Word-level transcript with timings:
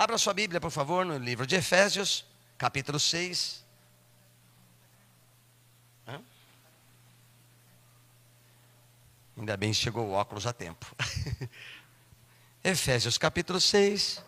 Abra 0.00 0.16
sua 0.16 0.32
Bíblia, 0.32 0.58
por 0.58 0.70
favor, 0.70 1.04
no 1.04 1.18
livro 1.18 1.46
de 1.46 1.56
Efésios, 1.56 2.24
capítulo 2.56 2.98
6. 2.98 3.62
Hã? 6.08 6.22
Ainda 9.36 9.58
bem 9.58 9.74
chegou 9.74 10.08
o 10.08 10.12
óculos 10.12 10.46
a 10.46 10.54
tempo. 10.54 10.86
Efésios 12.64 13.18
capítulo 13.18 13.60
6. 13.60 14.24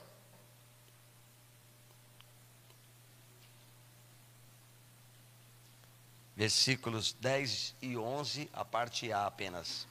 Versículos 6.36 7.14
10 7.14 7.76
e 7.80 7.96
11, 7.96 8.50
a 8.52 8.62
parte 8.62 9.10
A 9.10 9.24
apenas. 9.24 9.88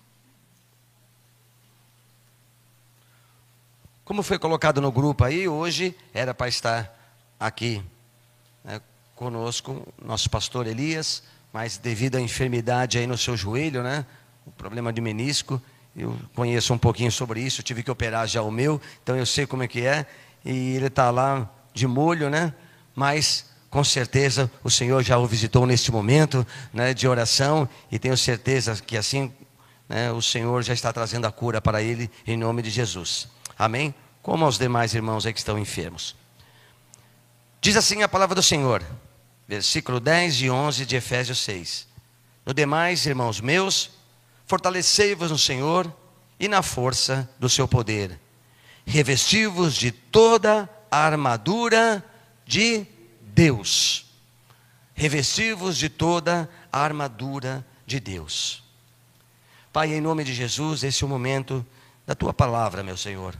Como 4.11 4.23
foi 4.23 4.37
colocado 4.37 4.81
no 4.81 4.91
grupo 4.91 5.23
aí, 5.23 5.47
hoje 5.47 5.95
era 6.13 6.33
para 6.33 6.49
estar 6.49 6.93
aqui 7.39 7.81
né, 8.61 8.81
conosco, 9.15 9.87
nosso 10.03 10.29
pastor 10.29 10.67
Elias, 10.67 11.23
mas 11.53 11.77
devido 11.77 12.17
à 12.17 12.19
enfermidade 12.19 12.97
aí 12.97 13.07
no 13.07 13.17
seu 13.17 13.37
joelho, 13.37 13.81
né, 13.81 14.05
o 14.45 14.51
problema 14.51 14.91
de 14.91 14.99
menisco, 14.99 15.61
eu 15.95 16.13
conheço 16.35 16.73
um 16.73 16.77
pouquinho 16.77 17.09
sobre 17.09 17.39
isso, 17.39 17.63
tive 17.63 17.83
que 17.83 17.89
operar 17.89 18.27
já 18.27 18.41
o 18.41 18.51
meu, 18.51 18.81
então 19.01 19.15
eu 19.15 19.25
sei 19.25 19.47
como 19.47 19.63
é 19.63 19.67
que 19.69 19.85
é, 19.85 20.05
e 20.43 20.75
ele 20.75 20.87
está 20.87 21.09
lá 21.09 21.49
de 21.73 21.87
molho, 21.87 22.29
né, 22.29 22.53
mas 22.93 23.45
com 23.69 23.81
certeza 23.81 24.51
o 24.61 24.69
Senhor 24.69 25.01
já 25.03 25.17
o 25.19 25.25
visitou 25.25 25.65
neste 25.65 25.89
momento 25.89 26.45
né, 26.73 26.93
de 26.93 27.07
oração, 27.07 27.65
e 27.89 27.97
tenho 27.97 28.17
certeza 28.17 28.75
que 28.75 28.97
assim 28.97 29.31
né, 29.87 30.11
o 30.11 30.21
Senhor 30.21 30.61
já 30.63 30.73
está 30.73 30.91
trazendo 30.91 31.27
a 31.27 31.31
cura 31.31 31.61
para 31.61 31.81
ele, 31.81 32.11
em 32.27 32.35
nome 32.35 32.61
de 32.61 32.69
Jesus. 32.69 33.29
Amém? 33.61 33.93
Como 34.23 34.43
aos 34.43 34.57
demais 34.57 34.95
irmãos 34.95 35.23
aí 35.23 35.31
que 35.31 35.37
estão 35.37 35.59
enfermos. 35.59 36.15
Diz 37.61 37.77
assim 37.77 38.01
a 38.01 38.09
palavra 38.09 38.33
do 38.33 38.41
Senhor, 38.41 38.83
versículo 39.47 39.99
10 39.99 40.41
e 40.41 40.49
11 40.49 40.83
de 40.83 40.95
Efésios 40.95 41.37
6. 41.41 41.87
No 42.43 42.55
demais, 42.55 43.05
irmãos 43.05 43.39
meus, 43.39 43.91
fortalecei-vos 44.47 45.29
no 45.29 45.37
Senhor 45.37 45.95
e 46.39 46.47
na 46.47 46.63
força 46.63 47.29
do 47.37 47.47
seu 47.47 47.67
poder. 47.67 48.19
Revesti-vos 48.83 49.75
de 49.75 49.91
toda 49.91 50.67
a 50.89 50.97
armadura 50.97 52.03
de 52.43 52.87
Deus. 53.21 54.07
Revesti-vos 54.95 55.77
de 55.77 55.87
toda 55.87 56.49
a 56.73 56.79
armadura 56.79 57.63
de 57.85 57.99
Deus. 57.99 58.63
Pai, 59.71 59.93
em 59.93 60.01
nome 60.01 60.23
de 60.23 60.33
Jesus, 60.33 60.83
esse 60.83 61.03
é 61.03 61.05
o 61.05 61.09
momento 61.09 61.63
da 62.07 62.15
tua 62.15 62.33
palavra, 62.33 62.81
meu 62.81 62.97
Senhor. 62.97 63.39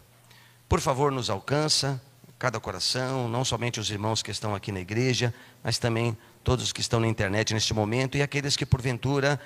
Por 0.72 0.80
favor, 0.80 1.12
nos 1.12 1.30
alcança 1.30 2.02
cada 2.40 2.58
coração, 2.58 3.28
não 3.28 3.44
somente 3.44 3.78
os 3.78 3.92
irmãos 3.92 4.24
que 4.24 4.32
estão 4.32 4.56
aqui 4.56 4.72
na 4.72 4.80
igreja, 4.80 5.34
mas 5.62 5.78
também 5.78 6.18
todos 6.46 6.64
os 6.64 6.72
que 6.72 6.80
estão 6.80 6.98
na 6.98 7.10
internet 7.10 7.54
neste 7.54 7.74
momento 7.74 8.18
e 8.18 8.22
aqueles 8.22 8.56
que 8.56 8.66
porventura 8.66 9.38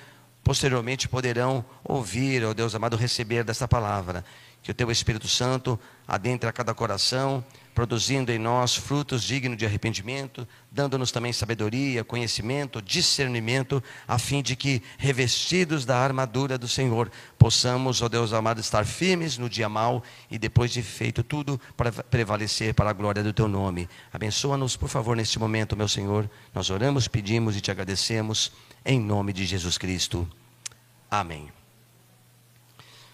posteriormente 0.46 1.08
poderão 1.08 1.64
ouvir, 1.82 2.44
ó 2.44 2.54
Deus 2.54 2.72
amado, 2.72 2.96
receber 2.96 3.42
dessa 3.42 3.66
palavra. 3.66 4.24
Que 4.62 4.70
o 4.70 4.74
teu 4.74 4.92
Espírito 4.92 5.26
Santo 5.26 5.78
adentre 6.06 6.48
a 6.48 6.52
cada 6.52 6.72
coração, 6.72 7.44
produzindo 7.74 8.30
em 8.30 8.38
nós 8.38 8.76
frutos 8.76 9.24
dignos 9.24 9.58
de 9.58 9.66
arrependimento, 9.66 10.46
dando-nos 10.70 11.10
também 11.10 11.32
sabedoria, 11.32 12.04
conhecimento, 12.04 12.80
discernimento, 12.80 13.82
a 14.06 14.20
fim 14.20 14.40
de 14.40 14.54
que, 14.54 14.80
revestidos 14.98 15.84
da 15.84 15.98
armadura 15.98 16.56
do 16.56 16.68
Senhor, 16.68 17.10
possamos, 17.36 18.00
ó 18.00 18.08
Deus 18.08 18.32
amado, 18.32 18.60
estar 18.60 18.86
firmes 18.86 19.36
no 19.38 19.50
dia 19.50 19.68
mau 19.68 20.00
e 20.30 20.38
depois 20.38 20.70
de 20.70 20.80
feito 20.80 21.24
tudo, 21.24 21.60
para 21.76 21.90
prevalecer 21.90 22.72
para 22.72 22.90
a 22.90 22.92
glória 22.92 23.22
do 23.22 23.32
teu 23.32 23.48
nome. 23.48 23.88
Abençoa-nos, 24.12 24.76
por 24.76 24.88
favor, 24.88 25.16
neste 25.16 25.40
momento, 25.40 25.76
meu 25.76 25.88
Senhor. 25.88 26.30
Nós 26.54 26.70
oramos, 26.70 27.08
pedimos 27.08 27.56
e 27.56 27.60
te 27.60 27.72
agradecemos, 27.72 28.52
em 28.86 29.00
nome 29.00 29.32
de 29.32 29.44
Jesus 29.44 29.76
Cristo. 29.76 30.30
Amém. 31.10 31.52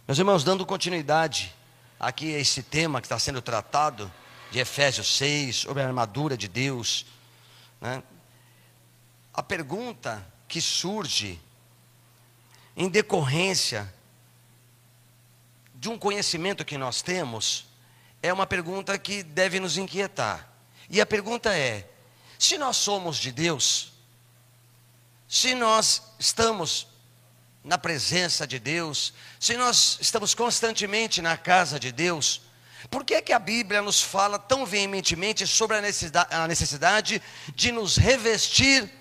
Meus 0.07 0.19
irmãos, 0.19 0.45
dando 0.45 0.67
continuidade 0.67 1.55
aqui 1.99 2.35
a 2.35 2.39
esse 2.39 2.63
tema 2.63 3.01
que 3.01 3.07
está 3.07 3.19
sendo 3.19 3.41
tratado, 3.41 4.13
de 4.51 4.59
Efésios 4.59 5.17
6, 5.17 5.57
sobre 5.57 5.83
a 5.83 5.87
armadura 5.87 6.37
de 6.37 6.47
Deus. 6.47 7.07
Né? 7.81 8.03
A 9.33 9.43
pergunta 9.43 10.23
que 10.47 10.61
surge 10.61 11.41
em 12.77 12.91
decorrência 12.91 13.93
de 15.75 15.89
um 15.89 15.97
conhecimento 15.97 16.67
que 16.67 16.77
nós 16.77 17.01
temos 17.01 17.67
é 18.23 18.31
uma 18.31 18.47
pergunta 18.47 18.99
que 18.99 19.23
deve 19.23 19.59
nos 19.59 19.79
inquietar. 19.79 20.53
E 20.91 21.01
a 21.01 21.07
pergunta 21.07 21.57
é: 21.57 21.89
se 22.39 22.59
nós 22.59 22.77
somos 22.77 23.17
de 23.17 23.33
Deus, 23.33 23.92
se 25.33 25.55
nós 25.55 26.03
estamos 26.19 26.87
na 27.65 27.79
presença 27.79 28.47
de 28.47 28.59
Deus, 28.59 29.15
se 29.41 29.57
nós 29.57 29.97
estamos 29.99 30.35
constantemente 30.35 31.23
na 31.23 31.39
casa 31.39 31.81
de 31.81 31.91
Deus, 31.91 32.43
por 32.91 33.03
que, 33.03 33.23
que 33.23 33.33
a 33.33 33.39
Bíblia 33.39 33.81
nos 33.81 34.03
fala 34.03 34.39
tão 34.39 34.67
veementemente 34.67 35.47
sobre 35.47 35.79
a 35.79 36.47
necessidade 36.47 37.23
de 37.55 37.73
nos 37.73 37.97
revestir 37.97 38.93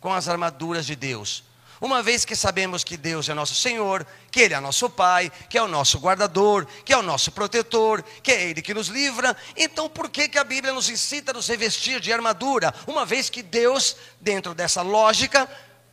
com 0.00 0.12
as 0.12 0.26
armaduras 0.26 0.84
de 0.86 0.96
Deus? 0.96 1.44
Uma 1.80 2.02
vez 2.02 2.24
que 2.24 2.34
sabemos 2.34 2.82
que 2.82 2.96
Deus 2.96 3.28
é 3.28 3.34
nosso 3.34 3.54
Senhor, 3.54 4.04
que 4.32 4.40
Ele 4.40 4.54
é 4.54 4.60
nosso 4.60 4.90
Pai, 4.90 5.30
que 5.48 5.56
é 5.56 5.62
o 5.62 5.68
nosso 5.68 5.98
guardador, 5.98 6.66
que 6.84 6.92
é 6.92 6.96
o 6.96 7.02
nosso 7.02 7.30
protetor, 7.30 8.02
que 8.24 8.32
é 8.32 8.48
Ele 8.48 8.60
que 8.60 8.74
nos 8.74 8.88
livra, 8.88 9.36
então 9.54 9.88
por 9.88 10.08
que, 10.08 10.26
que 10.26 10.38
a 10.38 10.42
Bíblia 10.42 10.72
nos 10.72 10.88
incita 10.88 11.30
a 11.30 11.34
nos 11.34 11.46
revestir 11.46 12.00
de 12.00 12.12
armadura? 12.12 12.74
Uma 12.88 13.04
vez 13.04 13.30
que 13.30 13.40
Deus, 13.42 13.96
dentro 14.20 14.52
dessa 14.52 14.82
lógica, 14.82 15.48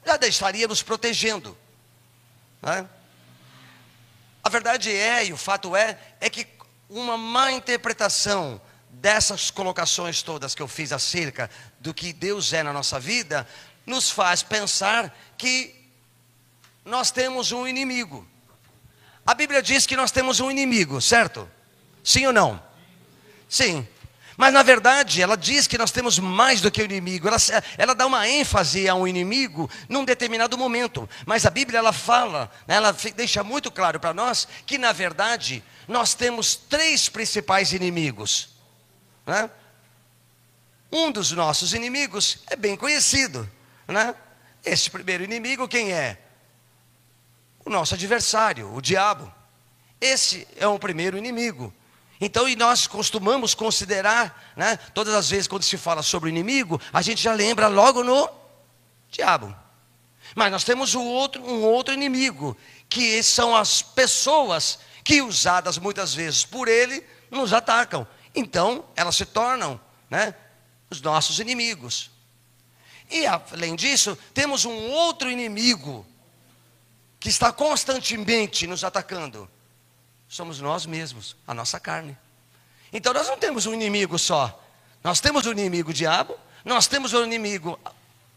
já 0.05 0.17
estaria 0.27 0.67
nos 0.67 0.83
protegendo. 0.83 1.57
Né? 2.61 2.87
A 4.43 4.49
verdade 4.49 4.91
é, 4.91 5.25
e 5.25 5.33
o 5.33 5.37
fato 5.37 5.75
é, 5.75 5.97
é 6.19 6.29
que 6.29 6.47
uma 6.89 7.17
má 7.17 7.51
interpretação 7.51 8.61
dessas 8.89 9.49
colocações 9.49 10.21
todas 10.21 10.53
que 10.53 10.61
eu 10.61 10.67
fiz 10.67 10.91
acerca 10.91 11.49
do 11.79 11.93
que 11.93 12.13
Deus 12.13 12.53
é 12.53 12.61
na 12.61 12.71
nossa 12.71 12.99
vida, 12.99 13.47
nos 13.85 14.09
faz 14.11 14.43
pensar 14.43 15.15
que 15.37 15.73
nós 16.85 17.11
temos 17.11 17.51
um 17.51 17.67
inimigo. 17.67 18.27
A 19.25 19.33
Bíblia 19.33 19.61
diz 19.61 19.85
que 19.85 19.95
nós 19.95 20.11
temos 20.11 20.39
um 20.39 20.51
inimigo, 20.51 21.01
certo? 21.01 21.49
Sim 22.03 22.27
ou 22.27 22.33
não? 22.33 22.61
Sim. 23.47 23.87
Mas 24.35 24.53
na 24.53 24.63
verdade, 24.63 25.21
ela 25.21 25.37
diz 25.37 25.67
que 25.67 25.77
nós 25.77 25.91
temos 25.91 26.17
mais 26.17 26.59
do 26.59 26.71
que 26.71 26.81
o 26.81 26.85
inimigo. 26.85 27.27
Ela, 27.27 27.37
ela 27.77 27.95
dá 27.95 28.05
uma 28.05 28.27
ênfase 28.27 28.87
a 28.89 28.95
um 28.95 29.07
inimigo 29.07 29.69
num 29.87 30.03
determinado 30.03 30.57
momento. 30.57 31.07
Mas 31.25 31.45
a 31.45 31.49
Bíblia 31.49 31.79
ela 31.79 31.93
fala, 31.93 32.51
né, 32.67 32.75
ela 32.75 32.95
deixa 33.15 33.43
muito 33.43 33.71
claro 33.71 33.99
para 33.99 34.13
nós 34.13 34.47
que 34.65 34.77
na 34.77 34.91
verdade 34.91 35.63
nós 35.87 36.13
temos 36.13 36.55
três 36.55 37.09
principais 37.09 37.73
inimigos. 37.73 38.49
Né? 39.25 39.49
Um 40.91 41.11
dos 41.11 41.31
nossos 41.31 41.73
inimigos 41.73 42.39
é 42.49 42.55
bem 42.55 42.75
conhecido. 42.75 43.49
Né? 43.87 44.15
Esse 44.65 44.89
primeiro 44.89 45.23
inimigo, 45.23 45.67
quem 45.67 45.91
é? 45.91 46.17
O 47.65 47.69
nosso 47.69 47.93
adversário, 47.93 48.73
o 48.73 48.81
diabo. 48.81 49.31
Esse 50.01 50.47
é 50.57 50.67
o 50.67 50.79
primeiro 50.79 51.17
inimigo. 51.17 51.73
Então, 52.23 52.47
e 52.47 52.55
nós 52.55 52.87
costumamos 52.87 53.53
considerar, 53.53 54.53
né, 54.55 54.77
todas 54.93 55.13
as 55.13 55.29
vezes 55.29 55.45
quando 55.45 55.63
se 55.63 55.75
fala 55.75 56.01
sobre 56.01 56.29
o 56.29 56.31
inimigo, 56.31 56.79
a 56.93 57.01
gente 57.01 57.21
já 57.21 57.33
lembra 57.33 57.67
logo 57.67 58.01
no 58.01 58.29
diabo. 59.11 59.53
Mas 60.33 60.49
nós 60.49 60.63
temos 60.63 60.95
um 60.95 61.03
outro, 61.03 61.43
um 61.43 61.63
outro 61.63 61.93
inimigo, 61.93 62.55
que 62.87 63.21
são 63.21 63.53
as 63.53 63.81
pessoas 63.81 64.79
que 65.03 65.21
usadas 65.21 65.77
muitas 65.77 66.13
vezes 66.13 66.45
por 66.45 66.69
ele, 66.69 67.05
nos 67.29 67.51
atacam. 67.51 68.07
Então, 68.33 68.85
elas 68.95 69.17
se 69.17 69.25
tornam 69.25 69.77
né, 70.09 70.33
os 70.89 71.01
nossos 71.01 71.39
inimigos. 71.39 72.09
E 73.11 73.25
além 73.25 73.75
disso, 73.75 74.17
temos 74.33 74.63
um 74.63 74.91
outro 74.91 75.29
inimigo 75.29 76.05
que 77.19 77.27
está 77.27 77.51
constantemente 77.51 78.65
nos 78.65 78.81
atacando. 78.81 79.49
Somos 80.33 80.59
nós 80.59 80.87
mesmos, 80.87 81.35
a 81.45 81.53
nossa 81.53 81.79
carne. 81.79 82.17
Então 82.91 83.13
nós 83.13 83.27
não 83.27 83.37
temos 83.37 83.67
um 83.67 83.73
inimigo 83.75 84.17
só. 84.17 84.59
Nós 85.03 85.19
temos 85.19 85.45
o 85.45 85.49
um 85.49 85.51
inimigo 85.51 85.93
diabo, 85.93 86.35
nós 86.65 86.87
temos 86.87 87.13
o 87.13 87.19
um 87.19 87.25
inimigo 87.25 87.79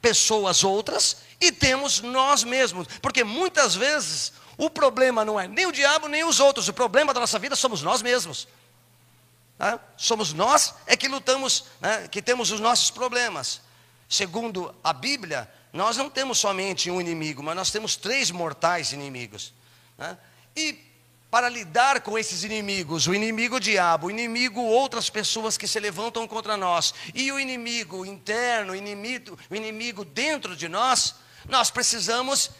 pessoas 0.02 0.62
outras 0.62 1.22
e 1.40 1.50
temos 1.50 2.02
nós 2.02 2.44
mesmos, 2.44 2.86
porque 3.00 3.24
muitas 3.24 3.74
vezes 3.74 4.34
o 4.58 4.68
problema 4.68 5.24
não 5.24 5.40
é 5.40 5.48
nem 5.48 5.64
o 5.64 5.72
diabo 5.72 6.06
nem 6.06 6.22
os 6.22 6.38
outros, 6.38 6.68
o 6.68 6.72
problema 6.74 7.14
da 7.14 7.20
nossa 7.20 7.38
vida 7.38 7.56
somos 7.56 7.80
nós 7.80 8.02
mesmos. 8.02 8.46
Né? 9.58 9.80
Somos 9.96 10.34
nós 10.34 10.74
é 10.86 10.98
que 10.98 11.08
lutamos, 11.08 11.64
né? 11.80 12.08
que 12.08 12.20
temos 12.20 12.50
os 12.50 12.60
nossos 12.60 12.90
problemas. 12.90 13.62
Segundo 14.06 14.74
a 14.84 14.92
Bíblia, 14.92 15.50
nós 15.72 15.96
não 15.96 16.10
temos 16.10 16.36
somente 16.36 16.90
um 16.90 17.00
inimigo, 17.00 17.42
mas 17.42 17.56
nós 17.56 17.70
temos 17.70 17.96
três 17.96 18.30
mortais 18.30 18.92
inimigos. 18.92 19.54
Né? 19.96 20.18
E 20.54 20.85
para 21.30 21.48
lidar 21.48 22.00
com 22.00 22.18
esses 22.18 22.44
inimigos, 22.44 23.06
o 23.06 23.14
inimigo 23.14 23.56
o 23.56 23.60
diabo, 23.60 24.06
o 24.06 24.10
inimigo 24.10 24.60
outras 24.60 25.10
pessoas 25.10 25.58
que 25.58 25.66
se 25.66 25.80
levantam 25.80 26.26
contra 26.26 26.56
nós, 26.56 26.94
e 27.14 27.30
o 27.32 27.38
inimigo 27.38 28.06
interno, 28.06 28.72
o 28.72 28.76
inimigo, 28.76 29.38
o 29.50 29.54
inimigo 29.54 30.04
dentro 30.04 30.56
de 30.56 30.68
nós, 30.68 31.14
nós 31.48 31.70
precisamos 31.70 32.50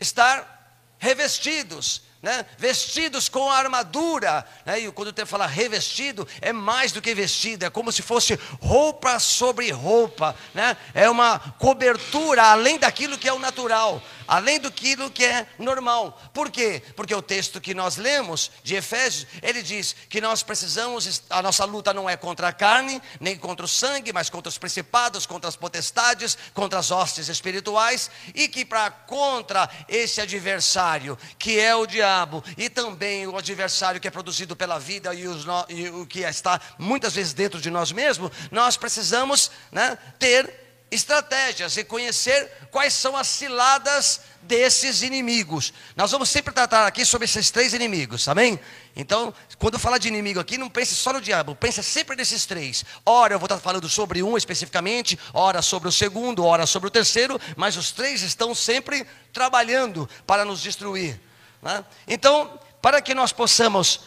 estar 0.00 0.58
revestidos, 0.98 2.02
né? 2.20 2.44
vestidos 2.58 3.28
com 3.28 3.50
a 3.50 3.56
armadura. 3.56 4.46
Né? 4.66 4.80
E 4.80 4.92
quando 4.92 5.14
eu 5.16 5.26
fala 5.26 5.46
revestido, 5.46 6.28
é 6.40 6.52
mais 6.52 6.92
do 6.92 7.00
que 7.00 7.14
vestido, 7.14 7.64
é 7.64 7.70
como 7.70 7.90
se 7.90 8.02
fosse 8.02 8.38
roupa 8.60 9.18
sobre 9.18 9.70
roupa, 9.70 10.36
né? 10.52 10.76
é 10.92 11.08
uma 11.08 11.38
cobertura 11.58 12.42
além 12.42 12.78
daquilo 12.78 13.16
que 13.16 13.28
é 13.28 13.32
o 13.32 13.38
natural 13.38 14.02
além 14.30 14.60
do 14.60 14.70
que 14.70 14.94
é 15.24 15.44
normal. 15.58 16.22
Por 16.32 16.52
quê? 16.52 16.80
Porque 16.94 17.12
o 17.12 17.20
texto 17.20 17.60
que 17.60 17.74
nós 17.74 17.96
lemos 17.96 18.48
de 18.62 18.76
Efésios, 18.76 19.26
ele 19.42 19.60
diz 19.60 19.96
que 20.08 20.20
nós 20.20 20.44
precisamos, 20.44 21.24
a 21.28 21.42
nossa 21.42 21.64
luta 21.64 21.92
não 21.92 22.08
é 22.08 22.16
contra 22.16 22.46
a 22.46 22.52
carne, 22.52 23.02
nem 23.18 23.36
contra 23.36 23.66
o 23.66 23.68
sangue, 23.68 24.12
mas 24.12 24.30
contra 24.30 24.48
os 24.48 24.56
principados, 24.56 25.26
contra 25.26 25.48
as 25.48 25.56
potestades, 25.56 26.38
contra 26.54 26.78
as 26.78 26.92
hostes 26.92 27.28
espirituais, 27.28 28.08
e 28.32 28.46
que 28.46 28.64
para 28.64 28.88
contra 28.88 29.68
esse 29.88 30.20
adversário, 30.20 31.18
que 31.36 31.58
é 31.58 31.74
o 31.74 31.84
diabo, 31.84 32.44
e 32.56 32.70
também 32.70 33.26
o 33.26 33.36
adversário 33.36 34.00
que 34.00 34.06
é 34.06 34.12
produzido 34.12 34.54
pela 34.54 34.78
vida 34.78 35.12
e, 35.12 35.26
os, 35.26 35.44
e 35.68 35.88
o 35.88 36.06
que 36.06 36.20
está 36.20 36.60
muitas 36.78 37.14
vezes 37.14 37.32
dentro 37.32 37.60
de 37.60 37.68
nós 37.68 37.90
mesmos, 37.90 38.30
nós 38.52 38.76
precisamos 38.76 39.50
né, 39.72 39.98
ter 40.20 40.69
estratégias 40.90 41.76
e 41.76 41.84
conhecer 41.84 42.50
quais 42.70 42.92
são 42.94 43.16
as 43.16 43.28
ciladas 43.28 44.20
desses 44.42 45.02
inimigos. 45.02 45.72
Nós 45.94 46.10
vamos 46.10 46.28
sempre 46.28 46.52
tratar 46.52 46.86
aqui 46.86 47.04
sobre 47.04 47.26
esses 47.26 47.50
três 47.50 47.72
inimigos, 47.74 48.26
amém? 48.26 48.58
Então, 48.96 49.32
quando 49.58 49.78
falar 49.78 49.98
de 49.98 50.08
inimigo 50.08 50.40
aqui, 50.40 50.58
não 50.58 50.68
pense 50.68 50.94
só 50.94 51.12
no 51.12 51.20
diabo, 51.20 51.54
pense 51.54 51.82
sempre 51.82 52.16
nesses 52.16 52.44
três. 52.46 52.84
Ora, 53.06 53.34
eu 53.34 53.38
vou 53.38 53.46
estar 53.46 53.58
falando 53.58 53.88
sobre 53.88 54.22
um 54.22 54.36
especificamente, 54.36 55.18
ora 55.32 55.62
sobre 55.62 55.88
o 55.88 55.92
segundo, 55.92 56.44
ora 56.44 56.66
sobre 56.66 56.88
o 56.88 56.90
terceiro, 56.90 57.40
mas 57.56 57.76
os 57.76 57.92
três 57.92 58.22
estão 58.22 58.54
sempre 58.54 59.06
trabalhando 59.32 60.08
para 60.26 60.44
nos 60.44 60.60
destruir. 60.60 61.20
Né? 61.62 61.84
Então, 62.08 62.58
para 62.82 63.00
que 63.00 63.14
nós 63.14 63.32
possamos 63.32 64.00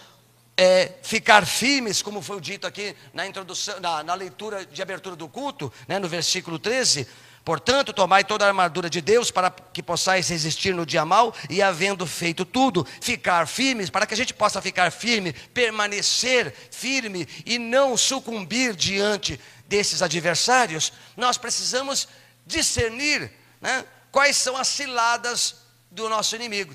é, 0.56 0.92
ficar 1.02 1.46
firmes, 1.46 2.02
como 2.02 2.22
foi 2.22 2.40
dito 2.40 2.68
aqui 2.68 2.96
na 3.14 3.26
introdução, 3.26 3.80
na, 3.80 4.04
na 4.04 4.14
leitura 4.14 4.66
de 4.66 4.82
abertura 4.82 5.16
do 5.16 5.28
culto, 5.28 5.72
né, 5.88 6.00
no 6.00 6.08
versículo 6.08 6.60
13. 6.60 7.08
Portanto, 7.44 7.92
tomai 7.92 8.24
toda 8.24 8.46
a 8.46 8.48
armadura 8.48 8.90
de 8.90 9.02
Deus 9.02 9.30
para 9.30 9.52
que 9.52 9.84
possais 9.84 10.30
resistir 10.30 10.74
no 10.74 10.86
dia 10.86 11.04
mal 11.04 11.36
e, 11.50 11.62
havendo 11.62 12.08
feito 12.08 12.46
tudo, 12.46 12.88
ficar 13.02 13.46
firmes, 13.48 13.90
para 13.90 14.06
que 14.06 14.14
a 14.14 14.18
gente 14.18 14.34
possa 14.34 14.62
ficar 14.62 14.92
firme, 14.92 15.34
permanecer 15.34 16.54
firme 16.72 17.28
e 17.46 17.60
não 17.60 17.98
sucumbir 17.98 18.76
diante 18.76 19.40
desses 19.68 20.02
adversários, 20.02 20.94
nós 21.18 21.38
precisamos 21.38 22.08
discernir 22.46 23.30
né, 23.60 23.84
quais 24.10 24.38
são 24.38 24.56
as 24.56 24.70
ciladas 24.70 25.56
do 25.92 26.08
nosso 26.08 26.36
inimigo, 26.36 26.74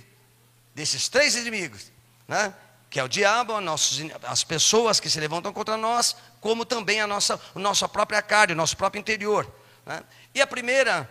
desses 0.74 1.08
três 1.08 1.34
inimigos. 1.34 1.90
Né? 2.26 2.52
Que 2.90 2.98
é 2.98 3.04
o 3.04 3.08
diabo, 3.08 3.52
as 4.24 4.44
pessoas 4.44 4.98
que 4.98 5.10
se 5.10 5.20
levantam 5.20 5.52
contra 5.52 5.76
nós, 5.76 6.16
como 6.40 6.64
também 6.64 7.00
a 7.00 7.06
nossa, 7.06 7.40
a 7.54 7.58
nossa 7.58 7.88
própria 7.88 8.22
carne, 8.22 8.54
o 8.54 8.56
nosso 8.56 8.76
próprio 8.76 9.00
interior. 9.00 9.50
Né? 9.84 10.02
E 10.34 10.40
a 10.40 10.46
primeira, 10.46 11.08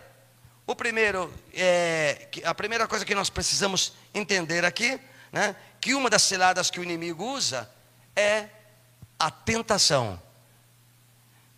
o 0.66 0.74
primeiro, 0.74 1.32
é, 1.54 2.28
a 2.44 2.54
primeira 2.54 2.88
coisa 2.88 3.04
que 3.04 3.14
nós 3.14 3.30
precisamos 3.30 3.92
entender 4.12 4.64
aqui, 4.64 4.98
né, 5.30 5.54
que 5.80 5.94
uma 5.94 6.10
das 6.10 6.22
ciladas 6.22 6.70
que 6.70 6.80
o 6.80 6.82
inimigo 6.82 7.24
usa 7.24 7.70
é 8.16 8.48
a 9.18 9.30
tentação. 9.30 10.20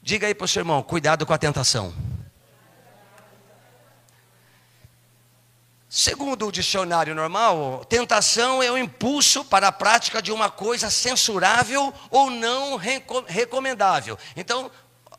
Diga 0.03 0.27
aí 0.27 0.35
para 0.35 0.45
o 0.45 0.49
seu 0.49 0.61
irmão, 0.61 0.83
cuidado 0.83 1.25
com 1.25 1.33
a 1.33 1.39
tentação. 1.39 1.95
Segundo 5.93 6.47
o 6.47 6.53
dicionário 6.53 7.17
normal, 7.17 7.85
tentação 7.85 8.63
é 8.63 8.71
o 8.71 8.79
impulso 8.79 9.45
para 9.45 9.67
a 9.67 9.73
prática 9.73 10.23
de 10.23 10.31
uma 10.31 10.49
coisa 10.49 10.89
censurável 10.89 11.93
ou 12.09 12.31
não 12.31 12.77
recomendável. 13.27 14.17
Então, 14.37 14.71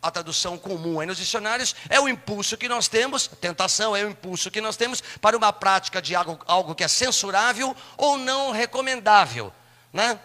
a 0.01 0.09
tradução 0.09 0.57
comum 0.57 1.01
aí 1.01 1.05
nos 1.05 1.17
dicionários 1.17 1.75
é 1.89 1.99
o 1.99 2.07
impulso 2.07 2.55
que 2.55 2.69
nós 2.69 2.87
temos, 2.87 3.27
tentação 3.27 3.93
é 3.93 4.05
o 4.05 4.11
impulso 4.11 4.49
que 4.49 4.61
nós 4.61 4.77
temos 4.77 5.03
para 5.19 5.35
uma 5.35 5.51
prática 5.51 6.01
de 6.01 6.15
algo, 6.15 6.39
algo 6.47 6.73
que 6.73 6.85
é 6.85 6.87
censurável 6.87 7.75
ou 7.97 8.17
não 8.17 8.51
recomendável. 8.51 9.51
Né? 9.91 10.17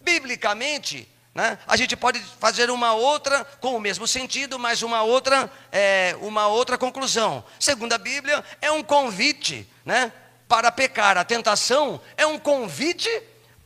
Biblicamente, 0.00 1.08
né? 1.36 1.58
A 1.66 1.76
gente 1.76 1.94
pode 1.94 2.18
fazer 2.40 2.70
uma 2.70 2.94
outra 2.94 3.44
com 3.60 3.76
o 3.76 3.78
mesmo 3.78 4.08
sentido, 4.08 4.58
mas 4.58 4.80
uma 4.80 5.02
outra, 5.02 5.52
é, 5.70 6.16
uma 6.22 6.46
outra 6.46 6.78
conclusão. 6.78 7.44
Segundo 7.60 7.92
a 7.92 7.98
Bíblia, 7.98 8.42
é 8.58 8.72
um 8.72 8.82
convite 8.82 9.68
né, 9.84 10.10
para 10.48 10.72
pecar. 10.72 11.18
A 11.18 11.24
tentação 11.26 12.00
é 12.16 12.26
um 12.26 12.38
convite 12.38 13.10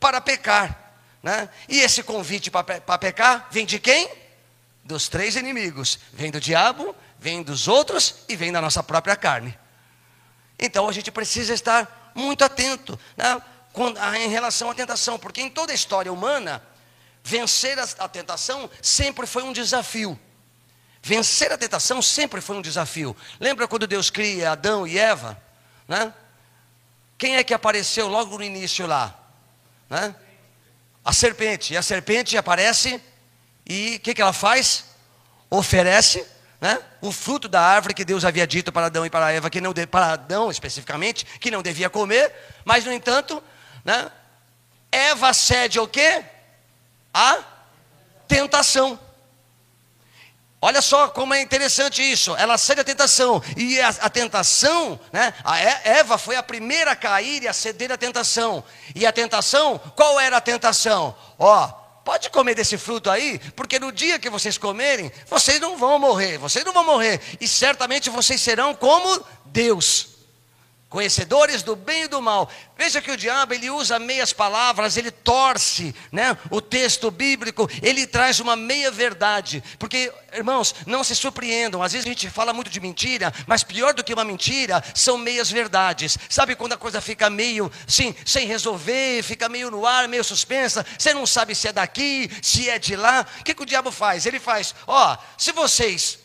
para 0.01 0.19
pecar. 0.19 0.95
Né? 1.23 1.47
E 1.69 1.79
esse 1.79 2.03
convite 2.03 2.51
para, 2.51 2.97
pecar 2.97 3.47
vem 3.49 3.65
de 3.65 3.79
quem? 3.79 4.11
Dos 4.83 5.07
três 5.07 5.37
inimigos: 5.37 5.97
vem 6.11 6.29
do 6.29 6.41
diabo, 6.41 6.93
vem 7.17 7.41
dos 7.41 7.69
outros 7.69 8.15
e 8.27 8.35
vem 8.35 8.51
da 8.51 8.59
nossa 8.59 8.83
própria 8.83 9.15
carne. 9.15 9.57
Então 10.59 10.89
a 10.89 10.91
gente 10.91 11.09
precisa 11.09 11.53
estar 11.53 12.11
muito 12.13 12.43
atento 12.43 12.99
né, 13.15 13.41
em 14.19 14.27
relação 14.27 14.69
à 14.69 14.75
tentação, 14.75 15.17
porque 15.17 15.39
em 15.39 15.49
toda 15.49 15.71
a 15.71 15.75
história 15.75 16.11
humana 16.11 16.61
Vencer 17.23 17.77
a, 17.79 18.07
tentação 18.07 18.69
sempre 18.81 19.27
foi 19.27 19.43
um 19.43 19.53
desafio. 19.53 20.19
Vencer 21.01 21.51
a 21.51 21.57
tentação 21.57 22.01
sempre 22.01 22.41
foi 22.41 22.57
um 22.57 22.61
desafio. 22.61 23.15
Lembra 23.39 23.67
quando 23.67 23.87
Deus 23.87 24.09
cria 24.09 24.51
Adão 24.51 24.85
e 24.85 24.97
Eva? 24.97 25.41
Né? 25.87 26.13
Quem 27.17 27.37
é 27.37 27.43
que 27.43 27.53
apareceu 27.53 28.07
logo 28.07 28.37
no 28.37 28.43
início 28.43 28.87
lá? 28.87 29.17
Né? 29.89 30.15
A 31.03 31.13
serpente. 31.13 31.73
E 31.73 31.77
a 31.77 31.81
serpente 31.81 32.37
aparece 32.37 33.01
e 33.65 33.95
o 33.95 33.99
que, 33.99 34.13
que 34.13 34.21
ela 34.21 34.33
faz? 34.33 34.85
Oferece 35.49 36.25
né? 36.59 36.79
o 37.01 37.11
fruto 37.11 37.47
da 37.47 37.61
árvore 37.61 37.93
que 37.93 38.05
Deus 38.05 38.25
havia 38.25 38.45
dito 38.45 38.71
para 38.71 38.87
Adão 38.87 39.05
e 39.05 39.09
para 39.09 39.31
Eva, 39.31 39.49
que 39.49 39.61
não 39.61 39.73
de, 39.73 39.87
para 39.87 40.13
Adão 40.13 40.51
especificamente, 40.51 41.25
que 41.39 41.51
não 41.51 41.61
devia 41.61 41.89
comer, 41.89 42.33
mas 42.65 42.85
no 42.85 42.93
entanto, 42.93 43.41
né? 43.83 44.11
Eva 44.91 45.33
cede 45.33 45.79
o 45.79 45.87
quê? 45.87 46.23
A 47.13 47.39
tentação. 48.27 48.99
Olha 50.63 50.81
só 50.81 51.07
como 51.07 51.33
é 51.33 51.41
interessante 51.41 52.03
isso. 52.03 52.35
Ela 52.35 52.55
cede 52.55 52.81
a 52.81 52.83
tentação. 52.83 53.41
E 53.57 53.81
a, 53.81 53.89
a, 53.89 54.09
tentação, 54.09 54.99
né? 55.11 55.33
A 55.43 55.57
Eva 55.57 56.19
foi 56.19 56.35
a 56.35 56.43
primeira 56.43 56.91
a 56.91 56.95
cair 56.95 57.41
e 57.41 57.47
a 57.47 57.53
ceder 57.53 57.91
à 57.91 57.97
tentação. 57.97 58.63
E 58.93 59.05
a 59.05 59.11
tentação, 59.11 59.79
qual 59.95 60.19
era 60.19 60.37
a 60.37 60.41
tentação? 60.41 61.15
Ó, 61.39 61.67
pode 62.05 62.29
comer 62.29 62.53
desse 62.53 62.77
fruto 62.77 63.09
aí, 63.09 63.39
porque 63.55 63.79
no 63.79 63.91
dia 63.91 64.19
que 64.19 64.29
vocês 64.29 64.55
comerem, 64.55 65.11
vocês 65.27 65.59
não 65.59 65.77
vão 65.77 65.97
morrer. 65.97 66.37
Vocês 66.37 66.63
não 66.63 66.73
vão 66.73 66.85
morrer. 66.85 67.19
E 67.39 67.47
certamente 67.47 68.11
vocês 68.11 68.39
serão 68.39 68.75
como 68.75 69.25
Deus 69.45 70.10
conhecedores 70.91 71.63
do 71.63 71.73
bem 71.73 72.03
e 72.03 72.07
do 72.09 72.21
mal. 72.21 72.51
Veja 72.77 73.01
que 73.01 73.09
o 73.09 73.15
diabo 73.15 73.53
ele 73.53 73.69
usa 73.69 73.97
meias 73.97 74.33
palavras, 74.33 74.97
ele 74.97 75.09
torce, 75.09 75.95
né? 76.11 76.37
O 76.49 76.59
texto 76.59 77.09
bíblico, 77.09 77.67
ele 77.81 78.05
traz 78.05 78.41
uma 78.41 78.57
meia 78.57 78.91
verdade. 78.91 79.63
Porque, 79.79 80.11
irmãos, 80.33 80.75
não 80.85 81.01
se 81.01 81.15
surpreendam. 81.15 81.81
Às 81.81 81.93
vezes 81.93 82.05
a 82.05 82.09
gente 82.09 82.29
fala 82.29 82.51
muito 82.51 82.69
de 82.69 82.81
mentira, 82.81 83.33
mas 83.47 83.63
pior 83.63 83.93
do 83.93 84.03
que 84.03 84.13
uma 84.13 84.25
mentira 84.25 84.83
são 84.93 85.17
meias 85.17 85.49
verdades. 85.49 86.17
Sabe 86.29 86.57
quando 86.57 86.73
a 86.73 86.77
coisa 86.77 86.99
fica 86.99 87.29
meio, 87.29 87.71
sim, 87.87 88.13
sem 88.25 88.45
resolver, 88.45 89.23
fica 89.23 89.47
meio 89.47 89.71
no 89.71 89.85
ar, 89.85 90.09
meio 90.09 90.25
suspensa. 90.25 90.85
Você 90.99 91.13
não 91.13 91.25
sabe 91.25 91.55
se 91.55 91.69
é 91.69 91.71
daqui, 91.71 92.29
se 92.41 92.69
é 92.69 92.77
de 92.77 92.97
lá. 92.97 93.25
O 93.39 93.43
que, 93.45 93.53
que 93.53 93.63
o 93.63 93.65
diabo 93.65 93.91
faz? 93.91 94.25
Ele 94.25 94.41
faz, 94.41 94.75
ó, 94.85 95.17
se 95.37 95.53
vocês 95.53 96.19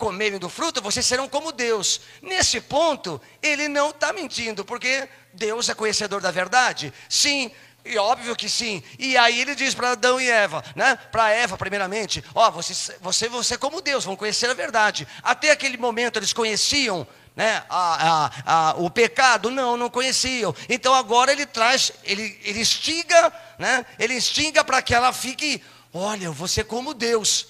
comerem 0.00 0.38
do 0.38 0.48
fruto, 0.48 0.80
vocês 0.80 1.04
serão 1.04 1.28
como 1.28 1.52
Deus. 1.52 2.00
Nesse 2.22 2.58
ponto, 2.58 3.20
ele 3.42 3.68
não 3.68 3.90
está 3.90 4.12
mentindo, 4.12 4.64
porque 4.64 5.06
Deus 5.34 5.68
é 5.68 5.74
conhecedor 5.74 6.22
da 6.22 6.30
verdade. 6.30 6.92
Sim, 7.08 7.52
e 7.84 7.98
óbvio 7.98 8.34
que 8.34 8.48
sim. 8.48 8.82
E 8.98 9.16
aí 9.16 9.40
ele 9.40 9.54
diz 9.54 9.74
para 9.74 9.92
Adão 9.92 10.18
e 10.18 10.28
Eva, 10.28 10.64
né? 10.74 10.96
Para 11.12 11.30
Eva, 11.30 11.56
primeiramente, 11.58 12.24
ó, 12.34 12.48
oh, 12.48 12.50
você, 12.50 12.96
você, 13.00 13.28
você 13.28 13.58
como 13.58 13.82
Deus, 13.82 14.04
vão 14.04 14.16
conhecer 14.16 14.48
a 14.48 14.54
verdade. 14.54 15.06
Até 15.22 15.50
aquele 15.50 15.76
momento 15.76 16.18
eles 16.18 16.32
conheciam 16.32 17.06
né, 17.36 17.62
a, 17.68 18.08
a, 18.08 18.70
a, 18.70 18.74
o 18.78 18.90
pecado? 18.90 19.50
Não, 19.50 19.76
não 19.76 19.90
conheciam. 19.90 20.54
Então 20.68 20.94
agora 20.94 21.30
ele 21.30 21.44
traz, 21.44 21.92
ele, 22.04 22.38
ele 22.42 22.60
instiga, 22.60 23.32
né? 23.58 23.84
Ele 23.98 24.14
instiga 24.14 24.64
para 24.64 24.80
que 24.80 24.94
ela 24.94 25.12
fique, 25.12 25.62
olha, 25.92 26.30
você 26.30 26.64
como 26.64 26.94
Deus, 26.94 27.48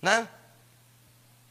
né? 0.00 0.28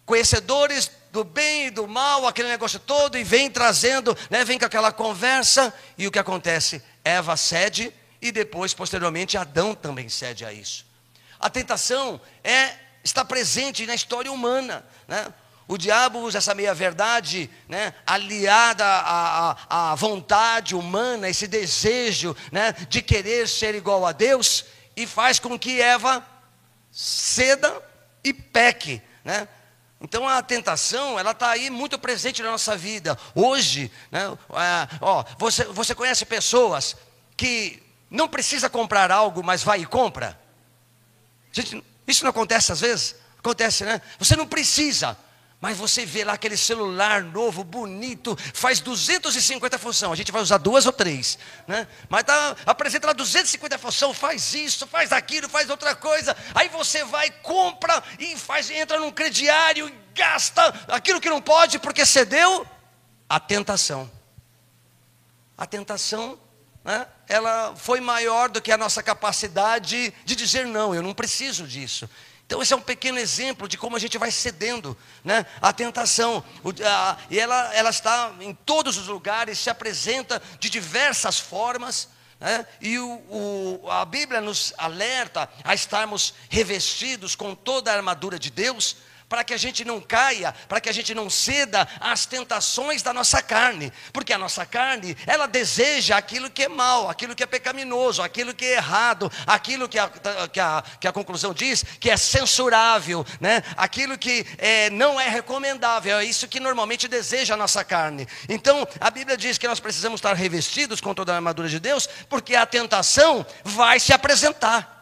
Conhecedores 0.07 0.89
do 1.11 1.25
bem 1.25 1.67
e 1.67 1.69
do 1.69 1.85
mal, 1.85 2.25
aquele 2.25 2.47
negócio 2.47 2.79
todo, 2.79 3.17
e 3.17 3.23
vem 3.23 3.51
trazendo, 3.51 4.17
né, 4.29 4.45
vem 4.45 4.57
com 4.57 4.65
aquela 4.65 4.91
conversa, 4.91 5.73
e 5.97 6.07
o 6.07 6.11
que 6.11 6.17
acontece? 6.17 6.81
Eva 7.03 7.35
cede 7.35 7.93
e 8.21 8.31
depois, 8.31 8.73
posteriormente, 8.73 9.37
Adão 9.37 9.75
também 9.75 10.07
cede 10.07 10.45
a 10.45 10.53
isso. 10.53 10.85
A 11.39 11.49
tentação 11.49 12.19
é 12.43 12.73
está 13.03 13.23
presente 13.23 13.85
na 13.85 13.95
história 13.95 14.31
humana, 14.31 14.85
né? 15.07 15.27
O 15.67 15.77
diabo 15.77 16.19
usa 16.19 16.37
essa 16.37 16.55
meia-verdade, 16.55 17.49
né, 17.67 17.93
aliada 18.05 18.85
à, 18.85 19.51
à, 19.69 19.91
à, 19.91 19.95
vontade 19.95 20.73
humana, 20.73 21.27
esse 21.27 21.45
desejo 21.45 22.33
né, 22.53 22.71
de 22.87 23.01
querer 23.01 23.49
ser 23.49 23.75
igual 23.75 24.05
a 24.05 24.13
Deus, 24.13 24.63
e 24.95 25.05
faz 25.05 25.39
com 25.39 25.59
que 25.59 25.81
Eva 25.81 26.25
ceda 26.89 27.83
e 28.23 28.31
peque. 28.31 29.01
Né? 29.25 29.45
Então 29.99 30.27
a 30.27 30.41
tentação, 30.43 31.17
ela 31.19 31.31
está 31.31 31.49
aí 31.49 31.69
muito 31.69 31.97
presente 31.97 32.43
na 32.43 32.51
nossa 32.51 32.77
vida. 32.77 33.17
Hoje, 33.33 33.91
né, 34.11 34.37
é, 34.51 34.97
ó, 35.01 35.23
você, 35.39 35.65
você 35.65 35.95
conhece 35.95 36.25
pessoas 36.25 36.95
que 37.35 37.81
não 38.09 38.27
precisa 38.27 38.69
comprar 38.69 39.11
algo, 39.11 39.43
mas 39.43 39.63
vai 39.63 39.81
e 39.81 39.85
compra? 39.85 40.39
Gente, 41.51 41.83
isso 42.07 42.23
não 42.23 42.29
acontece 42.29 42.71
às 42.71 42.81
vezes? 42.81 43.15
Acontece, 43.39 43.83
né? 43.83 44.01
Você 44.19 44.35
não 44.35 44.47
precisa, 44.47 45.17
mas 45.59 45.75
você 45.75 46.05
vê 46.05 46.23
lá 46.23 46.33
aquele 46.33 46.55
celular 46.55 47.23
novo, 47.23 47.63
bonito, 47.63 48.37
faz 48.53 48.79
250 48.79 49.79
funções. 49.79 50.11
A 50.11 50.15
gente 50.15 50.31
vai 50.31 50.41
usar 50.41 50.59
duas 50.59 50.85
ou 50.85 50.93
três, 50.93 51.39
né? 51.65 51.87
Mas 52.07 52.23
tá, 52.23 52.55
apresenta 52.63 53.07
lá 53.07 53.13
250 53.13 53.77
funções, 53.79 54.17
faz 54.17 54.53
isso, 54.53 54.85
faz 54.85 55.11
aquilo, 55.11 55.49
faz 55.49 55.67
outra 55.71 55.95
coisa. 55.95 56.37
Aí 56.53 56.69
você 56.69 57.03
vai, 57.03 57.31
compra 57.31 58.03
e 58.19 58.37
faz, 58.37 58.69
entra 58.69 58.99
num 58.99 59.11
crediário 59.11 59.89
e 59.89 59.95
gasta 60.13 60.61
aquilo 60.89 61.19
que 61.19 61.29
não 61.29 61.41
pode 61.41 61.79
porque 61.79 62.05
cedeu 62.05 62.65
a 63.27 63.39
tentação. 63.39 64.09
A 65.57 65.65
tentação, 65.65 66.39
né? 66.83 67.07
Ela 67.27 67.75
foi 67.75 67.99
maior 67.99 68.47
do 68.47 68.61
que 68.61 68.71
a 68.71 68.77
nossa 68.77 69.01
capacidade 69.01 70.13
de 70.23 70.35
dizer 70.35 70.67
não, 70.67 70.93
eu 70.93 71.01
não 71.01 71.15
preciso 71.15 71.67
disso. 71.67 72.07
Então, 72.47 72.61
esse 72.61 72.71
é 72.71 72.77
um 72.77 72.81
pequeno 72.81 73.19
exemplo 73.19 73.67
de 73.67 73.77
como 73.77 73.97
a 73.97 73.99
gente 73.99 74.17
vai 74.17 74.31
cedendo 74.31 74.97
né, 75.21 75.45
à 75.61 75.73
tentação. 75.73 76.41
O, 76.63 76.69
a, 76.81 77.17
e 77.29 77.37
ela, 77.37 77.75
ela 77.75 77.89
está 77.89 78.33
em 78.39 78.53
todos 78.53 78.97
os 78.97 79.09
lugares, 79.09 79.59
se 79.59 79.69
apresenta 79.69 80.41
de 80.57 80.69
diversas 80.69 81.37
formas. 81.37 82.07
Né, 82.39 82.65
e 82.79 82.97
o, 82.99 83.81
o, 83.83 83.91
a 83.91 84.05
Bíblia 84.05 84.39
nos 84.39 84.73
alerta 84.77 85.49
a 85.61 85.75
estarmos 85.75 86.33
revestidos 86.49 87.35
com 87.35 87.53
toda 87.53 87.91
a 87.91 87.95
armadura 87.95 88.39
de 88.39 88.49
Deus 88.49 88.95
para 89.29 89.43
que 89.43 89.53
a 89.53 89.57
gente 89.57 89.83
não 89.83 89.99
caia, 89.99 90.53
para 90.67 90.79
que 90.79 90.87
a 90.87 90.91
gente 90.93 91.13
não 91.13 91.29
ceda 91.29 91.87
às 91.99 92.25
tentações 92.25 93.01
da 93.01 93.13
nossa 93.13 93.41
carne, 93.41 93.91
porque 94.13 94.31
a 94.31 94.37
nossa 94.37 94.65
carne, 94.65 95.17
ela 95.25 95.47
deseja 95.47 96.15
aquilo 96.17 96.49
que 96.49 96.63
é 96.63 96.69
mal, 96.69 97.09
aquilo 97.09 97.35
que 97.35 97.43
é 97.43 97.45
pecaminoso, 97.45 98.21
aquilo 98.21 98.53
que 98.53 98.65
é 98.65 98.75
errado, 98.75 99.31
aquilo 99.45 99.89
que 99.89 99.99
a, 99.99 100.09
que 100.51 100.59
a, 100.59 100.83
que 100.99 101.07
a 101.07 101.11
conclusão 101.11 101.53
diz 101.53 101.83
que 101.99 102.09
é 102.09 102.15
censurável, 102.15 103.25
né? 103.39 103.61
aquilo 103.75 104.17
que 104.17 104.45
é, 104.57 104.89
não 104.91 105.19
é 105.19 105.27
recomendável, 105.27 106.19
é 106.19 106.25
isso 106.25 106.47
que 106.47 106.59
normalmente 106.59 107.07
deseja 107.07 107.55
a 107.55 107.57
nossa 107.57 107.83
carne. 107.83 108.27
Então, 108.47 108.87
a 108.99 109.11
Bíblia 109.11 109.35
diz 109.35 109.57
que 109.57 109.67
nós 109.67 109.79
precisamos 109.79 110.19
estar 110.19 110.33
revestidos 110.33 111.01
com 111.01 111.13
toda 111.13 111.33
a 111.33 111.35
armadura 111.35 111.67
de 111.67 111.79
Deus, 111.79 112.07
porque 112.29 112.55
a 112.55 112.65
tentação 112.65 113.45
vai 113.63 113.99
se 113.99 114.13
apresentar 114.13 114.95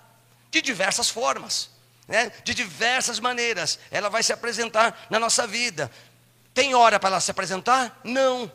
de 0.49 0.61
diversas 0.61 1.09
formas 1.09 1.74
né? 2.07 2.31
de 2.43 2.53
diversas 2.53 3.19
maneiras. 3.19 3.79
Ela 3.91 4.09
vai 4.09 4.23
se 4.23 4.33
apresentar 4.33 5.07
na 5.09 5.19
nossa 5.19 5.47
vida. 5.47 5.91
Tem 6.53 6.73
hora 6.73 6.99
para 6.99 7.09
ela 7.09 7.19
se 7.19 7.31
apresentar? 7.31 7.99
Não. 8.03 8.51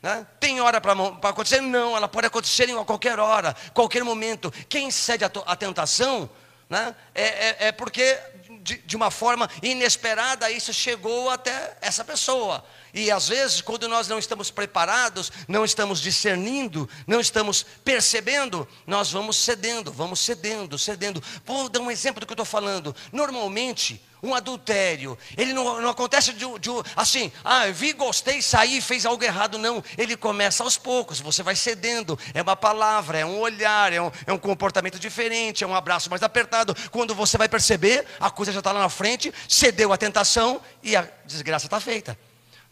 Né? 0.00 0.26
Tem 0.40 0.60
hora 0.60 0.80
para 0.80 0.92
acontecer? 1.28 1.60
Não. 1.60 1.96
Ela 1.96 2.08
pode 2.08 2.26
acontecer 2.26 2.68
em 2.68 2.84
qualquer 2.84 3.18
hora, 3.18 3.54
qualquer 3.74 4.02
momento. 4.02 4.52
Quem 4.68 4.90
cede 4.90 5.24
a 5.24 5.56
tentação 5.56 6.28
né? 6.72 6.94
é, 7.14 7.24
é, 7.24 7.56
é 7.68 7.72
porque 7.72 8.18
de, 8.62 8.78
de 8.78 8.96
uma 8.96 9.10
forma 9.10 9.50
inesperada 9.62 10.50
isso 10.50 10.72
chegou 10.72 11.28
até 11.30 11.76
essa 11.80 12.04
pessoa. 12.04 12.64
E 12.94 13.10
às 13.10 13.28
vezes, 13.28 13.60
quando 13.60 13.88
nós 13.88 14.06
não 14.06 14.18
estamos 14.18 14.50
preparados, 14.50 15.32
não 15.48 15.64
estamos 15.64 16.00
discernindo, 16.00 16.88
não 17.06 17.20
estamos 17.20 17.64
percebendo, 17.84 18.68
nós 18.86 19.10
vamos 19.10 19.36
cedendo, 19.36 19.90
vamos 19.92 20.20
cedendo, 20.20 20.78
cedendo. 20.78 21.22
Vou 21.44 21.68
dar 21.68 21.80
um 21.80 21.90
exemplo 21.90 22.20
do 22.20 22.26
que 22.26 22.32
eu 22.32 22.34
estou 22.34 22.46
falando. 22.46 22.94
Normalmente, 23.10 24.00
um 24.22 24.34
adultério, 24.34 25.18
ele 25.36 25.52
não, 25.52 25.80
não 25.80 25.90
acontece 25.90 26.32
de, 26.32 26.46
de, 26.60 26.70
assim, 26.94 27.32
ah, 27.42 27.66
vi, 27.66 27.92
gostei, 27.92 28.40
saí, 28.40 28.80
fez 28.80 29.04
algo 29.04 29.22
errado, 29.24 29.58
não. 29.58 29.82
Ele 29.98 30.16
começa 30.16 30.62
aos 30.62 30.78
poucos, 30.78 31.20
você 31.20 31.42
vai 31.42 31.56
cedendo. 31.56 32.18
É 32.32 32.40
uma 32.40 32.54
palavra, 32.54 33.18
é 33.18 33.26
um 33.26 33.40
olhar, 33.40 33.92
é 33.92 34.00
um, 34.00 34.10
é 34.26 34.32
um 34.32 34.38
comportamento 34.38 34.98
diferente, 34.98 35.64
é 35.64 35.66
um 35.66 35.74
abraço 35.74 36.08
mais 36.08 36.22
apertado. 36.22 36.74
Quando 36.90 37.14
você 37.14 37.36
vai 37.36 37.48
perceber, 37.48 38.06
a 38.20 38.30
coisa 38.30 38.52
já 38.52 38.60
está 38.60 38.70
lá 38.70 38.80
na 38.80 38.88
frente, 38.88 39.32
cedeu 39.48 39.92
a 39.92 39.96
tentação 39.96 40.60
e 40.82 40.94
a 40.94 41.08
desgraça 41.26 41.66
está 41.66 41.80
feita 41.80 42.16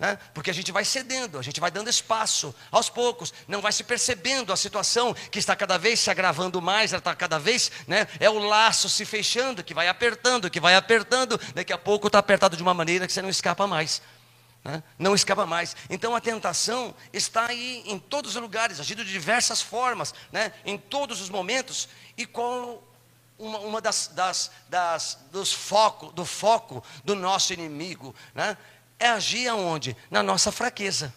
né? 0.01 0.19
porque 0.33 0.51
a 0.51 0.55
gente 0.55 0.73
vai 0.73 0.83
cedendo, 0.83 1.39
a 1.39 1.43
gente 1.43 1.61
vai 1.61 1.71
dando 1.71 1.91
espaço 1.91 2.55
aos 2.71 2.89
poucos, 2.89 3.35
não 3.47 3.61
vai 3.61 3.71
se 3.71 3.85
percebendo 3.85 4.51
a 4.51 4.57
situação 4.57 5.13
que 5.31 5.39
está 5.39 5.55
cada 5.55 5.77
vez 5.77 6.01
se 6.01 6.11
agravando 6.11 6.61
mais, 6.63 6.91
ela 6.91 7.01
está 7.01 7.15
cada 7.15 7.39
vez, 7.39 7.71
né? 7.87 8.09
é 8.19 8.31
o 8.31 8.39
laço 8.39 8.89
se 8.89 9.05
fechando, 9.05 9.63
que 9.63 9.75
vai 9.75 9.89
apertando, 9.89 10.49
que 10.49 10.59
vai 10.59 10.75
apertando, 10.75 11.39
daqui 11.55 11.71
a 11.71 11.77
pouco 11.77 12.07
está 12.07 12.19
apertado 12.19 12.57
de 12.57 12.63
uma 12.63 12.73
maneira 12.73 13.07
que 13.07 13.13
você 13.13 13.21
não 13.21 13.29
escapa 13.29 13.67
mais. 13.67 14.01
Né? 14.65 14.83
Não 14.99 15.15
escapa 15.15 15.45
mais. 15.45 15.77
Então 15.91 16.17
a 16.17 16.21
tentação 16.21 16.95
está 17.13 17.47
aí 17.49 17.83
em 17.85 17.99
todos 17.99 18.37
os 18.37 18.41
lugares, 18.41 18.81
agindo 18.81 19.05
de 19.05 19.13
diversas 19.13 19.61
formas, 19.61 20.15
né? 20.33 20.51
em 20.65 20.79
todos 20.79 21.21
os 21.21 21.29
momentos, 21.29 21.91
e 22.17 22.25
com 22.25 22.83
uma, 23.39 23.59
uma 23.59 23.81
das, 23.83 24.09
das, 24.15 24.51
das, 24.67 25.19
dos 25.31 25.53
foco, 25.53 26.11
do 26.13 26.25
foco 26.25 26.83
do 27.05 27.15
nosso 27.15 27.53
inimigo, 27.53 28.15
né? 28.35 28.57
É 29.01 29.09
agir 29.09 29.49
aonde? 29.49 29.97
Na 30.11 30.23
nossa 30.23 30.53
fraqueza. 30.53 31.13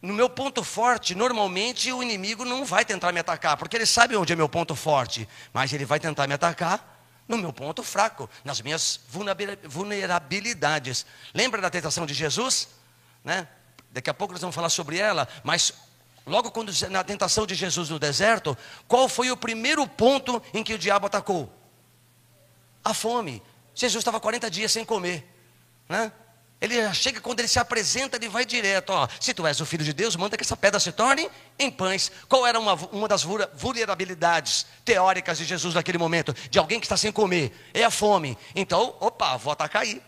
No 0.00 0.14
meu 0.14 0.30
ponto 0.30 0.64
forte, 0.64 1.14
normalmente 1.14 1.92
o 1.92 2.02
inimigo 2.02 2.44
não 2.44 2.64
vai 2.64 2.84
tentar 2.84 3.12
me 3.12 3.20
atacar, 3.20 3.56
porque 3.56 3.76
ele 3.76 3.86
sabe 3.86 4.16
onde 4.16 4.32
é 4.32 4.36
meu 4.36 4.48
ponto 4.48 4.74
forte, 4.74 5.28
mas 5.52 5.72
ele 5.72 5.84
vai 5.84 6.00
tentar 6.00 6.26
me 6.26 6.34
atacar 6.34 6.96
no 7.26 7.36
meu 7.36 7.52
ponto 7.52 7.82
fraco, 7.82 8.30
nas 8.44 8.60
minhas 8.60 9.00
vulnerabilidades. 9.68 11.04
Lembra 11.34 11.60
da 11.60 11.68
tentação 11.68 12.06
de 12.06 12.14
Jesus? 12.14 12.68
Né? 13.22 13.46
Daqui 13.90 14.08
a 14.08 14.14
pouco 14.14 14.32
nós 14.32 14.40
vamos 14.40 14.54
falar 14.54 14.70
sobre 14.70 14.98
ela, 14.98 15.28
mas 15.42 15.74
logo 16.24 16.50
quando 16.52 16.72
na 16.88 17.02
tentação 17.02 17.44
de 17.44 17.54
Jesus 17.56 17.90
no 17.90 17.98
deserto, 17.98 18.56
qual 18.86 19.08
foi 19.08 19.30
o 19.30 19.36
primeiro 19.36 19.86
ponto 19.86 20.40
em 20.54 20.62
que 20.62 20.74
o 20.74 20.78
diabo 20.78 21.06
atacou? 21.06 21.52
A 22.84 22.94
fome. 22.94 23.42
Jesus 23.74 24.00
estava 24.00 24.20
40 24.20 24.48
dias 24.50 24.72
sem 24.72 24.84
comer. 24.84 25.37
Né? 25.88 26.12
Ele 26.60 26.92
chega, 26.92 27.20
quando 27.20 27.38
ele 27.38 27.46
se 27.46 27.58
apresenta, 27.58 28.16
ele 28.16 28.28
vai 28.28 28.44
direto: 28.44 28.90
ó, 28.90 29.08
se 29.20 29.32
tu 29.32 29.46
és 29.46 29.60
o 29.60 29.66
filho 29.66 29.84
de 29.84 29.92
Deus, 29.92 30.16
manda 30.16 30.36
que 30.36 30.42
essa 30.42 30.56
pedra 30.56 30.80
se 30.80 30.90
torne 30.90 31.30
em 31.58 31.70
pães. 31.70 32.10
Qual 32.28 32.44
era 32.46 32.58
uma, 32.58 32.74
uma 32.74 33.06
das 33.06 33.22
vulnerabilidades 33.22 34.66
teóricas 34.84 35.38
de 35.38 35.44
Jesus 35.44 35.74
naquele 35.74 35.98
momento? 35.98 36.34
De 36.50 36.58
alguém 36.58 36.80
que 36.80 36.86
está 36.86 36.96
sem 36.96 37.12
comer, 37.12 37.52
é 37.72 37.84
a 37.84 37.90
fome. 37.90 38.36
Então, 38.56 38.96
opa, 38.98 39.36
vou 39.36 39.52
atacar 39.52 39.82
aí. 39.82 40.02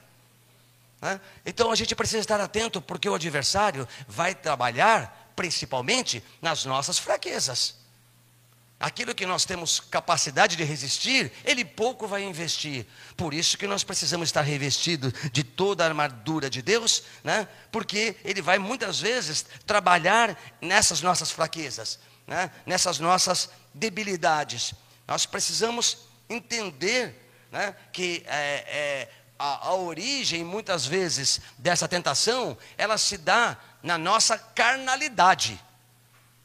Né? 1.00 1.20
Então 1.46 1.70
a 1.70 1.76
gente 1.76 1.94
precisa 1.94 2.18
estar 2.18 2.40
atento, 2.40 2.82
porque 2.82 3.08
o 3.08 3.14
adversário 3.14 3.86
vai 4.08 4.34
trabalhar 4.34 5.32
principalmente 5.36 6.22
nas 6.42 6.64
nossas 6.64 6.98
fraquezas. 6.98 7.79
Aquilo 8.80 9.14
que 9.14 9.26
nós 9.26 9.44
temos 9.44 9.78
capacidade 9.78 10.56
de 10.56 10.64
resistir, 10.64 11.30
ele 11.44 11.66
pouco 11.66 12.08
vai 12.08 12.22
investir. 12.22 12.86
Por 13.14 13.34
isso 13.34 13.58
que 13.58 13.66
nós 13.66 13.84
precisamos 13.84 14.28
estar 14.28 14.40
revestidos 14.40 15.12
de 15.30 15.44
toda 15.44 15.84
a 15.84 15.88
armadura 15.88 16.48
de 16.48 16.62
Deus, 16.62 17.02
né? 17.22 17.46
porque 17.70 18.16
ele 18.24 18.40
vai 18.40 18.58
muitas 18.58 18.98
vezes 18.98 19.44
trabalhar 19.66 20.34
nessas 20.62 21.02
nossas 21.02 21.30
fraquezas, 21.30 21.98
né? 22.26 22.50
nessas 22.64 22.98
nossas 22.98 23.50
debilidades. 23.74 24.72
Nós 25.06 25.26
precisamos 25.26 25.98
entender 26.26 27.14
né? 27.52 27.76
que 27.92 28.24
é, 28.26 28.64
é, 28.66 29.08
a, 29.38 29.68
a 29.68 29.74
origem, 29.74 30.42
muitas 30.42 30.86
vezes, 30.86 31.38
dessa 31.58 31.86
tentação, 31.86 32.56
ela 32.78 32.96
se 32.96 33.18
dá 33.18 33.58
na 33.82 33.98
nossa 33.98 34.38
carnalidade. 34.38 35.60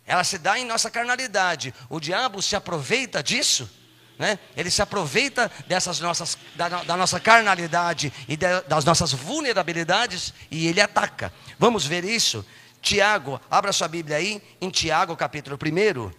Ela 0.06 0.24
se 0.24 0.38
dá 0.38 0.60
em 0.60 0.66
nossa 0.66 0.92
carnalidade. 0.92 1.74
O 1.90 2.00
diabo 2.00 2.42
se 2.42 2.56
aproveita 2.56 3.24
disso. 3.24 3.70
Né? 4.18 4.40
Ele 4.56 4.70
se 4.70 4.82
aproveita 4.82 5.52
dessas 5.68 6.00
nossas, 6.00 6.38
da, 6.56 6.70
da 6.70 6.96
nossa 6.96 7.20
carnalidade 7.20 8.14
e 8.28 8.38
de, 8.38 8.62
das 8.62 8.86
nossas 8.86 9.12
vulnerabilidades 9.12 10.34
e 10.50 10.68
ele 10.68 10.80
ataca. 10.80 11.34
Vamos 11.60 11.86
ver 11.86 12.06
isso? 12.06 12.46
Tiago, 12.82 13.42
abra 13.50 13.74
sua 13.74 13.88
Bíblia 13.88 14.18
aí, 14.18 14.42
em 14.62 14.70
Tiago 14.70 15.18
capítulo 15.18 15.58
1, 15.58 16.12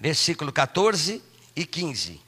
versículo 0.00 0.50
14 0.50 1.22
e 1.54 1.66
15. 1.66 2.20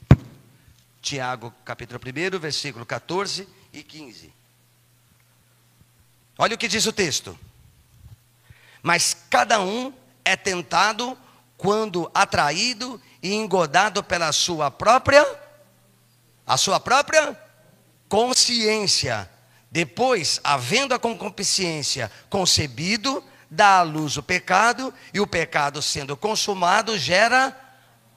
Tiago 1.01 1.53
capítulo 1.65 1.99
1, 1.99 2.39
versículo 2.39 2.85
14 2.85 3.47
e 3.73 3.83
15. 3.83 4.33
Olha 6.37 6.55
o 6.55 6.57
que 6.57 6.67
diz 6.67 6.85
o 6.85 6.93
texto. 6.93 7.37
Mas 8.83 9.17
cada 9.29 9.59
um 9.59 9.91
é 10.27 10.35
tentado 10.35 11.17
quando 11.55 12.11
atraído 12.13 13.01
e 13.23 13.33
engodado 13.33 14.03
pela 14.03 14.33
sua 14.33 14.69
própria 14.69 15.25
a 16.45 16.57
sua 16.57 16.79
própria 16.79 17.37
consciência. 18.09 19.29
Depois, 19.71 20.39
havendo 20.43 20.93
a 20.93 20.99
concupiscência 20.99 22.11
concebido, 22.29 23.23
dá 23.49 23.79
à 23.79 23.81
luz 23.81 24.15
o 24.15 24.23
pecado, 24.23 24.93
e 25.13 25.19
o 25.19 25.27
pecado 25.27 25.81
sendo 25.81 26.15
consumado 26.15 26.97
gera 26.97 27.55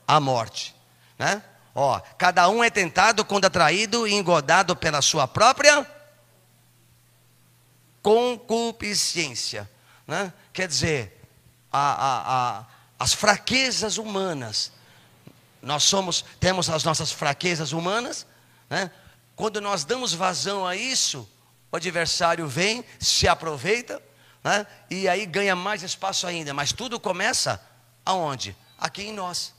a 0.06 0.20
morte. 0.20 0.74
Né? 1.18 1.42
Ó, 1.74 2.00
cada 2.18 2.48
um 2.48 2.62
é 2.62 2.70
tentado 2.70 3.24
quando 3.24 3.46
atraído 3.46 4.06
e 4.06 4.14
engodado 4.14 4.76
pela 4.76 5.02
sua 5.02 5.26
própria 5.26 5.84
concupiscência. 8.00 9.68
Né? 10.06 10.32
Quer 10.52 10.68
dizer, 10.68 11.19
a, 11.72 11.78
a, 11.80 12.58
a, 12.60 12.66
as 12.98 13.12
fraquezas 13.12 13.98
humanas. 13.98 14.72
Nós 15.62 15.84
somos, 15.84 16.24
temos 16.38 16.70
as 16.70 16.84
nossas 16.84 17.12
fraquezas 17.12 17.72
humanas, 17.72 18.26
né? 18.68 18.90
Quando 19.40 19.58
nós 19.58 19.84
damos 19.84 20.12
vazão 20.12 20.66
a 20.66 20.76
isso, 20.76 21.26
o 21.72 21.76
adversário 21.76 22.46
vem, 22.46 22.84
se 22.98 23.26
aproveita, 23.26 24.02
né? 24.44 24.66
e 24.90 25.08
aí 25.08 25.24
ganha 25.24 25.56
mais 25.56 25.82
espaço 25.82 26.26
ainda. 26.26 26.52
Mas 26.52 26.72
tudo 26.72 27.00
começa 27.00 27.58
aonde? 28.04 28.54
Aqui 28.78 29.04
em 29.04 29.14
nós. 29.14 29.54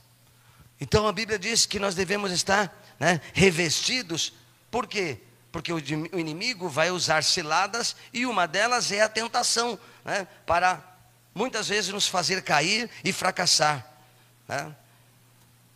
Então 0.80 1.08
a 1.08 1.12
Bíblia 1.12 1.40
diz 1.40 1.66
que 1.66 1.80
nós 1.80 1.96
devemos 1.96 2.32
estar 2.32 2.72
né, 3.00 3.20
revestidos, 3.34 4.34
por 4.70 4.86
quê? 4.86 5.20
Porque 5.52 5.74
o 5.74 5.80
inimigo 5.80 6.70
vai 6.70 6.92
usar 6.92 7.24
ciladas 7.24 7.96
e 8.14 8.26
uma 8.26 8.48
delas 8.48 8.92
é 8.92 9.02
a 9.02 9.10
tentação, 9.10 9.80
né, 10.06 10.28
para 10.46 10.80
muitas 11.34 11.68
vezes 11.70 11.92
nos 11.92 12.08
fazer 12.08 12.42
cair 12.42 12.90
e 13.04 13.12
fracassar. 13.12 13.86
Né? 14.48 14.76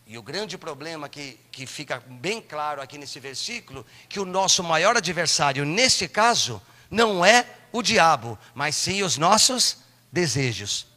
E 0.07 0.17
o 0.17 0.21
grande 0.21 0.57
problema 0.57 1.09
que, 1.09 1.39
que 1.51 1.65
fica 1.65 2.01
bem 2.07 2.41
claro 2.41 2.81
aqui 2.81 2.97
nesse 2.97 3.19
versículo, 3.19 3.85
que 4.07 4.19
o 4.19 4.25
nosso 4.25 4.63
maior 4.63 4.95
adversário, 4.95 5.65
nesse 5.65 6.07
caso, 6.07 6.61
não 6.91 7.25
é 7.25 7.45
o 7.71 7.81
diabo, 7.81 8.37
mas 8.53 8.75
sim 8.75 9.01
os 9.01 9.17
nossos 9.17 9.77
desejos. 10.11 10.87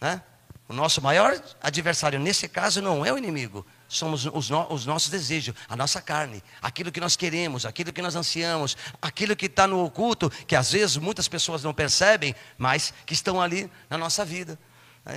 Né? 0.00 0.22
O 0.68 0.72
nosso 0.72 1.00
maior 1.00 1.42
adversário, 1.62 2.18
nesse 2.18 2.48
caso, 2.48 2.82
não 2.82 3.04
é 3.04 3.12
o 3.12 3.18
inimigo, 3.18 3.66
somos 3.96 4.26
os, 4.26 4.50
no, 4.50 4.72
os, 4.72 4.86
nossos 4.86 5.08
desejos, 5.08 5.54
a 5.68 5.76
nossa 5.76 6.00
carne, 6.00 6.42
aquilo 6.60 6.90
que 6.90 7.00
nós 7.00 7.16
queremos, 7.16 7.64
aquilo 7.64 7.92
que 7.92 8.02
nós 8.02 8.16
ansiamos, 8.16 8.76
aquilo 9.00 9.36
que 9.36 9.46
está 9.46 9.66
no 9.66 9.84
oculto, 9.84 10.30
que 10.46 10.56
às 10.56 10.72
vezes 10.72 10.96
muitas 10.96 11.28
pessoas 11.28 11.62
não 11.62 11.72
percebem, 11.72 12.34
mas 12.58 12.92
que 13.06 13.14
estão 13.14 13.40
ali 13.40 13.70
na 13.88 13.96
nossa 13.96 14.24
vida. 14.24 14.58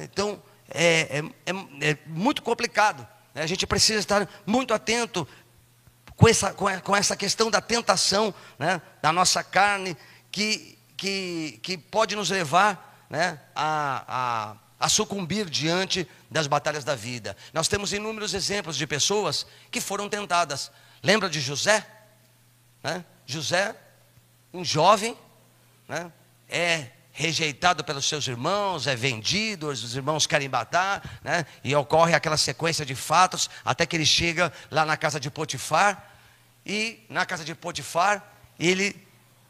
Então, 0.04 0.42
é, 0.70 1.20
é, 1.20 1.52
é, 1.52 1.90
é 1.92 1.98
muito 2.08 2.42
complicado. 2.42 3.08
Né? 3.34 3.42
A 3.42 3.48
gente 3.48 3.66
precisa 3.66 4.00
estar 4.00 4.28
muito 4.46 4.74
atento 4.74 5.28
com 6.16 6.28
essa, 6.28 6.54
com 6.54 6.96
essa 6.96 7.16
questão 7.16 7.50
da 7.50 7.62
tentação 7.62 8.34
né? 8.58 8.82
da 9.02 9.12
nossa 9.12 9.44
carne, 9.44 9.96
que, 10.32 10.78
que, 10.98 11.60
que 11.62 11.78
pode 11.78 12.16
nos 12.16 12.30
levar 12.30 13.06
né? 13.10 13.40
a, 13.56 14.04
a, 14.08 14.56
a 14.80 14.88
sucumbir 14.88 15.50
diante 15.50 16.08
das 16.30 16.48
batalhas 16.48 16.84
da 16.84 16.96
vida. 16.96 17.36
Nós 17.54 17.68
temos 17.68 17.94
inúmeros 17.94 18.34
exemplos 18.34 18.78
de 18.78 18.86
pessoas 18.86 19.46
que 19.72 19.82
foram 19.82 20.08
tentadas. 20.08 20.72
Lembra 21.02 21.30
de 21.30 21.42
José? 21.42 21.86
Né? 22.84 23.04
José, 23.26 23.76
um 24.54 24.64
jovem, 24.64 25.18
né? 25.88 26.12
é 26.48 26.92
rejeitado 27.12 27.84
pelos 27.84 28.06
seus 28.06 28.28
irmãos, 28.28 28.86
é 28.86 28.96
vendido, 28.96 29.70
os 29.70 29.96
irmãos 29.96 30.28
querem 30.28 30.48
matar, 30.48 31.20
né? 31.24 31.48
e 31.64 31.76
ocorre 31.76 32.14
aquela 32.14 32.38
sequência 32.38 32.86
de 32.86 32.94
fatos, 32.94 33.50
até 33.66 33.88
que 33.88 33.96
ele 33.96 34.06
chega 34.06 34.54
lá 34.70 34.86
na 34.86 34.96
casa 34.96 35.20
de 35.20 35.32
Potifar, 35.32 36.14
e 36.64 37.04
na 37.10 37.26
casa 37.26 37.44
de 37.44 37.56
Potifar, 37.56 38.24
ele, 38.60 38.96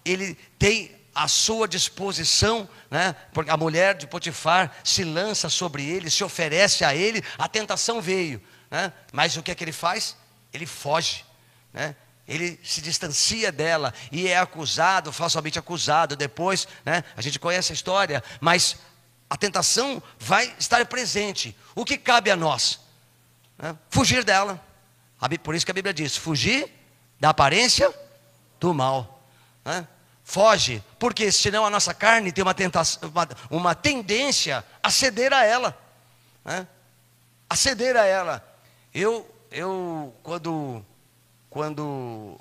ele 0.05 0.35
tem 0.57 0.96
à 1.17 1.27
sua 1.27 1.67
disposição, 1.67 2.69
né? 2.91 3.15
porque 3.33 3.49
a 3.49 3.57
mulher 3.57 3.95
de 3.95 4.05
Potifar 4.05 4.71
se 4.83 5.03
lança 5.03 5.49
sobre 5.49 5.83
ele, 5.83 6.11
se 6.11 6.23
oferece 6.23 6.85
a 6.85 6.93
ele, 6.93 7.23
a 7.39 7.47
tentação 7.47 7.99
veio, 7.99 8.39
né? 8.69 8.93
mas 9.11 9.35
o 9.35 9.41
que 9.41 9.49
é 9.49 9.55
que 9.55 9.63
ele 9.63 9.71
faz? 9.71 10.15
Ele 10.53 10.67
foge, 10.67 11.25
né? 11.73 11.95
ele 12.27 12.59
se 12.63 12.81
distancia 12.81 13.51
dela 13.51 13.91
e 14.11 14.27
é 14.27 14.37
acusado, 14.37 15.11
falsamente 15.11 15.57
acusado. 15.57 16.15
Depois, 16.15 16.67
né, 16.85 17.03
a 17.15 17.21
gente 17.21 17.39
conhece 17.39 17.71
a 17.71 17.75
história, 17.75 18.23
mas 18.39 18.77
a 19.27 19.35
tentação 19.35 20.03
vai 20.19 20.53
estar 20.59 20.85
presente. 20.85 21.57
O 21.73 21.83
que 21.83 21.97
cabe 21.97 22.29
a 22.29 22.35
nós? 22.35 22.79
Né? 23.57 23.75
Fugir 23.89 24.23
dela. 24.23 24.63
Por 25.41 25.55
isso 25.55 25.65
que 25.65 25.71
a 25.71 25.73
Bíblia 25.73 25.93
diz: 25.93 26.15
fugir 26.15 26.71
da 27.19 27.29
aparência 27.29 27.91
do 28.59 28.71
mal. 28.71 29.23
Né? 29.65 29.87
Foge, 30.29 30.83
porque 30.99 31.31
senão 31.31 31.65
a 31.65 31.69
nossa 31.69 31.93
carne 31.93 32.33
tem 32.33 32.43
uma, 32.43 32.53
tentação, 32.53 33.09
uma, 33.09 33.29
uma 33.49 33.73
tendência 33.73 34.61
a 34.83 34.91
ceder 34.91 35.31
a 35.31 35.45
ela. 35.45 35.81
Né? 36.43 36.67
A 37.49 37.55
ceder 37.55 37.95
a 37.95 38.03
ela. 38.03 38.45
Eu, 38.93 39.25
eu 39.49 40.13
quando 40.21 40.85
quando 41.49 42.37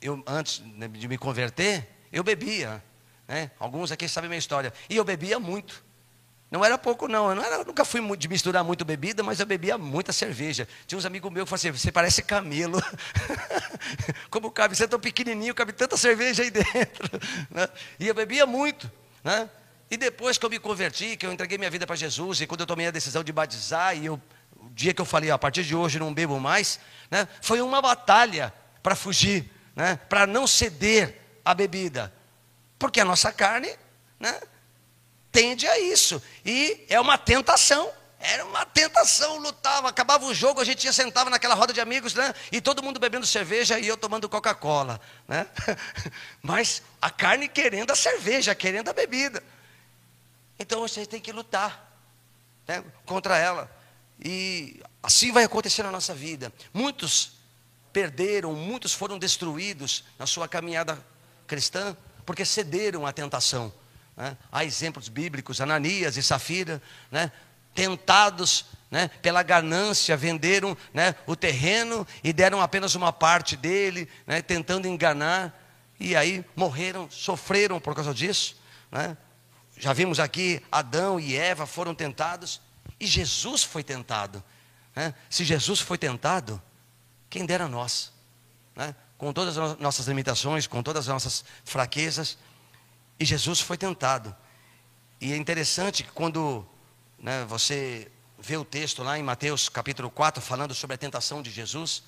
eu, 0.00 0.24
antes 0.26 0.62
de 0.64 1.06
me 1.06 1.18
converter, 1.18 1.86
eu 2.10 2.24
bebia. 2.24 2.82
Né? 3.28 3.50
Alguns 3.60 3.92
aqui 3.92 4.08
sabem 4.08 4.30
minha 4.30 4.38
história. 4.38 4.72
E 4.88 4.96
eu 4.96 5.04
bebia 5.04 5.38
muito. 5.38 5.84
Não 6.52 6.62
era 6.62 6.76
pouco, 6.76 7.08
não. 7.08 7.30
Eu, 7.30 7.34
não 7.34 7.42
era, 7.42 7.64
nunca 7.64 7.82
fui 7.82 8.02
de 8.14 8.28
misturar 8.28 8.62
muito 8.62 8.84
bebida, 8.84 9.22
mas 9.22 9.40
eu 9.40 9.46
bebia 9.46 9.78
muita 9.78 10.12
cerveja. 10.12 10.68
Tinha 10.86 10.98
uns 10.98 11.06
amigos 11.06 11.32
meus 11.32 11.44
que 11.44 11.48
falavam 11.48 11.70
assim: 11.70 11.86
você 11.86 11.90
parece 11.90 12.22
camelo. 12.22 12.78
Como 14.28 14.50
cabe? 14.50 14.76
Você 14.76 14.84
é 14.84 14.86
tão 14.86 15.00
pequenininho, 15.00 15.54
cabe 15.54 15.72
tanta 15.72 15.96
cerveja 15.96 16.42
aí 16.42 16.50
dentro. 16.50 17.08
Né? 17.50 17.66
E 17.98 18.06
eu 18.06 18.14
bebia 18.14 18.44
muito. 18.44 18.90
Né? 19.24 19.48
E 19.90 19.96
depois 19.96 20.36
que 20.36 20.44
eu 20.44 20.50
me 20.50 20.58
converti, 20.58 21.16
que 21.16 21.24
eu 21.24 21.32
entreguei 21.32 21.56
minha 21.56 21.70
vida 21.70 21.86
para 21.86 21.96
Jesus, 21.96 22.42
e 22.42 22.46
quando 22.46 22.60
eu 22.60 22.66
tomei 22.66 22.86
a 22.86 22.90
decisão 22.90 23.24
de 23.24 23.32
batizar, 23.32 23.96
e 23.96 24.04
eu 24.04 24.20
dia 24.72 24.92
que 24.92 25.00
eu 25.00 25.06
falei, 25.06 25.30
a 25.30 25.38
partir 25.38 25.64
de 25.64 25.74
hoje 25.74 25.98
não 25.98 26.12
bebo 26.12 26.38
mais, 26.38 26.78
né, 27.10 27.26
foi 27.40 27.62
uma 27.62 27.80
batalha 27.80 28.52
para 28.82 28.94
fugir, 28.94 29.50
né, 29.74 29.98
para 30.08 30.26
não 30.26 30.46
ceder 30.46 31.18
à 31.42 31.54
bebida. 31.54 32.12
Porque 32.78 33.00
a 33.00 33.04
nossa 33.06 33.32
carne 33.32 33.74
né, 34.20 34.38
tende 35.32 35.66
a 35.66 35.80
isso. 35.80 36.22
E 36.44 36.84
é 36.88 37.00
uma 37.00 37.18
tentação. 37.18 37.90
Era 38.20 38.44
uma 38.44 38.64
tentação, 38.64 39.38
lutava, 39.38 39.88
acabava 39.88 40.24
o 40.26 40.32
jogo, 40.32 40.60
a 40.60 40.64
gente 40.64 40.84
ia 40.84 40.92
sentava 40.92 41.28
naquela 41.28 41.56
roda 41.56 41.72
de 41.72 41.80
amigos, 41.80 42.14
né? 42.14 42.32
E 42.52 42.60
todo 42.60 42.80
mundo 42.80 43.00
bebendo 43.00 43.26
cerveja 43.26 43.80
e 43.80 43.88
eu 43.88 43.96
tomando 43.96 44.28
Coca-Cola, 44.28 45.00
né? 45.26 45.44
Mas 46.40 46.82
a 47.00 47.10
carne 47.10 47.48
querendo 47.48 47.90
a 47.90 47.96
cerveja, 47.96 48.54
querendo 48.54 48.88
a 48.88 48.92
bebida. 48.92 49.42
Então 50.56 50.82
você 50.82 51.04
tem 51.04 51.20
que 51.20 51.32
lutar 51.32 51.92
né, 52.68 52.84
contra 53.04 53.36
ela. 53.36 53.68
E 54.24 54.80
assim 55.02 55.32
vai 55.32 55.42
acontecer 55.42 55.82
na 55.82 55.90
nossa 55.90 56.14
vida. 56.14 56.52
Muitos 56.72 57.32
perderam, 57.92 58.54
muitos 58.54 58.92
foram 58.92 59.18
destruídos 59.18 60.04
na 60.16 60.28
sua 60.28 60.46
caminhada 60.46 60.96
cristã, 61.48 61.96
porque 62.24 62.44
cederam 62.44 63.04
à 63.04 63.12
tentação. 63.12 63.72
Né? 64.16 64.36
Há 64.50 64.64
exemplos 64.64 65.08
bíblicos, 65.08 65.60
Ananias 65.60 66.16
e 66.16 66.22
Safira, 66.22 66.82
né? 67.10 67.30
tentados 67.74 68.66
né? 68.90 69.08
pela 69.22 69.42
ganância, 69.42 70.16
venderam 70.16 70.76
né? 70.92 71.14
o 71.26 71.34
terreno 71.34 72.06
e 72.22 72.32
deram 72.32 72.60
apenas 72.60 72.94
uma 72.94 73.12
parte 73.12 73.56
dele, 73.56 74.08
né? 74.26 74.42
tentando 74.42 74.86
enganar, 74.86 75.58
e 75.98 76.14
aí 76.14 76.44
morreram, 76.54 77.10
sofreram 77.10 77.80
por 77.80 77.94
causa 77.94 78.12
disso. 78.12 78.56
Né? 78.90 79.16
Já 79.78 79.92
vimos 79.92 80.20
aqui, 80.20 80.62
Adão 80.70 81.18
e 81.18 81.36
Eva 81.36 81.66
foram 81.66 81.94
tentados, 81.94 82.60
e 83.00 83.06
Jesus 83.06 83.62
foi 83.64 83.82
tentado. 83.82 84.42
Né? 84.94 85.14
Se 85.30 85.44
Jesus 85.44 85.80
foi 85.80 85.96
tentado, 85.96 86.60
quem 87.30 87.46
dera 87.46 87.66
nós. 87.66 88.12
Né? 88.76 88.94
Com 89.16 89.32
todas 89.32 89.56
as 89.56 89.78
nossas 89.78 90.06
limitações, 90.06 90.66
com 90.66 90.82
todas 90.82 91.08
as 91.08 91.12
nossas 91.12 91.44
fraquezas. 91.64 92.36
E 93.22 93.24
Jesus 93.24 93.60
foi 93.60 93.78
tentado. 93.78 94.34
E 95.20 95.32
é 95.32 95.36
interessante 95.36 96.02
que 96.02 96.10
quando 96.10 96.66
né, 97.16 97.44
você 97.44 98.10
vê 98.36 98.56
o 98.56 98.64
texto 98.64 99.04
lá 99.04 99.16
em 99.16 99.22
Mateus 99.22 99.68
capítulo 99.68 100.10
4, 100.10 100.42
falando 100.42 100.74
sobre 100.74 100.94
a 100.94 100.98
tentação 100.98 101.40
de 101.40 101.48
Jesus, 101.48 102.02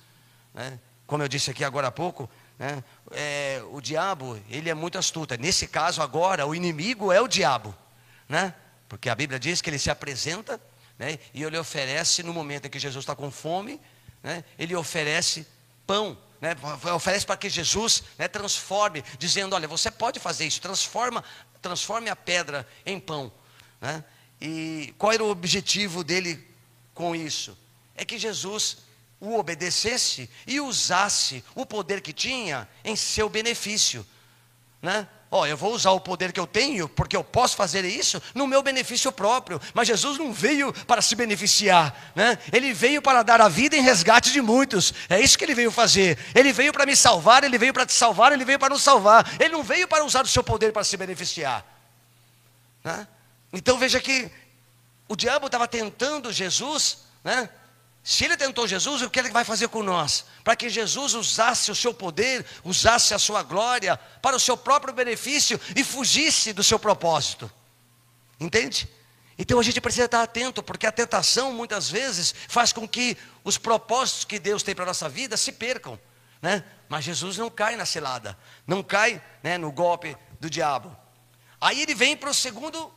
né, 0.52 0.76
como 1.06 1.22
eu 1.22 1.28
disse 1.28 1.52
aqui 1.52 1.62
agora 1.62 1.86
há 1.86 1.92
pouco, 1.92 2.28
né, 2.58 2.82
é, 3.12 3.62
o 3.70 3.80
diabo, 3.80 4.42
ele 4.50 4.68
é 4.68 4.74
muito 4.74 4.98
astuto. 4.98 5.36
Nesse 5.38 5.68
caso 5.68 6.02
agora, 6.02 6.48
o 6.48 6.52
inimigo 6.52 7.12
é 7.12 7.20
o 7.20 7.28
diabo, 7.28 7.72
né? 8.28 8.52
Porque 8.88 9.08
a 9.08 9.14
Bíblia 9.14 9.38
diz 9.38 9.62
que 9.62 9.70
ele 9.70 9.78
se 9.78 9.92
apresenta 9.92 10.60
né? 10.98 11.20
e 11.32 11.44
ele 11.44 11.56
oferece, 11.56 12.24
no 12.24 12.34
momento 12.34 12.66
em 12.66 12.70
que 12.70 12.80
Jesus 12.80 13.04
está 13.04 13.14
com 13.14 13.30
fome, 13.30 13.80
né? 14.20 14.42
ele 14.58 14.74
oferece 14.74 15.46
pão, 15.86 16.18
né? 16.44 16.54
oferece 16.94 17.24
para 17.24 17.38
que 17.38 17.48
Jesus 17.48 18.02
né, 18.18 18.28
transforme, 18.28 19.02
dizendo: 19.18 19.56
Olha, 19.56 19.66
você 19.66 19.90
pode 19.90 20.20
fazer 20.20 20.44
isso, 20.44 20.60
transforma, 20.60 21.24
transforme 21.62 22.10
a 22.10 22.16
pedra 22.16 22.68
em 22.84 23.00
pão. 23.00 23.32
Né? 23.80 24.04
E 24.38 24.94
qual 24.98 25.12
era 25.12 25.24
o 25.24 25.30
objetivo 25.30 26.04
dele 26.04 26.46
com 26.92 27.16
isso? 27.16 27.56
É 27.96 28.04
que 28.04 28.18
Jesus 28.18 28.76
o 29.18 29.38
obedecesse 29.38 30.28
e 30.46 30.60
usasse 30.60 31.42
o 31.54 31.64
poder 31.64 32.02
que 32.02 32.12
tinha 32.12 32.68
em 32.84 32.94
seu 32.94 33.26
benefício, 33.30 34.06
né? 34.82 35.08
Ó, 35.34 35.40
oh, 35.40 35.46
eu 35.46 35.56
vou 35.56 35.74
usar 35.74 35.90
o 35.90 35.98
poder 35.98 36.32
que 36.32 36.38
eu 36.38 36.46
tenho, 36.46 36.88
porque 36.88 37.16
eu 37.16 37.24
posso 37.24 37.56
fazer 37.56 37.84
isso 37.84 38.22
no 38.36 38.46
meu 38.46 38.62
benefício 38.62 39.10
próprio. 39.10 39.60
Mas 39.74 39.88
Jesus 39.88 40.16
não 40.16 40.32
veio 40.32 40.72
para 40.86 41.02
se 41.02 41.16
beneficiar, 41.16 42.12
né? 42.14 42.38
Ele 42.52 42.72
veio 42.72 43.02
para 43.02 43.20
dar 43.24 43.40
a 43.40 43.48
vida 43.48 43.74
em 43.74 43.80
resgate 43.80 44.30
de 44.30 44.40
muitos. 44.40 44.94
É 45.08 45.20
isso 45.20 45.36
que 45.36 45.44
ele 45.44 45.56
veio 45.56 45.72
fazer. 45.72 46.16
Ele 46.36 46.52
veio 46.52 46.72
para 46.72 46.86
me 46.86 46.94
salvar, 46.94 47.42
ele 47.42 47.58
veio 47.58 47.74
para 47.74 47.84
te 47.84 47.92
salvar, 47.92 48.30
ele 48.30 48.44
veio 48.44 48.60
para 48.60 48.72
nos 48.72 48.82
salvar. 48.84 49.28
Ele 49.40 49.48
não 49.48 49.64
veio 49.64 49.88
para 49.88 50.04
usar 50.04 50.22
o 50.22 50.28
seu 50.28 50.44
poder 50.44 50.72
para 50.72 50.84
se 50.84 50.96
beneficiar. 50.96 51.66
Né? 52.84 53.04
Então 53.52 53.76
veja 53.76 53.98
que 53.98 54.30
o 55.08 55.16
diabo 55.16 55.46
estava 55.46 55.66
tentando 55.66 56.32
Jesus, 56.32 56.98
né? 57.24 57.50
Se 58.06 58.26
ele 58.26 58.36
tentou 58.36 58.68
Jesus, 58.68 59.00
o 59.00 59.08
que 59.08 59.18
ele 59.18 59.30
vai 59.30 59.44
fazer 59.44 59.68
com 59.68 59.82
nós? 59.82 60.26
Para 60.44 60.54
que 60.54 60.68
Jesus 60.68 61.14
usasse 61.14 61.70
o 61.70 61.74
seu 61.74 61.94
poder, 61.94 62.44
usasse 62.62 63.14
a 63.14 63.18
sua 63.18 63.42
glória 63.42 63.96
para 64.20 64.36
o 64.36 64.40
seu 64.40 64.58
próprio 64.58 64.92
benefício 64.92 65.58
e 65.74 65.82
fugisse 65.82 66.52
do 66.52 66.62
seu 66.62 66.78
propósito. 66.78 67.50
Entende? 68.38 68.86
Então 69.38 69.58
a 69.58 69.62
gente 69.62 69.80
precisa 69.80 70.04
estar 70.04 70.22
atento, 70.22 70.62
porque 70.62 70.86
a 70.86 70.92
tentação 70.92 71.54
muitas 71.54 71.88
vezes 71.88 72.34
faz 72.46 72.74
com 72.74 72.86
que 72.86 73.16
os 73.42 73.56
propósitos 73.56 74.26
que 74.26 74.38
Deus 74.38 74.62
tem 74.62 74.74
para 74.74 74.84
a 74.84 74.88
nossa 74.88 75.08
vida 75.08 75.34
se 75.34 75.52
percam. 75.52 75.98
Né? 76.42 76.62
Mas 76.90 77.06
Jesus 77.06 77.38
não 77.38 77.48
cai 77.48 77.74
na 77.74 77.86
cilada, 77.86 78.38
não 78.66 78.82
cai 78.82 79.20
né, 79.42 79.56
no 79.56 79.72
golpe 79.72 80.14
do 80.38 80.50
diabo. 80.50 80.94
Aí 81.58 81.80
ele 81.80 81.94
vem 81.94 82.18
para 82.18 82.28
o 82.28 82.34
segundo, 82.34 82.92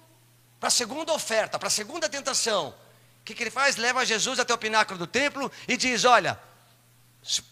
para 0.59 0.67
a 0.67 0.69
segunda 0.69 1.13
oferta, 1.13 1.57
para 1.57 1.69
a 1.69 1.71
segunda 1.71 2.09
tentação 2.09 2.75
que, 3.27 3.35
que 3.35 3.43
ele 3.43 3.51
faz? 3.51 3.75
Leva 3.75 4.05
Jesus 4.05 4.39
até 4.39 4.53
o 4.53 4.57
pináculo 4.57 4.97
do 4.97 5.05
templo 5.05 5.51
e 5.67 5.75
diz: 5.75 6.05
Olha, 6.05 6.39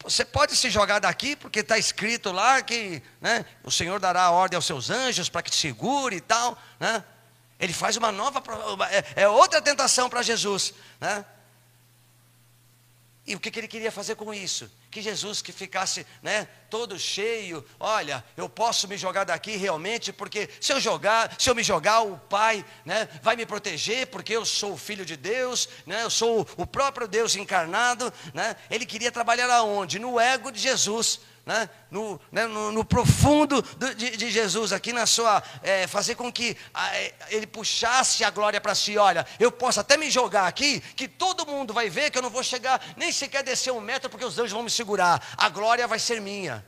você 0.04 0.24
pode 0.24 0.56
se 0.56 0.70
jogar 0.70 1.00
daqui, 1.00 1.36
porque 1.36 1.60
está 1.60 1.78
escrito 1.78 2.32
lá 2.32 2.62
que 2.62 3.04
né, 3.20 3.46
o 3.62 3.70
Senhor 3.70 4.00
dará 4.00 4.24
a 4.24 4.32
ordem 4.32 4.56
aos 4.56 4.66
seus 4.66 4.90
anjos 4.90 5.28
para 5.28 5.42
que 5.42 5.52
te 5.52 5.58
segure 5.58 6.16
e 6.16 6.22
tal. 6.22 6.58
Né? 6.80 7.04
Ele 7.60 7.74
faz 7.74 7.98
uma 7.98 8.12
nova, 8.12 8.42
é, 8.90 9.24
é 9.24 9.28
outra 9.28 9.62
tentação 9.62 10.10
para 10.10 10.22
Jesus. 10.22 10.74
Né? 11.00 11.26
E 13.28 13.34
o 13.34 13.40
que, 13.40 13.50
que 13.50 13.60
ele 13.60 13.68
queria 13.68 13.92
fazer 13.92 14.16
com 14.16 14.32
isso? 14.32 14.72
Que 14.92 15.02
Jesus 15.02 15.42
que 15.42 15.52
ficasse 15.52 16.06
né, 16.22 16.48
todo 16.70 17.00
cheio, 17.00 17.66
olha, 17.80 18.24
eu 18.38 18.48
posso 18.48 18.88
me 18.88 18.98
jogar 18.98 19.24
daqui 19.24 19.56
realmente, 19.56 20.14
porque 20.14 20.48
se 20.62 20.72
eu 20.72 20.80
jogar, 20.80 21.36
se 21.40 21.50
eu 21.50 21.56
me 21.56 21.64
jogar, 21.64 22.02
o 22.02 22.20
Pai 22.20 22.64
né, 22.86 23.10
vai 23.24 23.36
me 23.36 23.44
proteger, 23.44 24.08
porque 24.08 24.36
eu 24.36 24.46
sou 24.46 24.74
o 24.74 24.78
Filho 24.78 25.04
de 25.04 25.18
Deus, 25.18 25.68
né, 25.88 26.04
eu 26.04 26.10
sou 26.12 26.48
o 26.56 26.68
próprio 26.68 27.08
Deus 27.08 27.36
encarnado. 27.36 28.14
Né? 28.32 28.56
Ele 28.70 28.86
queria 28.86 29.12
trabalhar 29.12 29.50
aonde? 29.50 29.98
No 29.98 30.20
ego 30.20 30.52
de 30.52 30.60
Jesus 30.60 31.20
né, 31.46 31.70
no, 31.92 32.20
né, 32.32 32.48
no, 32.48 32.72
no, 32.72 32.84
profundo 32.84 33.62
de, 33.96 34.18
de, 34.18 34.32
Jesus, 34.32 34.74
aqui 34.74 34.92
na 34.92 35.06
sua, 35.06 35.44
é, 35.62 35.86
fazer 35.86 36.16
com 36.16 36.32
que 36.32 36.58
a, 36.74 36.96
é, 36.96 37.14
ele 37.30 37.46
puxasse 37.46 38.24
a 38.24 38.32
glória 38.32 38.60
para 38.60 38.74
si. 38.74 38.98
Olha, 38.98 39.26
eu 39.40 39.52
posso 39.52 39.80
até 39.80 39.96
me 39.96 40.10
jogar 40.10 40.48
aqui, 40.48 40.80
que 40.96 41.08
todo 41.08 41.46
mundo 41.46 41.74
vai 41.74 41.90
ver 41.90 42.10
que 42.10 42.18
eu 42.18 42.22
não 42.22 42.32
vou 42.32 42.44
chegar 42.44 42.82
nem 42.98 43.12
sequer 43.12 43.44
descer 43.44 43.72
um 43.72 43.80
metro, 43.80 44.10
porque 44.10 44.26
os 44.26 44.38
anjos 44.40 44.52
vão 44.52 44.64
me 44.64 44.72
segurar. 44.72 45.22
A 45.38 45.48
glória 45.50 45.88
vai 45.88 46.00
ser 46.00 46.20
minha. 46.20 46.66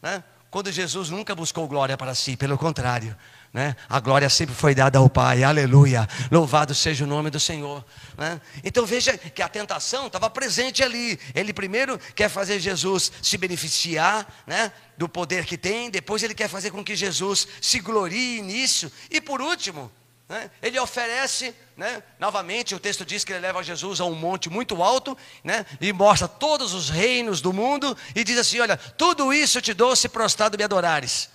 Né? 0.00 0.22
Quando 0.48 0.70
Jesus 0.70 1.10
nunca 1.10 1.34
buscou 1.34 1.66
glória 1.66 1.96
para 1.96 2.14
si, 2.14 2.36
pelo 2.36 2.56
contrário, 2.56 3.16
né? 3.54 3.76
A 3.88 4.00
glória 4.00 4.28
sempre 4.28 4.52
foi 4.52 4.74
dada 4.74 4.98
ao 4.98 5.08
Pai, 5.08 5.44
aleluia. 5.44 6.08
Louvado 6.28 6.74
seja 6.74 7.04
o 7.04 7.06
nome 7.06 7.30
do 7.30 7.38
Senhor. 7.38 7.84
Né? 8.18 8.40
Então 8.64 8.84
veja 8.84 9.16
que 9.16 9.40
a 9.40 9.48
tentação 9.48 10.08
estava 10.08 10.28
presente 10.28 10.82
ali. 10.82 11.20
Ele 11.32 11.52
primeiro 11.52 11.96
quer 12.16 12.28
fazer 12.28 12.58
Jesus 12.58 13.12
se 13.22 13.38
beneficiar 13.38 14.26
né, 14.44 14.72
do 14.98 15.08
poder 15.08 15.44
que 15.46 15.56
tem, 15.56 15.88
depois 15.88 16.24
ele 16.24 16.34
quer 16.34 16.48
fazer 16.48 16.72
com 16.72 16.82
que 16.82 16.96
Jesus 16.96 17.46
se 17.62 17.78
glorie 17.78 18.42
nisso, 18.42 18.90
e 19.08 19.20
por 19.20 19.40
último, 19.40 19.90
né, 20.28 20.50
ele 20.60 20.78
oferece, 20.78 21.54
né, 21.76 22.02
novamente 22.18 22.74
o 22.74 22.80
texto 22.80 23.04
diz 23.04 23.24
que 23.24 23.32
ele 23.32 23.40
leva 23.40 23.62
Jesus 23.62 24.00
a 24.00 24.04
um 24.04 24.14
monte 24.14 24.50
muito 24.50 24.82
alto, 24.82 25.16
né, 25.44 25.64
e 25.80 25.92
mostra 25.92 26.26
todos 26.26 26.74
os 26.74 26.90
reinos 26.90 27.40
do 27.40 27.52
mundo, 27.52 27.96
e 28.14 28.24
diz 28.24 28.38
assim: 28.38 28.58
Olha, 28.60 28.76
tudo 28.76 29.32
isso 29.32 29.60
te 29.60 29.72
dou 29.72 29.94
se 29.94 30.08
prostrado 30.08 30.58
me 30.58 30.64
adorares. 30.64 31.33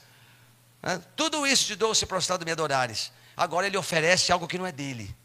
Tudo 1.16 1.46
isso 1.46 1.66
te 1.66 1.76
dou 1.76 1.94
se 1.94 2.06
prostrado 2.06 2.46
me 2.46 2.52
adorares. 2.52 3.12
Agora 3.36 3.68
ele 3.68 3.78
oferece 3.78 4.32
algo 4.32 4.48
que 4.48 4.58
não 4.58 4.66
é 4.66 4.72
dele. 4.72 5.16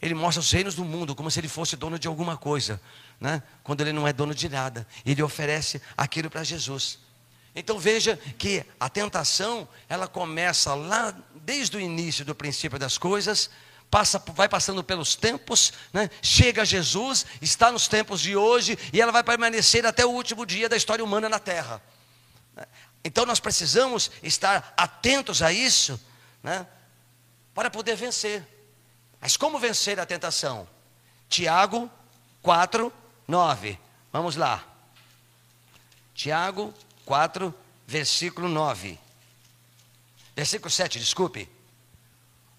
Ele 0.00 0.14
mostra 0.14 0.40
os 0.40 0.50
reinos 0.50 0.74
do 0.74 0.84
mundo 0.84 1.14
como 1.14 1.30
se 1.30 1.40
ele 1.40 1.48
fosse 1.48 1.76
dono 1.76 1.98
de 1.98 2.06
alguma 2.06 2.36
coisa, 2.36 2.80
né? 3.20 3.42
quando 3.64 3.80
ele 3.80 3.92
não 3.92 4.06
é 4.06 4.12
dono 4.12 4.34
de 4.34 4.48
nada. 4.48 4.86
Ele 5.04 5.22
oferece 5.22 5.82
aquilo 5.96 6.30
para 6.30 6.44
Jesus. 6.44 6.98
Então 7.54 7.78
veja 7.78 8.16
que 8.38 8.64
a 8.78 8.88
tentação, 8.88 9.68
ela 9.88 10.06
começa 10.06 10.74
lá 10.74 11.12
desde 11.42 11.76
o 11.76 11.80
início 11.80 12.24
do 12.24 12.34
princípio 12.34 12.78
das 12.78 12.96
coisas, 12.96 13.50
passa, 13.90 14.22
vai 14.34 14.48
passando 14.48 14.84
pelos 14.84 15.16
tempos, 15.16 15.72
né? 15.92 16.08
chega 16.22 16.62
a 16.62 16.64
Jesus, 16.64 17.26
está 17.42 17.72
nos 17.72 17.88
tempos 17.88 18.20
de 18.20 18.36
hoje 18.36 18.78
e 18.92 19.00
ela 19.00 19.10
vai 19.10 19.24
permanecer 19.24 19.84
até 19.84 20.06
o 20.06 20.10
último 20.10 20.46
dia 20.46 20.68
da 20.68 20.76
história 20.76 21.04
humana 21.04 21.28
na 21.28 21.40
terra. 21.40 21.82
Então 23.04 23.24
nós 23.24 23.40
precisamos 23.40 24.10
estar 24.22 24.74
atentos 24.76 25.42
a 25.42 25.52
isso, 25.52 26.00
né, 26.42 26.66
para 27.54 27.70
poder 27.70 27.96
vencer. 27.96 28.46
Mas 29.20 29.36
como 29.36 29.58
vencer 29.58 29.98
a 29.98 30.06
tentação? 30.06 30.68
Tiago 31.28 31.90
4, 32.42 32.92
9. 33.26 33.78
Vamos 34.12 34.36
lá. 34.36 34.64
Tiago 36.14 36.72
4, 37.04 37.54
versículo 37.86 38.48
9. 38.48 38.98
Versículo 40.34 40.70
7, 40.70 40.98
desculpe. 40.98 41.48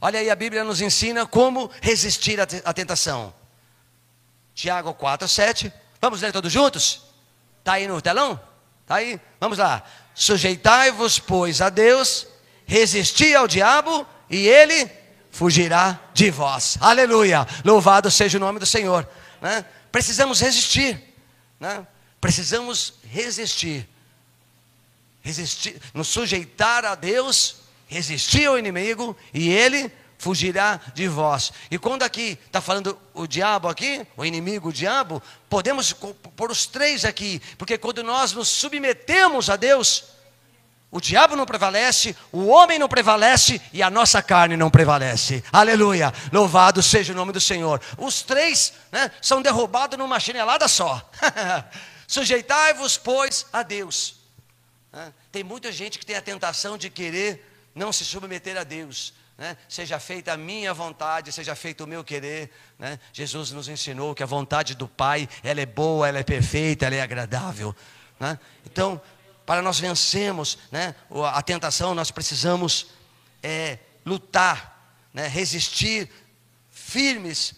Olha 0.02 0.19
aí, 0.19 0.30
a 0.30 0.36
Bíblia 0.36 0.63
nos 0.63 0.82
ensina 0.82 1.25
como 1.25 1.69
resistir 1.82 2.39
à 2.39 2.73
tentação. 2.73 3.34
Tiago 4.54 4.93
4, 4.93 5.28
7. 5.28 5.73
Vamos 6.02 6.21
ler 6.21 6.32
todos 6.32 6.52
juntos? 6.52 7.04
Está 7.60 7.73
aí 7.73 7.88
no 7.88 8.02
telão? 8.02 8.39
Está 8.82 8.95
aí? 8.95 9.19
Vamos 9.39 9.58
lá. 9.58 9.84
Sujeitai-vos, 10.19 11.17
pois, 11.17 11.62
a 11.62 11.69
Deus, 11.69 12.27
resisti 12.65 13.34
ao 13.34 13.47
diabo 13.47 14.05
e 14.29 14.49
ele 14.49 14.91
fugirá 15.32 15.97
de 16.13 16.29
vós. 16.29 16.77
Aleluia! 16.82 17.47
Louvado 17.63 18.12
seja 18.12 18.38
o 18.38 18.41
nome 18.41 18.60
do 18.60 18.65
Senhor. 18.65 19.08
Né? 19.41 19.63
Precisamos 19.89 20.41
resistir. 20.41 21.01
Né? 21.58 21.88
Precisamos 22.19 22.95
resistir. 23.10 23.88
Resistir, 25.21 25.79
nos 25.93 26.10
sujeitar 26.10 26.84
a 26.84 26.95
Deus, 26.95 27.62
resistir 27.88 28.45
ao 28.45 28.60
inimigo 28.60 29.15
e 29.34 29.47
ele 29.47 29.89
fugirá 30.19 30.79
de 30.93 31.08
vós. 31.08 31.51
E 31.71 31.79
quando 31.79 32.03
aqui 32.03 32.38
está 32.45 32.62
falando 32.62 32.99
o 33.13 33.25
diabo 33.25 33.67
aqui, 33.67 34.05
o 34.15 34.25
inimigo, 34.25 34.69
o 34.69 34.73
diabo, 34.73 35.23
podemos 35.49 35.93
pôr 35.93 36.51
os 36.51 36.67
três 36.67 37.05
aqui, 37.05 37.41
porque 37.58 37.77
quando 37.77 38.03
nós 38.03 38.34
nos 38.34 38.49
submetemos 38.49 39.49
a 39.49 39.55
Deus, 39.55 40.03
o 40.91 40.99
diabo 40.99 41.36
não 41.36 41.45
prevalece, 41.45 42.15
o 42.32 42.47
homem 42.47 42.77
não 42.77 42.89
prevalece 42.89 43.62
e 43.71 43.82
a 43.82 43.89
nossa 43.89 44.21
carne 44.21 44.58
não 44.58 44.69
prevalece. 44.69 45.41
Aleluia! 45.53 46.13
Louvado 46.34 46.84
seja 46.84 47.13
o 47.13 47.15
nome 47.15 47.32
do 47.32 47.39
Senhor. 47.39 47.82
Os 47.97 48.21
três 48.21 48.73
né, 48.91 49.10
são 49.21 49.41
derrubados 49.41 49.97
numa 49.97 50.19
chinelada 50.19 50.67
só. 50.67 51.10
Sujeitai-vos, 52.05 52.97
pois, 52.97 53.45
a 53.53 53.63
Deus. 53.63 54.15
Tem 55.32 55.43
muita 55.43 55.71
gente 55.71 55.97
que 55.97 56.05
tem 56.05 56.15
a 56.15 56.21
tentação 56.21 56.77
de 56.77 56.89
querer 56.89 57.45
não 57.73 57.93
se 57.93 58.03
submeter 58.03 58.58
a 58.58 58.63
Deus 58.63 59.13
né? 59.39 59.56
seja 59.69 59.97
feita 59.99 60.34
a 60.34 60.38
minha 60.38 60.73
vontade, 60.73 61.32
seja 61.32 61.56
feito 61.56 61.86
o 61.86 61.88
meu 61.88 62.04
querer. 62.04 62.52
Né? 62.78 62.99
Jesus 63.13 63.52
nos 63.52 63.69
ensinou 63.69 64.13
que 64.13 64.21
a 64.21 64.25
vontade 64.25 64.75
do 64.75 64.86
Pai, 64.86 65.30
ela 65.41 65.62
é 65.62 65.65
boa, 65.65 66.10
ela 66.10 66.19
é 66.19 66.23
perfeita, 66.23 66.86
ela 66.86 66.95
é 66.95 67.02
agradável. 67.02 67.73
Né? 68.19 68.38
Então, 68.65 69.02
para 69.45 69.62
nós 69.62 69.80
vencermos 69.80 70.58
né, 70.69 70.93
a 71.34 71.41
tentação, 71.41 71.95
nós 71.95 72.12
precisamos 72.12 72.88
é, 73.41 73.80
lutar, 74.06 74.93
né, 75.13 75.25
resistir 75.25 76.12
firmes 76.69 77.56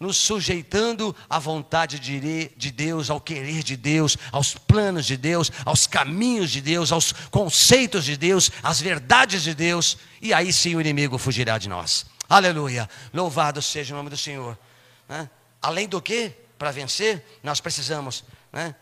nos 0.00 0.16
sujeitando 0.16 1.14
à 1.28 1.38
vontade 1.38 1.98
de 1.98 2.70
Deus, 2.70 3.10
ao 3.10 3.20
querer 3.20 3.62
de 3.62 3.76
Deus, 3.76 4.16
aos 4.32 4.54
planos 4.54 5.04
de 5.04 5.14
Deus, 5.14 5.52
aos 5.62 5.86
caminhos 5.86 6.50
de 6.50 6.62
Deus, 6.62 6.90
aos 6.90 7.12
conceitos 7.30 8.06
de 8.06 8.16
Deus, 8.16 8.50
às 8.62 8.80
verdades 8.80 9.42
de 9.42 9.54
Deus, 9.54 9.98
e 10.22 10.32
aí 10.32 10.50
sim 10.54 10.74
o 10.74 10.80
inimigo 10.80 11.18
fugirá 11.18 11.58
de 11.58 11.68
nós. 11.68 12.06
Aleluia! 12.26 12.88
Louvado 13.12 13.60
seja 13.60 13.92
o 13.92 13.96
nome 13.98 14.08
do 14.08 14.16
Senhor. 14.16 14.58
Né? 15.06 15.28
Além 15.60 15.86
do 15.86 16.00
que, 16.00 16.32
para 16.58 16.70
vencer, 16.70 17.22
nós 17.42 17.60
precisamos 17.60 18.24
né? 18.50 18.74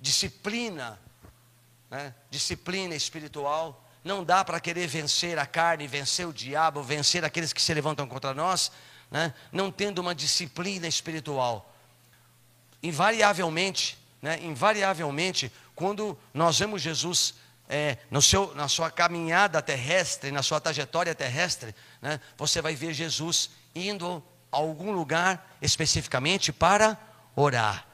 disciplina, 0.00 1.00
né? 1.90 2.14
disciplina 2.30 2.94
espiritual, 2.94 3.84
não 4.04 4.22
dá 4.22 4.44
para 4.44 4.60
querer 4.60 4.86
vencer 4.86 5.36
a 5.36 5.46
carne, 5.46 5.88
vencer 5.88 6.28
o 6.28 6.32
diabo, 6.32 6.80
vencer 6.80 7.24
aqueles 7.24 7.52
que 7.52 7.60
se 7.60 7.74
levantam 7.74 8.06
contra 8.06 8.32
nós, 8.32 8.70
né? 9.10 9.32
não 9.52 9.70
tendo 9.70 10.00
uma 10.00 10.14
disciplina 10.14 10.86
espiritual. 10.86 11.74
Invariavelmente, 12.82 13.98
né? 14.20 14.38
invariavelmente, 14.42 15.52
quando 15.74 16.18
nós 16.32 16.58
vemos 16.58 16.82
Jesus 16.82 17.34
é, 17.68 17.98
no 18.10 18.22
seu, 18.22 18.54
na 18.54 18.68
sua 18.68 18.90
caminhada 18.90 19.60
terrestre, 19.60 20.30
na 20.30 20.42
sua 20.42 20.60
trajetória 20.60 21.14
terrestre, 21.14 21.74
né? 22.00 22.20
você 22.36 22.62
vai 22.62 22.74
ver 22.74 22.94
Jesus 22.94 23.50
indo 23.74 24.22
a 24.50 24.56
algum 24.56 24.90
lugar 24.90 25.56
especificamente 25.60 26.52
para 26.52 26.96
orar. 27.36 27.86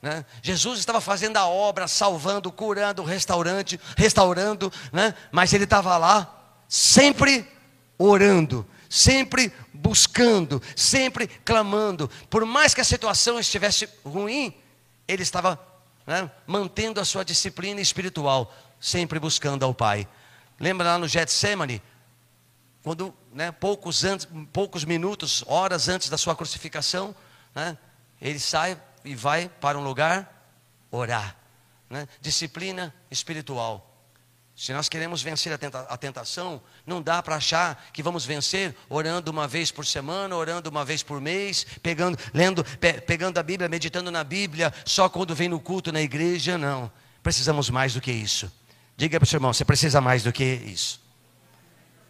Né? 0.00 0.24
Jesus 0.42 0.78
estava 0.78 1.00
fazendo 1.00 1.36
a 1.36 1.46
obra, 1.46 1.88
salvando, 1.88 2.52
curando, 2.52 3.02
restaurante, 3.02 3.80
restaurando, 3.96 4.72
né? 4.92 5.14
mas 5.32 5.52
ele 5.52 5.64
estava 5.64 5.96
lá 5.96 6.32
sempre 6.68 7.46
orando, 7.98 8.66
sempre 8.88 9.52
buscando, 9.72 10.62
sempre 10.74 11.26
clamando. 11.26 12.10
Por 12.30 12.44
mais 12.44 12.74
que 12.74 12.80
a 12.80 12.84
situação 12.84 13.38
estivesse 13.38 13.88
ruim, 14.04 14.54
ele 15.06 15.22
estava 15.22 15.60
né, 16.06 16.30
mantendo 16.46 17.00
a 17.00 17.04
sua 17.04 17.24
disciplina 17.24 17.80
espiritual, 17.80 18.54
sempre 18.80 19.18
buscando 19.18 19.64
ao 19.64 19.74
Pai. 19.74 20.08
Lembra 20.58 20.86
lá 20.86 20.98
no 20.98 21.08
Getsemane, 21.08 21.82
quando 22.82 23.12
né, 23.32 23.50
poucos, 23.50 24.04
antes, 24.04 24.28
poucos 24.52 24.84
minutos, 24.84 25.44
horas 25.46 25.88
antes 25.88 26.08
da 26.08 26.16
sua 26.16 26.36
crucificação, 26.36 27.14
né, 27.54 27.76
ele 28.20 28.38
sai 28.38 28.80
e 29.04 29.14
vai 29.14 29.48
para 29.60 29.78
um 29.78 29.84
lugar 29.84 30.50
orar. 30.90 31.36
Né? 31.90 32.08
Disciplina 32.20 32.94
espiritual. 33.10 33.85
Se 34.56 34.72
nós 34.72 34.88
queremos 34.88 35.20
vencer 35.20 35.52
a, 35.52 35.58
tenta 35.58 35.80
a 35.80 35.96
tentação, 35.98 36.62
não 36.86 37.02
dá 37.02 37.22
para 37.22 37.36
achar 37.36 37.90
que 37.92 38.02
vamos 38.02 38.24
vencer 38.24 38.74
orando 38.88 39.30
uma 39.30 39.46
vez 39.46 39.70
por 39.70 39.84
semana, 39.84 40.34
orando 40.34 40.70
uma 40.70 40.82
vez 40.82 41.02
por 41.02 41.20
mês, 41.20 41.66
pegando, 41.82 42.18
lendo, 42.32 42.64
pe 42.64 42.94
pegando 42.94 43.36
a 43.36 43.42
Bíblia, 43.42 43.68
meditando 43.68 44.10
na 44.10 44.24
Bíblia, 44.24 44.72
só 44.86 45.10
quando 45.10 45.34
vem 45.34 45.50
no 45.50 45.60
culto 45.60 45.92
na 45.92 46.00
igreja, 46.00 46.56
não. 46.56 46.90
Precisamos 47.22 47.68
mais 47.68 47.92
do 47.92 48.00
que 48.00 48.10
isso. 48.10 48.50
Diga 48.96 49.20
para 49.20 49.26
o 49.26 49.28
seu 49.28 49.36
irmão, 49.36 49.52
você 49.52 49.64
precisa 49.64 50.00
mais 50.00 50.22
do 50.22 50.32
que 50.32 50.42
isso. 50.42 51.04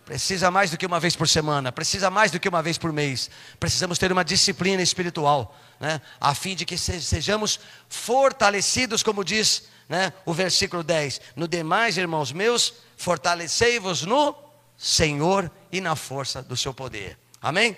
Precisa 0.05 0.49
mais 0.49 0.71
do 0.71 0.77
que 0.77 0.87
uma 0.87 1.01
vez 1.01 1.17
por 1.17 1.27
semana, 1.27 1.73
precisa 1.73 2.11
mais 2.11 2.31
do 2.31 2.39
que 2.39 2.49
uma 2.49 2.63
vez 2.63 2.79
por 2.79 2.93
mês. 2.93 3.29
Precisamos 3.59 3.99
ter 3.99 4.13
uma 4.13 4.25
disciplina 4.25 4.81
espiritual, 4.81 5.59
né? 5.81 6.01
a 6.21 6.33
fim 6.33 6.55
de 6.55 6.65
que 6.65 6.79
sejamos 6.79 7.59
fortalecidos, 7.89 9.03
como 9.03 9.25
diz 9.25 9.65
né, 9.89 10.13
o 10.25 10.33
versículo 10.33 10.83
10. 10.83 11.21
No 11.35 11.47
demais, 11.47 11.97
irmãos 11.97 12.33
meus, 12.33 12.75
fortalecei-vos 12.97 14.03
no 14.03 14.35
Senhor 14.77 15.51
e 15.71 15.81
na 15.81 15.97
força 15.97 16.43
do 16.43 16.57
seu 16.57 16.73
poder. 16.73 17.19
Amém? 17.41 17.77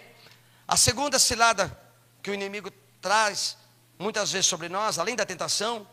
A 0.67 0.77
segunda 0.77 1.19
cilada 1.19 1.77
que 2.23 2.31
o 2.31 2.35
inimigo 2.35 2.71
traz 3.01 3.57
muitas 3.99 4.33
vezes 4.33 4.47
sobre 4.47 4.69
nós, 4.69 4.99
além 4.99 5.17
da 5.17 5.27
tentação, 5.27 5.87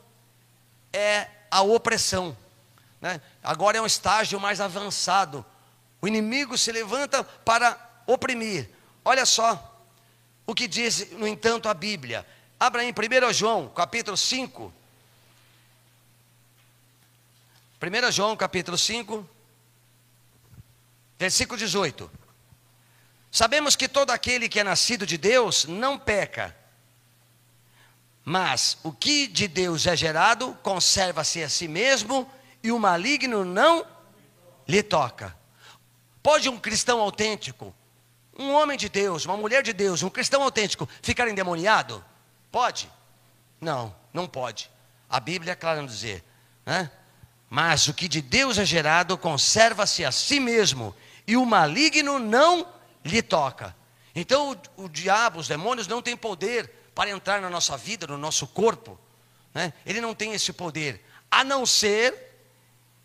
é 0.91 1.27
a 1.49 1.61
opressão. 1.61 2.35
Né? 3.01 3.21
Agora 3.43 3.77
é 3.77 3.81
um 3.81 3.85
estágio 3.85 4.39
mais 4.39 4.61
avançado 4.61 5.45
o 6.05 6.07
inimigo 6.07 6.55
se 6.55 6.71
levanta 6.71 7.23
para 7.23 7.75
oprimir. 8.05 8.69
Olha 9.03 9.25
só 9.25 9.83
o 10.45 10.53
que 10.53 10.67
diz, 10.67 11.11
no 11.13 11.27
entanto, 11.27 11.67
a 11.67 11.73
Bíblia. 11.73 12.23
Abra 12.59 12.83
em 12.83 12.91
1 12.91 13.33
João, 13.33 13.67
capítulo 13.69 14.15
5. 14.15 14.71
1 17.85 18.11
João, 18.11 18.35
capítulo 18.35 18.77
5, 18.77 19.29
versículo 21.19 21.55
18. 21.55 22.09
Sabemos 23.29 23.75
que 23.75 23.87
todo 23.87 24.09
aquele 24.09 24.49
que 24.49 24.59
é 24.59 24.63
nascido 24.63 25.05
de 25.05 25.19
Deus 25.19 25.65
não 25.65 25.99
peca. 25.99 26.55
Mas 28.23 28.79
o 28.81 28.91
que 28.91 29.27
de 29.27 29.47
Deus 29.47 29.85
é 29.85 29.95
gerado 29.95 30.57
conserva-se 30.63 31.43
a 31.43 31.49
si 31.49 31.67
mesmo 31.67 32.27
e 32.63 32.71
o 32.71 32.79
maligno 32.79 33.45
não 33.45 33.85
lhe 34.67 34.81
toca. 34.81 35.37
Pode 36.23 36.49
um 36.49 36.57
cristão 36.57 36.99
autêntico, 36.99 37.71
um 38.35 38.51
homem 38.51 38.79
de 38.79 38.89
Deus, 38.89 39.25
uma 39.25 39.37
mulher 39.37 39.61
de 39.61 39.73
Deus, 39.73 40.01
um 40.01 40.09
cristão 40.09 40.41
autêntico 40.41 40.89
ficar 41.03 41.27
endemoniado? 41.27 42.03
Pode? 42.51 42.91
Não, 43.61 43.95
não 44.11 44.27
pode. 44.27 44.71
A 45.07 45.19
Bíblia 45.19 45.51
é 45.51 45.55
clara 45.55 45.83
em 45.83 45.85
dizer, 45.85 46.23
né? 46.65 46.89
Mas 47.55 47.87
o 47.87 47.93
que 47.93 48.09
de 48.09 48.21
Deus 48.21 48.57
é 48.57 48.65
gerado 48.65 49.17
conserva-se 49.17 50.03
a 50.03 50.11
si 50.11 50.41
mesmo, 50.41 50.93
e 51.25 51.37
o 51.37 51.45
maligno 51.45 52.19
não 52.19 52.67
lhe 53.01 53.21
toca. 53.21 53.73
Então 54.13 54.59
o, 54.77 54.83
o 54.83 54.89
diabo, 54.89 55.39
os 55.39 55.47
demônios 55.47 55.87
não 55.87 56.01
têm 56.01 56.17
poder 56.17 56.69
para 56.93 57.11
entrar 57.11 57.39
na 57.39 57.49
nossa 57.49 57.77
vida, 57.77 58.07
no 58.07 58.17
nosso 58.17 58.45
corpo. 58.45 58.99
Né? 59.53 59.71
Ele 59.85 60.01
não 60.01 60.13
tem 60.13 60.33
esse 60.33 60.51
poder, 60.51 61.01
a 61.31 61.45
não 61.45 61.65
ser 61.65 62.13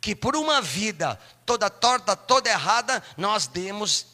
que 0.00 0.16
por 0.16 0.34
uma 0.34 0.60
vida 0.60 1.16
toda 1.46 1.70
torta, 1.70 2.16
toda 2.16 2.50
errada, 2.50 3.04
nós 3.16 3.46
demos, 3.46 4.04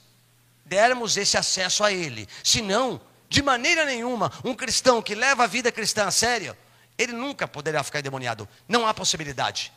dermos 0.66 1.16
esse 1.16 1.38
acesso 1.38 1.83
a 1.83 1.90
Ele. 1.90 2.29
Senão, 2.44 3.01
de 3.27 3.40
maneira 3.40 3.87
nenhuma, 3.87 4.31
um 4.44 4.55
cristão 4.55 5.01
que 5.01 5.14
leva 5.14 5.44
a 5.44 5.46
vida 5.46 5.72
cristã 5.72 6.05
a 6.05 6.11
sério, 6.11 6.55
ele 6.99 7.14
nunca 7.14 7.49
poderá 7.49 7.83
ficar 7.83 8.01
endemoniado. 8.01 8.46
Não 8.68 8.87
há 8.87 8.92
possibilidade. 8.92 9.72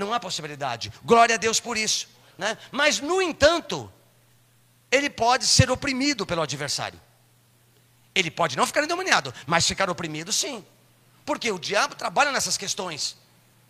Não 0.00 0.12
há 0.12 0.18
possibilidade. 0.18 0.92
Glória 1.04 1.36
a 1.36 1.38
Deus 1.38 1.60
por 1.60 1.76
isso. 1.76 2.08
Né? 2.36 2.58
Mas, 2.72 2.98
no 3.00 3.20
entanto, 3.22 3.90
ele 4.90 5.08
pode 5.08 5.46
ser 5.46 5.70
oprimido 5.70 6.26
pelo 6.26 6.42
adversário. 6.42 7.00
Ele 8.14 8.30
pode 8.30 8.56
não 8.56 8.66
ficar 8.66 8.82
endemoniado, 8.82 9.32
mas 9.46 9.66
ficar 9.66 9.88
oprimido 9.88 10.32
sim. 10.32 10.64
Porque 11.24 11.52
o 11.52 11.58
diabo 11.58 11.94
trabalha 11.94 12.32
nessas 12.32 12.56
questões. 12.56 13.16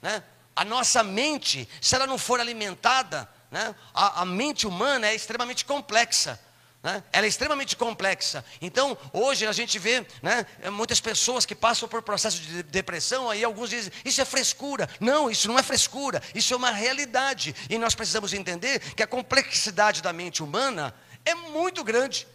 Né? 0.01 0.23
a 0.61 0.65
nossa 0.65 1.03
mente, 1.03 1.67
se 1.81 1.95
ela 1.95 2.07
não 2.07 2.19
for 2.19 2.39
alimentada, 2.39 3.27
né, 3.51 3.75
a, 3.95 4.23
a 4.23 4.25
mente 4.25 4.67
humana 4.67 5.07
é 5.07 5.15
extremamente 5.15 5.65
complexa. 5.65 6.39
Né? 6.83 7.03
Ela 7.13 7.27
é 7.27 7.29
extremamente 7.29 7.77
complexa. 7.77 8.45
Então, 8.61 8.97
hoje 9.13 9.47
a 9.47 9.53
gente 9.53 9.79
vê 9.79 10.07
né, 10.23 10.47
muitas 10.73 11.01
pessoas 11.01 11.45
que 11.45 11.55
passam 11.55 11.89
por 11.89 12.03
processo 12.03 12.41
de 12.41 12.63
depressão, 12.63 13.29
aí 13.29 13.45
alguns 13.45 13.69
dizem, 13.69 13.93
isso 14.05 14.21
é 14.21 14.25
frescura. 14.25 14.89
Não, 14.99 15.31
isso 15.31 15.47
não 15.47 15.59
é 15.59 15.63
frescura, 15.63 16.23
isso 16.35 16.55
é 16.55 16.57
uma 16.57 16.71
realidade. 16.71 17.55
E 17.69 17.77
nós 17.77 17.95
precisamos 17.95 18.33
entender 18.33 18.81
que 18.95 19.03
a 19.03 19.07
complexidade 19.07 20.01
da 20.03 20.13
mente 20.13 20.43
humana 20.43 20.95
é 21.25 21.35
muito 21.35 21.85
grande. 21.85 22.27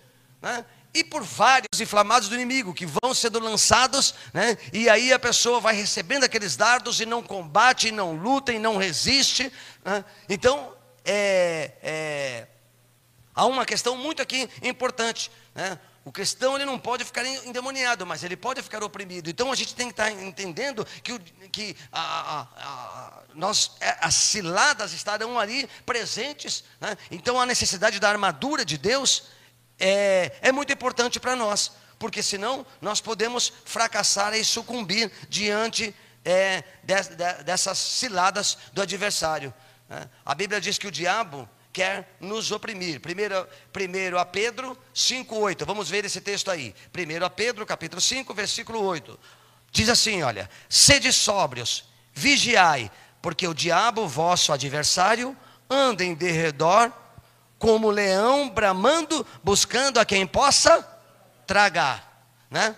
Né? 0.42 0.64
e 0.94 1.04
por 1.04 1.24
vários 1.24 1.82
inflamados 1.82 2.30
do 2.30 2.36
inimigo 2.36 2.74
que 2.74 2.86
vão 2.86 3.14
sendo 3.14 3.38
lançados, 3.40 4.16
né? 4.34 4.58
E 4.72 4.88
aí 4.88 5.12
a 5.12 5.20
pessoa 5.20 5.60
vai 5.60 5.76
recebendo 5.76 6.24
aqueles 6.24 6.56
dardos 6.56 7.02
e 7.02 7.06
não 7.06 7.22
combate, 7.22 7.90
e 7.90 7.92
não 7.92 8.16
luta, 8.16 8.54
e 8.54 8.58
não 8.58 8.78
resiste. 8.78 9.52
Né? 9.84 10.06
Então, 10.30 10.74
é, 11.04 11.74
é, 11.84 12.48
há 13.36 13.46
uma 13.46 13.66
questão 13.66 13.98
muito 13.98 14.22
aqui 14.22 14.50
importante, 14.64 15.30
né? 15.54 15.78
O 16.06 16.12
cristão 16.12 16.56
ele 16.56 16.66
não 16.66 16.78
pode 16.78 17.04
ficar 17.04 17.26
endemoniado, 17.26 18.06
mas 18.06 18.24
ele 18.24 18.38
pode 18.38 18.62
ficar 18.62 18.84
oprimido. 18.84 19.28
Então 19.28 19.52
a 19.52 19.56
gente 19.56 19.74
tem 19.74 19.88
que 19.88 19.94
estar 19.94 20.12
entendendo 20.12 20.86
que, 21.04 21.18
que 21.50 21.76
a, 21.92 22.00
a, 22.00 22.42
a, 22.42 23.24
nós, 23.34 23.72
é, 23.80 23.98
as 24.00 24.14
ciladas 24.14 24.94
estarão 24.94 25.40
ali 25.40 25.68
presentes. 25.84 26.64
Né? 26.80 26.96
Então 27.10 27.42
a 27.42 27.46
necessidade 27.48 28.00
da 28.00 28.08
armadura 28.08 28.64
de 28.64 28.78
Deus 28.78 29.30
é, 29.80 30.32
é 30.44 30.52
muito 30.52 30.72
importante 30.72 31.20
para 31.20 31.36
nós, 31.36 31.72
porque 31.98 32.22
senão 32.22 32.64
nós 32.80 33.02
podemos 33.02 33.52
fracassar 33.66 34.36
e 34.36 34.46
sucumbir 34.46 35.12
diante 35.28 35.94
é, 36.24 36.64
de, 36.84 36.94
de, 37.16 37.44
dessas 37.46 37.80
ciladas 37.80 38.60
do 38.74 38.82
adversário. 38.84 39.52
Né? 39.90 40.08
A 40.24 40.36
Bíblia 40.36 40.62
diz 40.62 40.78
que 40.78 40.86
o 40.86 40.92
diabo 40.92 41.50
quer 41.76 42.16
nos 42.22 42.52
oprimir. 42.52 43.02
Primeiro, 43.02 43.46
primeiro 43.74 44.18
a 44.18 44.24
Pedro 44.24 44.78
5,8. 44.96 45.66
Vamos 45.66 45.90
ver 45.90 46.06
esse 46.06 46.22
texto 46.22 46.50
aí. 46.50 46.74
Primeiro 46.90 47.26
a 47.26 47.30
Pedro, 47.30 47.66
capítulo 47.66 48.00
5, 48.00 48.34
versículo 48.34 48.82
8. 48.82 49.20
Diz 49.74 49.90
assim: 49.90 50.24
olha, 50.24 50.50
sede 50.70 51.12
sóbrios, 51.12 51.84
vigiai, 52.14 52.90
porque 53.22 53.46
o 53.46 53.54
diabo, 53.54 54.08
vosso 54.08 54.54
adversário, 54.54 55.36
anda 55.70 56.02
em 56.02 56.14
derredor 56.14 56.94
como 57.60 57.90
leão 57.90 58.50
bramando, 58.50 59.28
buscando 59.44 60.00
a 60.00 60.06
quem 60.06 60.26
possa 60.26 60.82
tragar, 61.46 62.26
né? 62.50 62.74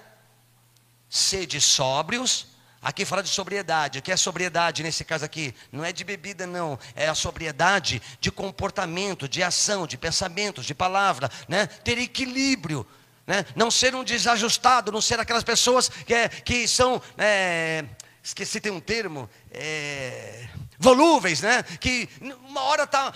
Sede 1.08 1.62
sóbrios. 1.62 2.48
Aqui 2.82 3.06
fala 3.06 3.24
de 3.24 3.30
sobriedade. 3.30 4.00
O 4.00 4.02
que 4.02 4.12
é 4.12 4.18
sobriedade 4.18 4.84
nesse 4.84 5.04
caso 5.04 5.26
aqui? 5.26 5.54
Não 5.72 5.84
é 5.84 5.92
de 5.92 6.04
bebida, 6.04 6.46
não. 6.46 6.78
É 6.96 7.08
a 7.08 7.16
sobriedade 7.16 8.02
de 8.20 8.32
comportamento, 8.32 9.28
de 9.28 9.42
ação, 9.42 9.88
de 9.88 9.98
pensamentos, 9.98 10.66
de 10.66 10.76
palavra, 10.76 11.30
né? 11.48 11.68
Ter 11.68 11.98
equilíbrio. 11.98 12.86
Né? 13.26 13.46
Não 13.56 13.70
ser 13.70 13.94
um 13.94 14.04
desajustado, 14.04 14.92
não 14.92 15.02
ser 15.02 15.20
aquelas 15.20 15.44
pessoas 15.44 15.90
que, 15.90 16.14
é, 16.14 16.30
que 16.30 16.66
são 16.66 17.02
é, 17.18 17.84
esqueci 18.24 18.60
tem 18.60 18.72
um 18.72 18.80
termo, 18.80 19.30
é, 19.52 20.48
volúveis, 20.78 21.42
né? 21.42 21.64
Que 21.64 22.10
uma 22.22 22.62
hora 22.64 22.84
está 22.84 23.14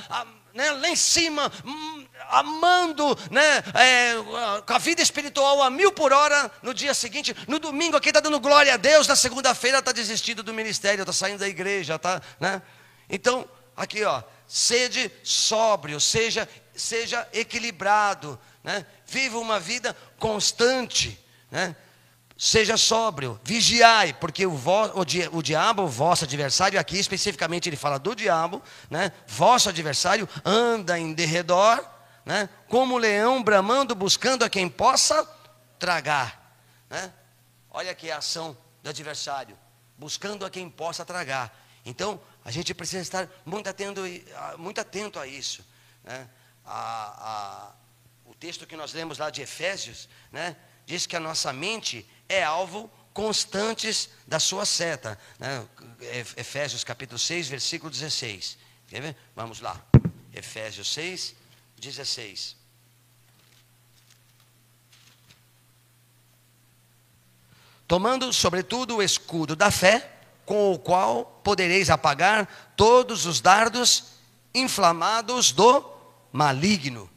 né, 0.53 0.71
lá 0.71 0.89
em 0.89 0.95
cima, 0.95 1.51
hum, 1.65 2.05
amando, 2.29 3.17
né, 3.29 3.63
é, 3.73 4.61
com 4.65 4.73
a 4.73 4.77
vida 4.77 5.01
espiritual 5.01 5.61
a 5.61 5.69
mil 5.69 5.91
por 5.91 6.11
hora, 6.13 6.51
no 6.61 6.73
dia 6.73 6.93
seguinte, 6.93 7.35
no 7.47 7.59
domingo 7.59 7.97
aqui 7.97 8.09
está 8.09 8.19
dando 8.19 8.39
glória 8.39 8.73
a 8.73 8.77
Deus, 8.77 9.07
na 9.07 9.15
segunda-feira 9.15 9.79
está 9.79 9.91
desistindo 9.91 10.43
do 10.43 10.53
ministério, 10.53 11.01
está 11.01 11.13
saindo 11.13 11.39
da 11.39 11.47
igreja, 11.47 11.97
tá, 11.97 12.21
né? 12.39 12.61
Então, 13.09 13.47
aqui 13.75 14.03
ó, 14.03 14.23
sede 14.47 15.11
sóbrio, 15.23 15.99
seja, 15.99 16.47
seja 16.75 17.27
equilibrado, 17.33 18.39
né? 18.63 18.85
Viva 19.05 19.37
uma 19.39 19.59
vida 19.59 19.95
constante, 20.17 21.19
né? 21.49 21.75
Seja 22.43 22.75
sóbrio, 22.75 23.39
vigiai, 23.43 24.15
porque 24.15 24.47
o, 24.47 24.57
vo, 24.57 24.99
o, 24.99 25.05
di, 25.05 25.29
o, 25.31 25.43
diabo, 25.43 25.83
o 25.83 25.87
vosso 25.87 26.23
adversário, 26.23 26.79
aqui 26.79 26.97
especificamente 26.97 27.69
ele 27.69 27.75
fala 27.75 27.99
do 27.99 28.15
diabo, 28.15 28.63
né? 28.89 29.11
Vosso 29.27 29.69
adversário 29.69 30.27
anda 30.43 30.97
em 30.97 31.13
derredor, 31.13 31.87
né? 32.25 32.49
Como 32.67 32.97
leão 32.97 33.43
bramando, 33.43 33.93
buscando 33.93 34.43
a 34.43 34.49
quem 34.49 34.67
possa 34.67 35.23
tragar, 35.77 36.57
né? 36.89 37.13
Olha 37.69 37.91
aqui 37.91 38.09
a 38.09 38.17
ação 38.17 38.57
do 38.81 38.89
adversário, 38.89 39.55
buscando 39.95 40.43
a 40.43 40.49
quem 40.49 40.67
possa 40.67 41.05
tragar. 41.05 41.55
Então, 41.85 42.19
a 42.43 42.49
gente 42.49 42.73
precisa 42.73 43.03
estar 43.03 43.29
muito 43.45 43.69
atento, 43.69 44.01
muito 44.57 44.81
atento 44.81 45.19
a 45.19 45.27
isso, 45.27 45.63
né? 46.03 46.27
A, 46.65 47.69
a, 47.69 47.71
o 48.25 48.33
texto 48.33 48.65
que 48.65 48.75
nós 48.75 48.93
lemos 48.93 49.19
lá 49.19 49.29
de 49.29 49.43
Efésios, 49.43 50.09
né? 50.31 50.55
Diz 50.85 51.05
que 51.05 51.15
a 51.15 51.19
nossa 51.19 51.51
mente 51.53 52.07
é 52.27 52.43
alvo 52.43 52.89
constantes 53.13 54.09
da 54.25 54.39
sua 54.39 54.65
seta. 54.65 55.19
Né? 55.39 55.65
Efésios 56.37 56.83
capítulo 56.83 57.19
6, 57.19 57.47
versículo 57.47 57.91
16. 57.91 58.57
Quer 58.87 59.01
ver? 59.01 59.17
Vamos 59.35 59.59
lá. 59.61 59.79
Efésios 60.33 60.91
6, 60.93 61.35
16. 61.77 62.55
Tomando, 67.87 68.31
sobretudo, 68.31 68.97
o 68.97 69.03
escudo 69.03 69.53
da 69.53 69.69
fé, 69.69 70.09
com 70.45 70.71
o 70.71 70.79
qual 70.79 71.25
podereis 71.43 71.89
apagar 71.89 72.73
todos 72.77 73.25
os 73.25 73.41
dardos 73.41 74.05
inflamados 74.55 75.51
do 75.51 75.83
maligno. 76.31 77.10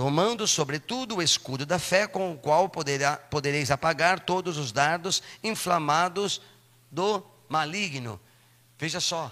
Tomando 0.00 0.48
sobretudo 0.48 1.16
o 1.16 1.22
escudo 1.22 1.66
da 1.66 1.78
fé, 1.78 2.06
com 2.06 2.32
o 2.32 2.38
qual 2.38 2.70
poderá, 2.70 3.18
podereis 3.18 3.70
apagar 3.70 4.20
todos 4.20 4.56
os 4.56 4.72
dardos 4.72 5.22
inflamados 5.44 6.40
do 6.90 7.22
maligno. 7.50 8.18
Veja 8.78 8.98
só, 8.98 9.30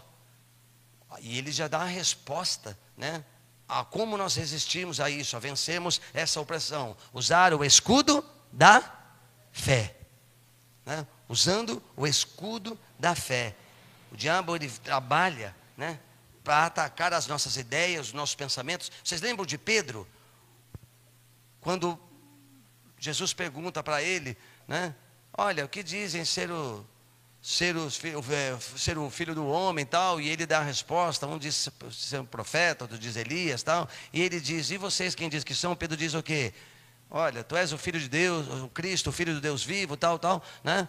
e 1.20 1.38
ele 1.38 1.50
já 1.52 1.68
dá 1.68 1.78
a 1.78 1.86
resposta, 1.86 2.78
né? 2.98 3.24
A 3.66 3.82
como 3.82 4.18
nós 4.18 4.34
resistimos 4.34 5.00
a 5.00 5.08
isso, 5.08 5.38
a 5.38 5.40
vencermos 5.40 6.02
essa 6.12 6.38
opressão. 6.38 6.94
Usar 7.14 7.54
o 7.54 7.64
escudo 7.64 8.22
da 8.52 8.82
fé. 9.50 9.96
Né? 10.84 11.06
Usando 11.30 11.82
o 11.96 12.06
escudo 12.06 12.78
da 12.98 13.14
fé. 13.14 13.56
O 14.12 14.16
diabo 14.18 14.54
ele 14.54 14.68
trabalha, 14.68 15.56
né? 15.78 15.98
Para 16.44 16.66
atacar 16.66 17.14
as 17.14 17.26
nossas 17.26 17.56
ideias, 17.56 18.08
os 18.08 18.12
nossos 18.12 18.34
pensamentos. 18.34 18.92
Vocês 19.02 19.22
lembram 19.22 19.46
de 19.46 19.56
Pedro? 19.56 20.06
Quando 21.68 22.00
Jesus 22.98 23.34
pergunta 23.34 23.82
para 23.82 24.02
ele, 24.02 24.38
né? 24.66 24.94
Olha, 25.36 25.66
o 25.66 25.68
que 25.68 25.82
dizem 25.82 26.24
ser 26.24 26.50
o, 26.50 26.82
ser 27.42 27.76
o, 27.76 27.90
ser 28.78 28.96
o 28.96 29.10
filho 29.10 29.34
do 29.34 29.46
homem 29.46 29.84
tal, 29.84 30.18
e 30.18 30.30
ele 30.30 30.46
dá 30.46 30.60
a 30.60 30.62
resposta, 30.62 31.26
um 31.26 31.36
diz 31.36 31.68
ser 31.92 32.20
um 32.20 32.24
profeta, 32.24 32.84
outro 32.84 32.96
diz 32.98 33.16
Elias 33.16 33.62
tal, 33.62 33.86
e 34.14 34.22
ele 34.22 34.40
diz, 34.40 34.70
e 34.70 34.78
vocês 34.78 35.14
quem 35.14 35.28
diz 35.28 35.44
que 35.44 35.54
são? 35.54 35.76
Pedro 35.76 35.94
diz 35.94 36.14
o 36.14 36.22
quê? 36.22 36.54
Olha, 37.10 37.44
tu 37.44 37.54
és 37.54 37.70
o 37.70 37.76
filho 37.76 38.00
de 38.00 38.08
Deus, 38.08 38.48
o 38.62 38.70
Cristo, 38.70 39.10
o 39.10 39.12
filho 39.12 39.34
de 39.34 39.40
Deus 39.42 39.62
vivo, 39.62 39.94
tal, 39.94 40.18
tal, 40.18 40.42
né? 40.64 40.88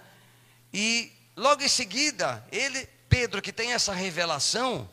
E 0.74 1.12
logo 1.36 1.62
em 1.62 1.68
seguida, 1.68 2.42
ele, 2.54 2.88
Pedro, 3.10 3.42
que 3.42 3.52
tem 3.52 3.74
essa 3.74 3.94
revelação, 3.94 4.90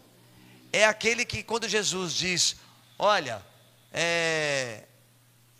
é 0.72 0.84
aquele 0.84 1.24
que 1.24 1.44
quando 1.44 1.68
Jesus 1.68 2.12
diz, 2.12 2.56
olha, 2.98 3.40
é, 3.92 4.85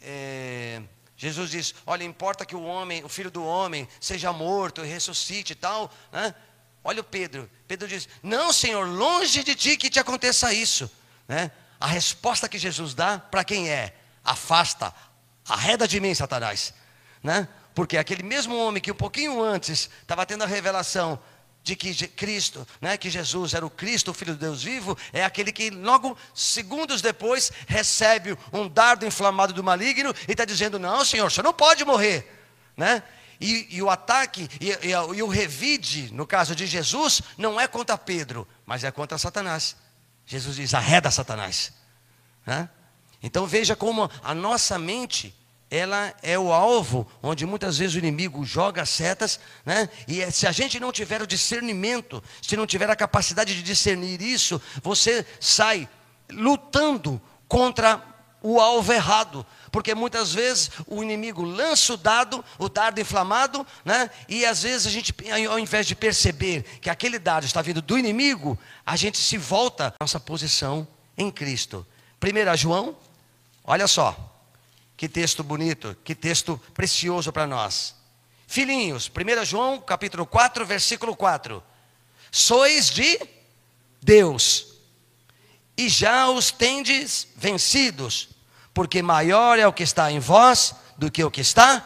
é, 0.01 0.83
Jesus 1.17 1.51
diz: 1.51 1.75
Olha, 1.87 2.05
importa 2.05 2.45
que 2.45 2.55
o 2.55 2.63
homem, 2.63 3.03
o 3.05 3.09
filho 3.09 3.31
do 3.31 3.45
homem, 3.45 3.89
seja 4.01 4.33
morto 4.33 4.85
e 4.85 4.89
ressuscite 4.89 5.53
e 5.53 5.57
tal. 5.57 5.93
Né? 6.13 6.35
Olha 6.85 7.01
o 7.01 7.05
Pedro. 7.05 7.51
Pedro 7.67 7.89
diz: 7.89 8.09
Não, 8.23 8.53
Senhor, 8.53 8.87
longe 8.87 9.43
de 9.43 9.55
ti 9.55 9.77
que 9.77 9.91
te 9.91 9.99
aconteça 9.99 10.53
isso. 10.53 10.91
Né? 11.27 11.51
A 11.81 11.87
resposta 11.87 12.49
que 12.49 12.59
Jesus 12.59 12.95
dá 12.95 13.19
para 13.19 13.45
quem 13.45 13.71
é? 13.71 13.95
Afasta, 14.23 14.93
arreda 15.49 15.89
de 15.89 16.01
mim, 16.01 16.15
Satanás. 16.15 16.75
Né? 17.23 17.49
Porque 17.75 17.97
aquele 17.97 18.23
mesmo 18.23 18.57
homem 18.57 18.81
que 18.81 18.93
um 18.93 18.97
pouquinho 18.97 19.43
antes 19.43 19.91
estava 20.01 20.25
tendo 20.25 20.45
a 20.45 20.47
revelação 20.47 21.19
de 21.67 21.75
que 21.75 22.07
Cristo, 22.07 22.65
né, 22.81 22.97
que 22.97 23.11
Jesus 23.11 23.53
era 23.53 23.67
o 23.67 23.69
Cristo, 23.69 24.13
o 24.13 24.15
Filho 24.15 24.35
de 24.35 24.39
Deus 24.39 24.63
vivo, 24.63 24.97
é 25.13 25.25
aquele 25.25 25.51
que 25.51 25.69
logo 25.69 26.17
segundos 26.33 27.03
depois 27.03 27.51
recebe 27.67 28.39
um 28.53 28.69
dardo 28.69 29.05
inflamado 29.05 29.53
do 29.53 29.65
maligno 29.65 30.15
e 30.29 30.31
está 30.31 30.45
dizendo: 30.45 30.79
Não, 30.79 31.05
Senhor, 31.05 31.29
você 31.29 31.43
não 31.43 31.53
pode 31.53 31.85
morrer, 31.85 32.25
né? 32.77 33.03
E, 33.41 33.67
e 33.69 33.83
o 33.83 33.91
ataque 33.91 34.49
e, 34.61 34.71
e, 34.71 34.93
e, 34.93 35.23
o 35.25 35.27
revide, 35.27 36.15
no 36.15 36.25
caso 36.25 36.55
de 36.55 36.69
Jesus, 36.69 37.21
não 37.37 37.61
é 37.61 37.67
contra 37.67 37.99
Pedro, 37.99 38.47
mas 38.65 38.85
é 38.85 38.93
contra 38.93 39.19
Satanás. 39.19 39.75
Jesus 40.25 40.55
diz: 40.55 40.73
arreda 40.73 41.11
Satanás. 41.11 41.73
Né? 42.47 42.69
Então 43.21 43.45
veja 43.45 43.75
como 43.75 44.09
a 44.23 44.33
nossa 44.33 44.79
mente 44.79 45.35
ela 45.71 46.15
é 46.23 46.39
o 46.39 46.53
alvo 46.53 47.07
onde 47.23 47.45
muitas 47.45 47.79
vezes 47.79 47.97
o 47.97 47.99
inimigo 47.99 48.45
joga 48.45 48.87
setas, 48.87 49.41
né? 49.65 49.89
E 50.07 50.23
é, 50.23 50.31
se 50.31 50.47
a 50.47 50.53
gente 50.53 50.79
não 50.79 50.93
tiver 50.93 51.21
o 51.21 51.27
discernimento, 51.27 52.23
se 52.41 52.57
não 52.57 52.67
tiver 52.67 52.89
a 52.89 52.97
capacidade 52.97 53.55
de 53.55 53.63
discernir 53.63 54.23
isso, 54.23 54.61
você 54.83 55.27
sai 55.41 55.89
lutando 56.31 57.21
contra 57.49 58.03
o 58.43 58.61
alvo 58.61 58.93
errado, 58.93 59.45
porque 59.73 59.93
muitas 59.93 60.33
vezes 60.33 60.71
o 60.87 61.03
inimigo 61.03 61.43
lança 61.43 61.95
o 61.95 61.97
dado, 61.97 62.45
o 62.59 62.69
dardo 62.69 63.01
inflamado, 63.01 63.67
né? 63.85 64.09
E 64.29 64.47
às 64.47 64.63
vezes 64.63 64.87
a 64.87 64.91
gente, 64.91 65.13
ao 65.51 65.59
invés 65.59 65.85
de 65.85 65.97
perceber 65.97 66.63
que 66.81 66.89
aquele 66.89 67.19
dado 67.19 67.45
está 67.45 67.61
vindo 67.61 67.83
do 67.83 67.99
inimigo, 67.99 68.57
a 68.85 68.95
gente 68.95 69.19
se 69.19 69.37
volta 69.37 69.89
à 69.89 70.05
nossa 70.05 70.21
posição 70.21 70.87
em 71.19 71.29
Cristo. 71.29 71.85
1 72.23 72.57
João, 72.57 72.97
olha 73.65 73.89
só, 73.89 74.36
que 74.97 75.09
texto 75.09 75.45
bonito, 75.45 75.97
que 76.03 76.15
texto 76.15 76.61
precioso 76.73 77.33
para 77.33 77.47
nós. 77.47 77.95
Filhinhos, 78.47 79.11
1 79.11 79.45
João 79.45 79.81
capítulo 79.81 80.25
4, 80.25 80.65
versículo 80.65 81.15
4. 81.15 81.63
Sois 82.31 82.91
de 82.91 83.21
Deus, 84.01 84.75
e 85.77 85.89
já 85.89 86.29
os 86.29 86.51
tendes 86.51 87.29
vencidos, 87.37 88.29
porque 88.73 89.03
maior 89.03 89.59
é 89.59 89.67
o 89.67 89.73
que 89.73 89.83
está 89.83 90.11
em 90.11 90.19
vós 90.19 90.75
do 90.97 91.11
que 91.11 91.23
o 91.23 91.31
que 91.31 91.41
está 91.41 91.85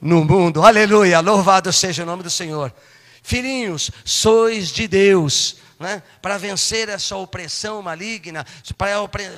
no 0.00 0.24
mundo. 0.24 0.62
Aleluia, 0.62 1.20
louvado 1.20 1.72
seja 1.72 2.02
o 2.02 2.06
nome 2.06 2.22
do 2.22 2.30
Senhor. 2.30 2.72
Filhinhos, 3.22 3.90
sois 4.04 4.68
de 4.68 4.86
Deus, 4.86 5.56
né? 5.78 6.02
para 6.22 6.38
vencer 6.38 6.88
essa 6.88 7.16
opressão 7.16 7.82
maligna, 7.82 8.46
para, 8.76 8.96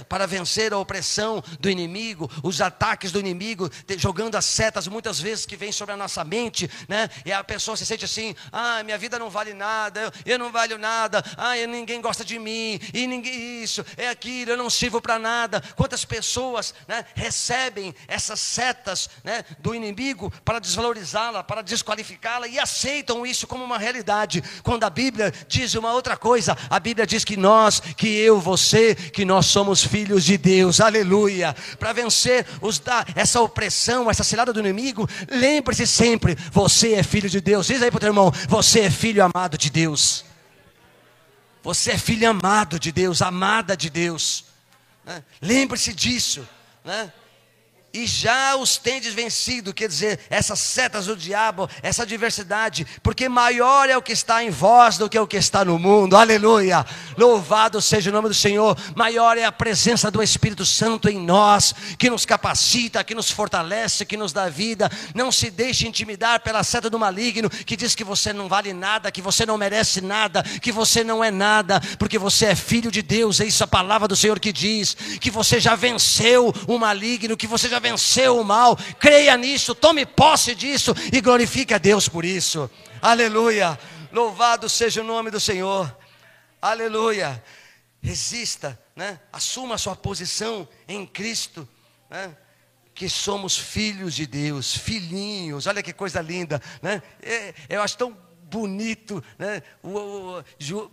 para 0.09 0.27
vencer 0.27 0.73
a 0.73 0.79
opressão 0.79 1.43
do 1.59 1.69
inimigo, 1.69 2.31
os 2.43 2.61
ataques 2.61 3.11
do 3.11 3.19
inimigo, 3.19 3.71
jogando 3.97 4.37
as 4.37 4.45
setas 4.45 4.87
muitas 4.87 5.21
vezes 5.21 5.45
que 5.45 5.57
vêm 5.57 5.73
sobre 5.73 5.95
a 5.95 5.97
nossa 5.97 6.25
mente, 6.25 6.71
né? 6.89 7.09
e 7.25 7.33
a 7.33 7.43
pessoa 7.43 7.77
se 7.77 7.85
sente 7.85 8.05
assim: 8.05 8.35
ah, 8.53 8.83
minha 8.85 8.99
vida 8.99 9.19
não 9.19 9.31
vale 9.31 9.53
nada, 9.53 10.01
eu, 10.01 10.13
eu 10.25 10.39
não 10.39 10.53
valho 10.53 10.79
nada, 10.79 11.25
ah, 11.37 11.55
ninguém 11.67 12.01
gosta 12.01 12.25
de 12.25 12.39
mim, 12.39 12.81
e 12.95 13.07
ninguém 13.07 13.63
isso, 13.63 13.85
é 13.97 14.09
aquilo, 14.09 14.53
eu 14.53 14.57
não 14.57 14.71
sirvo 14.71 15.01
para 15.01 15.19
nada. 15.19 15.61
Quantas 15.77 16.05
pessoas 16.05 16.75
né, 16.87 17.05
recebem 17.15 17.95
essas 18.07 18.41
setas 18.41 19.11
né, 19.25 19.45
do 19.59 19.75
inimigo 19.75 20.33
para 20.45 20.59
desvalorizá-la, 20.59 21.43
para 21.43 21.63
desqualificá-la 21.63 22.47
e 22.47 22.59
aceitam 22.59 23.27
isso 23.27 23.47
como 23.47 23.65
uma 23.65 23.79
realidade, 23.79 24.43
quando 24.63 24.85
a 24.85 24.91
Bíblia 24.91 25.33
diz 25.49 25.75
uma 25.75 25.93
outra 25.93 26.17
coisa 26.17 26.28
coisa, 26.29 26.55
a 26.69 26.79
Bíblia 26.79 27.07
diz 27.07 27.25
que 27.25 27.39
nós, 27.39 27.81
que 27.81 28.07
eu, 28.07 28.39
você, 28.39 28.95
que 28.95 29.25
nós 29.25 29.47
somos 29.47 29.83
filhos 29.83 30.23
de 30.27 30.37
Deus, 30.37 30.79
aleluia. 30.79 31.57
Para 31.79 31.95
vencer 31.95 32.45
os 32.61 32.79
da, 32.79 33.03
essa 33.15 33.41
opressão, 33.41 34.11
essa 34.11 34.23
cilada 34.23 34.53
do 34.53 34.61
inimigo, 34.61 35.09
lembre-se 35.31 35.87
sempre: 35.87 36.37
você 36.53 36.93
é 36.93 37.03
filho 37.03 37.31
de 37.31 37.41
Deus. 37.41 37.67
Diz 37.67 37.83
aí 37.83 37.91
para 37.91 37.97
o 37.97 38.01
teu 38.01 38.11
irmão: 38.11 38.31
você 38.47 38.81
é 38.81 38.91
filho 38.91 39.25
amado 39.25 39.57
de 39.57 39.71
Deus. 39.71 40.23
Você 41.63 41.93
é 41.93 41.99
filho 41.99 42.29
amado 42.29 42.79
de 42.79 42.93
Deus, 42.93 43.23
amada 43.23 43.75
de 43.75 43.89
Deus. 43.89 44.45
Né? 45.07 45.25
Lembre-se 45.41 45.95
disso. 45.95 46.47
Né? 46.85 47.11
E 47.93 48.07
já 48.07 48.55
os 48.55 48.77
tendes 48.77 49.15
vencido, 49.15 49.73
quer 49.73 49.89
dizer, 49.89 50.21
essas 50.29 50.59
setas 50.61 51.07
do 51.07 51.17
diabo, 51.17 51.69
essa 51.83 52.03
adversidade, 52.03 52.87
porque 53.03 53.29
maior 53.29 53.89
é 53.89 53.97
o 53.97 54.03
que 54.03 54.13
está 54.13 54.45
em 54.45 54.51
vós 54.51 54.99
do 54.99 55.09
que 55.09 55.19
o 55.19 55.27
que 55.27 55.39
está 55.39 55.65
no 55.65 55.79
mundo, 55.79 56.15
aleluia, 56.15 56.85
louvado 57.17 57.81
seja 57.81 58.11
o 58.11 58.13
nome 58.13 58.29
do 58.29 58.35
Senhor, 58.35 58.77
maior 58.95 59.39
é 59.39 59.45
a 59.45 59.53
presença 59.53 60.11
do 60.11 60.23
Espírito 60.23 60.67
Santo 60.67 61.09
em 61.09 61.19
nós, 61.19 61.75
que 61.99 62.11
nos 62.11 62.27
capacita, 62.27 63.03
que 63.03 63.15
nos 63.15 63.31
fortalece, 63.31 64.05
que 64.05 64.19
nos 64.19 64.35
dá 64.35 64.49
vida, 64.51 64.91
não 65.15 65.33
se 65.33 65.51
deixe 65.51 65.89
intimidar 65.89 66.41
pela 66.41 66.63
seta 66.63 66.91
do 66.91 66.99
maligno, 66.99 67.49
que 67.49 67.77
diz 67.77 67.95
que 67.95 68.05
você 68.05 68.35
não 68.35 68.49
vale 68.49 68.75
nada, 68.75 69.11
que 69.11 69.23
você 69.23 69.47
não 69.47 69.57
merece 69.57 70.03
nada, 70.03 70.43
que 70.43 70.71
você 70.71 71.03
não 71.03 71.25
é 71.25 71.31
nada, 71.31 71.81
porque 71.99 72.19
você 72.19 72.47
é 72.47 72.55
filho 72.55 72.91
de 72.91 73.01
Deus, 73.01 73.41
é 73.41 73.47
isso 73.47 73.65
a 73.65 73.67
palavra 73.67 74.07
do 74.07 74.15
Senhor 74.15 74.39
que 74.39 74.53
diz, 74.53 74.95
que 75.21 75.31
você 75.31 75.59
já 75.59 75.75
venceu 75.75 76.55
o 76.67 76.79
maligno, 76.79 77.37
que 77.37 77.47
você 77.47 77.69
já 77.69 77.78
venceu 77.79 78.39
o 78.39 78.45
mal. 78.45 78.77
Creia 78.99 79.37
nisso, 79.37 79.75
tome 79.75 80.05
posse 80.05 80.55
disso 80.55 80.95
e 81.13 81.21
glorifique 81.21 81.75
a 81.75 81.79
Deus 81.79 82.09
por 82.09 82.25
isso. 82.25 82.71
Aleluia. 83.01 83.79
Louvado 84.13 84.69
seja 84.69 85.03
o 85.03 85.05
nome 85.05 85.31
do 85.31 85.41
Senhor. 85.41 85.95
Aleluia. 86.61 87.43
Resista, 88.01 88.79
né? 88.95 89.21
Assuma 89.33 89.75
a 89.75 89.79
sua 89.79 89.97
posição 89.97 90.69
em 90.87 91.07
Cristo, 91.07 91.69
né? 92.09 92.37
Que 92.95 93.09
somos 93.09 93.57
filhos 93.57 94.15
de 94.15 94.27
Deus, 94.27 94.77
filhinhos. 94.77 95.67
Olha 95.67 95.83
que 95.83 95.93
coisa 95.93 96.21
linda, 96.21 96.61
né? 96.83 97.03
É, 97.23 97.55
eu 97.69 97.83
acho 97.83 97.97
tão 97.97 98.17
bonito, 98.51 99.23
né? 99.39 99.63
O, 99.83 100.39
o, 100.39 100.45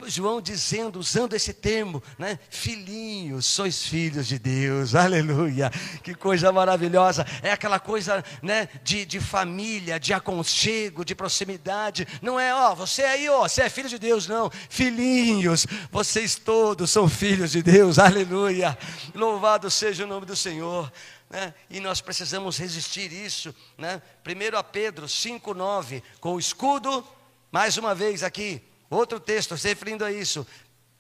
João 0.08 0.42
dizendo, 0.42 1.00
usando 1.00 1.34
esse 1.34 1.54
termo, 1.54 2.04
né? 2.18 2.38
Filhinhos, 2.50 3.46
sois 3.46 3.86
filhos 3.86 4.28
de 4.28 4.38
Deus, 4.38 4.94
aleluia, 4.96 5.70
que 6.04 6.14
coisa 6.14 6.52
maravilhosa, 6.52 7.26
é 7.42 7.52
aquela 7.52 7.80
coisa, 7.80 8.24
né? 8.42 8.68
De, 8.84 9.06
de 9.06 9.20
família, 9.20 10.00
de 10.00 10.14
aconchego, 10.14 11.06
de 11.06 11.16
proximidade, 11.16 12.08
não 12.22 12.40
é, 12.40 12.54
ó, 12.54 12.76
você 12.76 13.04
aí, 13.04 13.30
ó, 13.30 13.48
você 13.48 13.62
é 13.62 13.70
filho 13.70 13.90
de 13.90 13.98
Deus, 13.98 14.28
não, 14.28 14.52
filhinhos, 14.70 15.66
vocês 15.92 16.36
todos 16.36 16.92
são 16.92 17.08
filhos 17.08 17.52
de 17.52 17.64
Deus, 17.64 17.98
aleluia, 18.00 18.78
louvado 19.14 19.72
seja 19.72 20.04
o 20.04 20.08
nome 20.08 20.26
do 20.26 20.36
Senhor. 20.36 20.92
Né? 21.30 21.54
E 21.70 21.80
nós 21.80 22.02
precisamos 22.02 22.58
resistir 22.58 23.12
isso, 23.12 23.54
né? 23.78 24.00
Primeiro 24.24 24.58
a 24.58 24.64
Pedro 24.64 25.08
5:9, 25.08 26.04
com 26.20 26.36
o 26.36 26.40
escudo 26.40 27.04
mais 27.52 27.78
uma 27.78 27.96
vez 27.96 28.24
aqui, 28.24 28.62
outro 28.90 29.20
texto 29.20 29.58
se 29.58 29.68
referindo 29.68 30.04
a 30.04 30.12
isso. 30.12 30.46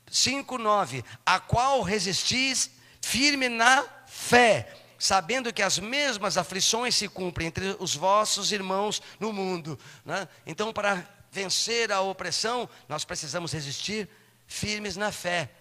5:9, 0.10 1.04
a 1.26 1.40
qual 1.40 1.82
resistis 1.82 2.72
firme 3.02 3.50
na 3.50 3.84
fé, 4.08 4.74
sabendo 4.98 5.54
que 5.54 5.62
as 5.62 5.78
mesmas 5.80 6.38
aflições 6.38 6.96
se 6.96 7.08
cumprem 7.08 7.48
entre 7.48 7.76
os 7.80 7.96
vossos 7.96 8.52
irmãos 8.52 9.02
no 9.20 9.34
mundo. 9.34 9.78
Né? 10.04 10.28
Então, 10.46 10.72
para 10.72 11.08
vencer 11.32 11.92
a 11.92 12.02
opressão, 12.02 12.70
nós 12.88 13.04
precisamos 13.04 13.52
resistir 13.52 14.10
firmes 14.48 14.96
na 14.96 15.12
fé 15.12 15.52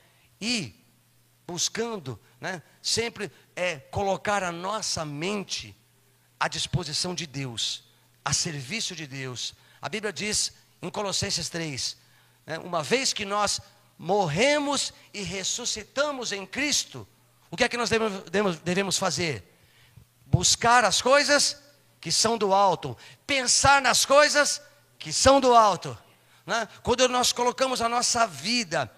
e 0.41 0.75
buscando, 1.47 2.19
né, 2.41 2.63
sempre 2.81 3.31
é 3.55 3.77
colocar 3.77 4.43
a 4.43 4.53
nossa 4.53 5.05
mente 5.05 5.77
à 6.39 6.49
disposição 6.49 7.15
de 7.15 7.27
Deus, 7.27 7.85
a 8.25 8.33
serviço 8.33 8.95
de 8.95 9.07
Deus. 9.07 9.55
A 9.81 9.89
Bíblia 9.89 10.13
diz 10.13 10.53
em 10.87 10.91
Colossenses 10.91 11.49
3. 11.49 11.97
Né? 12.47 12.59
Uma 12.59 12.83
vez 12.83 13.13
que 13.13 13.25
nós 13.25 13.61
morremos 13.99 14.93
e 15.13 15.23
ressuscitamos 15.23 16.33
em 16.33 16.45
Cristo, 16.45 17.07
o 17.51 17.57
que 17.57 17.65
é 17.65 17.69
que 17.69 17.77
nós 17.77 17.89
devemos, 17.89 18.59
devemos 18.61 18.99
fazer? 18.99 19.43
Buscar 20.27 20.85
as 20.85 21.01
coisas 21.01 21.57
que 22.01 22.13
são 22.13 22.37
do 22.37 22.53
alto, 22.53 22.97
pensar 23.27 23.81
nas 23.81 24.05
coisas 24.05 24.61
que 24.99 25.13
são 25.13 25.41
do 25.41 25.55
alto. 25.55 25.97
Né? 26.45 26.69
Quando 26.83 27.09
nós 27.09 27.33
colocamos 27.33 27.81
a 27.81 27.89
nossa 27.89 28.27
vida, 28.27 28.91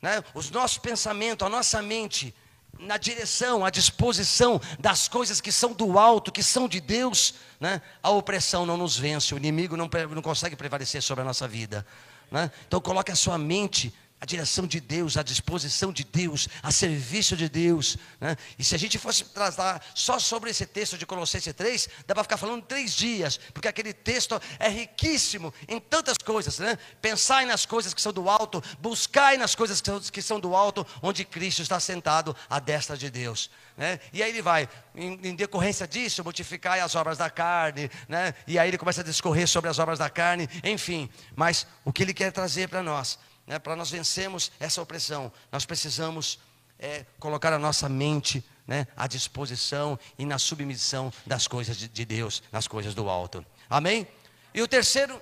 né? 0.00 0.24
os 0.32 0.50
nossos 0.50 0.78
pensamentos, 0.78 1.46
a 1.46 1.50
nossa 1.50 1.82
mente 1.82 2.34
na 2.78 2.96
direção, 2.96 3.64
à 3.64 3.70
disposição 3.70 4.60
das 4.78 5.08
coisas 5.08 5.40
que 5.40 5.52
são 5.52 5.72
do 5.72 5.98
alto, 5.98 6.32
que 6.32 6.42
são 6.42 6.68
de 6.68 6.80
Deus, 6.80 7.34
né? 7.60 7.80
a 8.02 8.10
opressão 8.10 8.66
não 8.66 8.76
nos 8.76 8.96
vence, 8.96 9.34
o 9.34 9.36
inimigo 9.36 9.76
não, 9.76 9.88
não 10.10 10.22
consegue 10.22 10.56
prevalecer 10.56 11.02
sobre 11.02 11.22
a 11.22 11.24
nossa 11.24 11.46
vida. 11.48 11.86
Né? 12.30 12.50
Então 12.66 12.80
coloque 12.80 13.12
a 13.12 13.16
sua 13.16 13.38
mente 13.38 13.94
a 14.24 14.26
direção 14.26 14.66
de 14.66 14.80
Deus, 14.80 15.18
a 15.18 15.22
disposição 15.22 15.92
de 15.92 16.02
Deus, 16.02 16.48
a 16.62 16.72
serviço 16.72 17.36
de 17.36 17.46
Deus. 17.46 17.98
Né? 18.18 18.34
E 18.58 18.64
se 18.64 18.74
a 18.74 18.78
gente 18.78 18.98
fosse 18.98 19.22
tratar 19.24 19.84
só 19.94 20.18
sobre 20.18 20.48
esse 20.48 20.64
texto 20.64 20.96
de 20.96 21.04
Colossenses 21.04 21.52
3, 21.52 21.88
dá 22.06 22.14
para 22.14 22.24
ficar 22.24 22.38
falando 22.38 22.62
três 22.62 22.94
dias, 22.94 23.38
porque 23.52 23.68
aquele 23.68 23.92
texto 23.92 24.40
é 24.58 24.70
riquíssimo 24.70 25.52
em 25.68 25.78
tantas 25.78 26.16
coisas. 26.16 26.58
Né? 26.58 26.78
Pensai 27.02 27.44
nas 27.44 27.66
coisas 27.66 27.92
que 27.92 28.00
são 28.00 28.14
do 28.14 28.30
alto, 28.30 28.64
buscai 28.80 29.36
nas 29.36 29.54
coisas 29.54 29.82
que 29.82 29.86
são, 29.90 30.00
que 30.00 30.22
são 30.22 30.40
do 30.40 30.56
alto, 30.56 30.86
onde 31.02 31.22
Cristo 31.22 31.60
está 31.60 31.78
sentado 31.78 32.34
à 32.48 32.58
destra 32.58 32.96
de 32.96 33.10
Deus. 33.10 33.50
Né? 33.76 34.00
E 34.10 34.22
aí 34.22 34.30
ele 34.30 34.40
vai, 34.40 34.66
em, 34.94 35.20
em, 35.22 35.34
decorrência 35.34 35.86
disso, 35.86 36.24
multiplicai 36.24 36.80
as 36.80 36.94
obras 36.94 37.18
da 37.18 37.28
carne, 37.28 37.90
né? 38.08 38.32
e 38.46 38.58
aí 38.58 38.68
ele 38.68 38.78
começa 38.78 39.02
a 39.02 39.04
discorrer 39.04 39.46
sobre 39.46 39.68
as 39.68 39.78
obras 39.78 39.98
da 39.98 40.08
carne, 40.08 40.48
enfim. 40.62 41.10
Mas 41.36 41.66
o 41.84 41.92
que 41.92 42.02
ele 42.02 42.14
quer 42.14 42.32
trazer 42.32 42.70
para 42.70 42.82
nós 42.82 43.18
né, 43.46 43.58
para 43.58 43.76
nós 43.76 43.90
vencermos 43.90 44.50
essa 44.58 44.80
opressão, 44.80 45.32
nós 45.52 45.64
precisamos 45.64 46.38
é, 46.78 47.04
colocar 47.18 47.52
a 47.52 47.58
nossa 47.58 47.88
mente 47.88 48.44
né, 48.66 48.86
à 48.96 49.06
disposição 49.06 49.98
e 50.18 50.24
na 50.24 50.38
submissão 50.38 51.12
das 51.26 51.46
coisas 51.46 51.76
de, 51.76 51.88
de 51.88 52.04
Deus, 52.04 52.42
nas 52.50 52.66
coisas 52.66 52.94
do 52.94 53.08
alto. 53.08 53.44
Amém? 53.68 54.06
E 54.52 54.62
o 54.62 54.68
terceiro, 54.68 55.20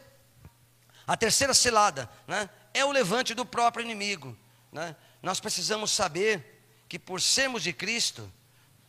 a 1.07 1.17
terceira 1.17 1.55
cilada, 1.55 2.09
né, 2.27 2.49
é 2.73 2.85
o 2.85 2.93
levante 2.93 3.35
do 3.35 3.45
próprio 3.45 3.85
inimigo. 3.85 4.37
Né? 4.71 4.95
Nós 5.23 5.41
precisamos 5.41 5.91
saber 5.91 6.65
que 6.89 6.99
por 6.99 7.21
sermos 7.21 7.63
de 7.63 7.73
Cristo, 7.73 8.31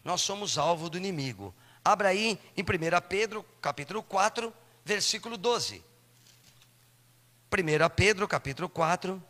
nós 0.03 0.21
somos 0.21 0.57
alvo 0.57 0.89
do 0.89 0.97
inimigo. 0.97 1.53
Abra 1.83 2.09
aí 2.09 2.39
em 2.55 2.61
1 2.61 2.65
Pedro, 3.07 3.45
capítulo 3.61 4.03
4, 4.03 4.53
versículo 4.85 5.37
12. 5.37 5.83
1 7.53 7.89
Pedro 7.95 8.27
capítulo 8.27 8.67
4, 8.67 9.21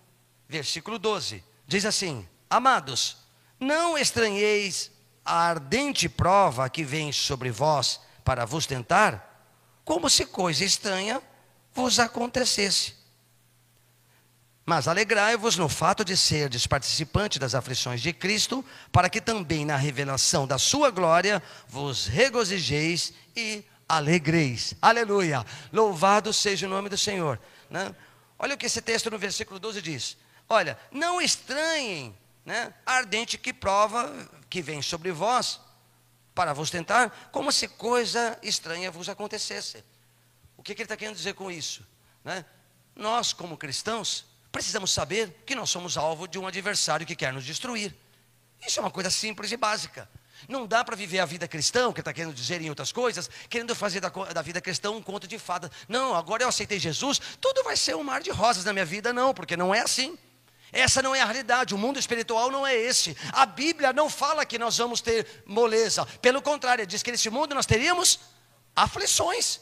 versículo 0.47 0.97
12. 0.97 1.43
Diz 1.67 1.85
assim: 1.85 2.25
Amados, 2.49 3.17
não 3.59 3.97
estranheis 3.97 4.89
a 5.25 5.49
ardente 5.49 6.07
prova 6.07 6.69
que 6.69 6.85
vem 6.85 7.11
sobre 7.11 7.51
vós 7.51 7.99
para 8.23 8.45
vos 8.45 8.65
tentar, 8.65 9.51
como 9.83 10.09
se 10.09 10.25
coisa 10.25 10.63
estranha 10.63 11.21
vos 11.73 11.99
acontecesse. 11.99 12.93
Mas 14.65 14.87
alegrai-vos 14.87 15.57
no 15.57 15.67
fato 15.67 16.05
de 16.05 16.15
serdes 16.15 16.65
participantes 16.65 17.37
das 17.37 17.53
aflições 17.53 18.01
de 18.01 18.13
Cristo, 18.13 18.63
para 18.89 19.09
que 19.09 19.19
também 19.19 19.65
na 19.65 19.75
revelação 19.75 20.47
da 20.47 20.57
sua 20.57 20.89
glória 20.89 21.43
vos 21.67 22.07
regozijeis 22.07 23.11
e 23.35 23.65
alegreis. 23.89 24.73
Aleluia! 24.81 25.45
Louvado 25.73 26.31
seja 26.31 26.65
o 26.65 26.69
nome 26.69 26.87
do 26.87 26.97
Senhor. 26.97 27.37
Né? 27.69 27.93
Olha 28.43 28.55
o 28.55 28.57
que 28.57 28.65
esse 28.65 28.81
texto 28.81 29.09
no 29.09 29.17
versículo 29.17 29.57
12 29.57 29.81
diz: 29.81 30.17
Olha, 30.49 30.77
não 30.91 31.21
estranhem 31.21 32.13
né, 32.43 32.73
a 32.85 32.95
ardente 32.95 33.37
que 33.37 33.53
prova 33.53 34.13
que 34.49 34.61
vem 34.61 34.81
sobre 34.81 35.13
vós 35.13 35.61
para 36.35 36.51
vos 36.51 36.69
tentar, 36.69 37.29
como 37.31 37.53
se 37.53 37.69
coisa 37.69 38.37
estranha 38.43 38.91
vos 38.91 39.07
acontecesse. 39.07 39.81
O 40.57 40.61
que, 40.61 40.75
que 40.75 40.81
ele 40.81 40.87
está 40.87 40.97
querendo 40.97 41.15
dizer 41.15 41.35
com 41.35 41.49
isso? 41.49 41.87
Né? 42.21 42.43
Nós, 42.93 43.31
como 43.31 43.55
cristãos, 43.55 44.25
precisamos 44.51 44.91
saber 44.91 45.41
que 45.45 45.55
nós 45.55 45.69
somos 45.69 45.95
alvo 45.95 46.27
de 46.27 46.37
um 46.37 46.45
adversário 46.45 47.07
que 47.07 47.15
quer 47.15 47.31
nos 47.31 47.45
destruir. 47.45 47.95
Isso 48.59 48.77
é 48.77 48.83
uma 48.83 48.91
coisa 48.91 49.09
simples 49.09 49.53
e 49.53 49.55
básica. 49.55 50.09
Não 50.47 50.67
dá 50.67 50.83
para 50.83 50.95
viver 50.95 51.19
a 51.19 51.25
vida 51.25 51.47
cristã, 51.47 51.91
que 51.91 52.01
está 52.01 52.13
querendo 52.13 52.33
dizer 52.33 52.61
em 52.61 52.69
outras 52.69 52.91
coisas, 52.91 53.29
querendo 53.49 53.75
fazer 53.75 53.99
da, 53.99 54.09
da, 54.09 54.41
vida 54.41 54.61
cristã 54.61 54.91
um 54.91 55.01
conto 55.01 55.27
de 55.27 55.39
fada. 55.39 55.71
Não, 55.87 56.15
agora 56.15 56.43
eu 56.43 56.47
aceitei 56.47 56.79
Jesus, 56.79 57.19
tudo 57.39 57.63
vai 57.63 57.77
ser 57.77 57.95
um 57.95 58.03
mar 58.03 58.21
de 58.21 58.29
rosas 58.31 58.65
na 58.65 58.73
minha 58.73 58.85
vida, 58.85 59.13
não, 59.13 59.33
porque 59.33 59.55
não 59.55 59.73
é 59.73 59.81
assim. 59.81 60.17
Essa 60.71 61.01
não 61.01 61.13
é 61.13 61.21
a 61.21 61.25
realidade, 61.25 61.75
o 61.75 61.77
mundo 61.77 61.99
espiritual 61.99 62.49
não 62.49 62.65
é 62.65 62.75
esse. 62.75 63.15
A 63.31 63.45
Bíblia 63.45 63.93
não 63.93 64.09
fala 64.09 64.45
que 64.45 64.57
nós 64.57 64.77
vamos 64.77 65.01
ter 65.01 65.43
moleza, 65.45 66.05
pelo 66.21 66.41
contrário, 66.41 66.85
diz 66.87 67.03
que 67.03 67.11
nesse 67.11 67.29
mundo 67.29 67.53
nós 67.53 67.65
teríamos 67.65 68.19
aflições. 68.75 69.61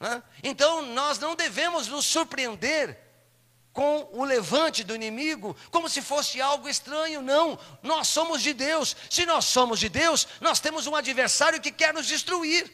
Né? 0.00 0.22
Então 0.42 0.82
nós 0.94 1.18
não 1.18 1.34
devemos 1.34 1.86
nos 1.88 2.06
surpreender 2.06 3.05
com 3.76 4.08
o 4.10 4.24
levante 4.24 4.82
do 4.82 4.94
inimigo, 4.94 5.54
como 5.70 5.86
se 5.86 6.00
fosse 6.00 6.40
algo 6.40 6.66
estranho. 6.66 7.20
Não, 7.20 7.58
nós 7.82 8.08
somos 8.08 8.40
de 8.40 8.54
Deus. 8.54 8.96
Se 9.10 9.26
nós 9.26 9.44
somos 9.44 9.78
de 9.78 9.90
Deus, 9.90 10.26
nós 10.40 10.58
temos 10.58 10.86
um 10.86 10.96
adversário 10.96 11.60
que 11.60 11.70
quer 11.70 11.92
nos 11.92 12.06
destruir. 12.06 12.72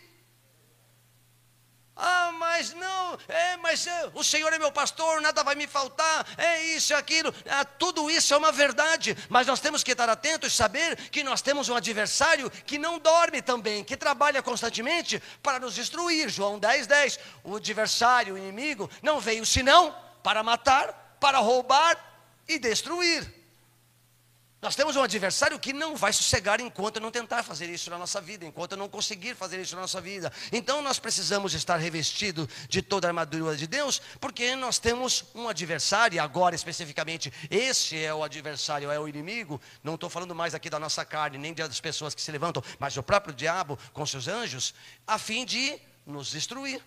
Ah, 1.96 2.32
mas 2.38 2.72
não, 2.72 3.18
é, 3.28 3.57
mas 3.57 3.86
é, 3.86 4.11
o 4.14 4.24
Senhor 4.24 4.50
é 4.53 4.59
meu 4.59 4.72
pastor, 4.72 5.20
nada 5.20 5.42
vai 5.42 5.55
me 5.55 5.66
faltar, 5.66 6.26
é 6.38 6.62
isso, 6.66 6.92
é 6.94 6.96
aquilo. 6.96 7.34
Ah, 7.50 7.64
tudo 7.64 8.09
isso 8.09 8.32
é 8.32 8.36
uma 8.36 8.50
verdade, 8.50 9.16
mas 9.28 9.46
nós 9.46 9.61
temos 9.61 9.84
que 9.84 9.90
estar 9.90 10.09
atentos 10.09 10.53
e 10.53 10.57
saber 10.57 10.96
que 11.11 11.22
nós 11.22 11.42
temos 11.42 11.68
um 11.68 11.76
adversário 11.76 12.48
que 12.64 12.78
não 12.78 12.98
dorme 12.98 13.42
também, 13.42 13.84
que 13.84 13.96
trabalha 13.96 14.40
constantemente 14.40 15.20
para 15.42 15.59
nos 15.59 15.74
destruir. 15.74 16.30
João 16.30 16.59
10, 16.59 16.86
10. 16.86 17.18
O 17.44 17.57
adversário, 17.57 18.34
o 18.34 18.38
inimigo, 18.38 18.88
não 19.03 19.20
veio 19.20 19.44
senão 19.44 19.94
para 20.23 20.43
matar, 20.43 21.16
para 21.20 21.39
roubar 21.39 21.97
e 22.49 22.59
destruir. 22.59 23.43
Nós 24.62 24.77
temos 24.77 24.95
um 24.95 25.03
adversário 25.03 25.59
que 25.59 25.73
não 25.73 25.97
vai 25.97 26.12
sossegar 26.12 26.61
enquanto 26.61 27.01
não 27.01 27.11
tentar 27.11 27.43
fazer 27.43 27.68
isso 27.68 27.91
na 27.91 27.99
nossa 27.99 28.20
vida, 28.20 28.45
enquanto 28.47 28.77
não 28.77 28.89
conseguir 28.89 29.35
fazer 29.35 29.61
isso 29.61 29.75
na 29.75 29.81
nossa 29.81 30.01
vida. 30.01 30.33
Então 30.53 30.81
nós 30.81 31.01
precisamos 31.01 31.53
estar 31.53 31.79
revestidos 31.79 32.47
de 32.68 32.81
toda 32.81 33.09
a 33.09 33.11
armadura 33.11 33.57
de 33.57 33.66
Deus, 33.66 34.01
porque 34.20 34.55
nós 34.55 34.79
temos 34.79 35.25
um 35.35 35.49
adversário, 35.49 36.14
e 36.14 36.20
agora 36.20 36.55
especificamente, 36.55 37.33
esse 37.51 37.99
é 37.99 38.14
o 38.14 38.23
adversário, 38.23 38.89
é 38.89 39.01
o 39.01 39.09
inimigo. 39.09 39.61
Não 39.83 39.97
estou 39.97 40.09
falando 40.09 40.33
mais 40.33 40.55
aqui 40.55 40.70
da 40.70 40.79
nossa 40.79 41.05
carne, 41.05 41.39
nem 41.39 41.53
das 41.53 41.81
pessoas 41.81 42.14
que 42.14 42.23
se 42.23 42.31
levantam, 42.31 42.62
mas 42.79 42.97
o 42.97 43.03
próprio 43.03 43.35
diabo 43.35 43.77
com 43.93 44.07
seus 44.07 44.29
anjos, 44.29 44.73
a 45.05 45.18
fim 45.18 45.45
de 45.45 45.77
nos 46.07 46.31
destruir. 46.31 46.81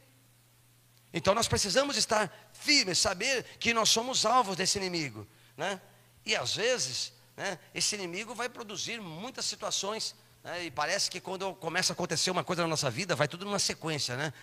Então 1.13 1.35
nós 1.35 1.47
precisamos 1.47 1.97
estar 1.97 2.31
firmes, 2.65 2.97
saber 2.97 3.43
que 3.59 3.73
nós 3.73 3.89
somos 3.89 4.25
alvos 4.25 4.55
desse 4.55 4.77
inimigo, 4.77 5.27
né? 5.55 5.79
E 6.25 6.35
às 6.35 6.55
vezes 6.55 7.13
né, 7.37 7.59
esse 7.73 7.95
inimigo 7.95 8.33
vai 8.33 8.49
produzir 8.49 8.99
muitas 8.99 9.45
situações. 9.45 10.15
Né, 10.43 10.65
e 10.65 10.71
parece 10.71 11.09
que 11.09 11.19
quando 11.19 11.53
começa 11.55 11.93
a 11.93 11.95
acontecer 11.95 12.31
uma 12.31 12.43
coisa 12.43 12.63
na 12.63 12.67
nossa 12.67 12.89
vida, 12.89 13.15
vai 13.15 13.27
tudo 13.27 13.45
numa 13.45 13.59
sequência. 13.59 14.15
Né? 14.15 14.33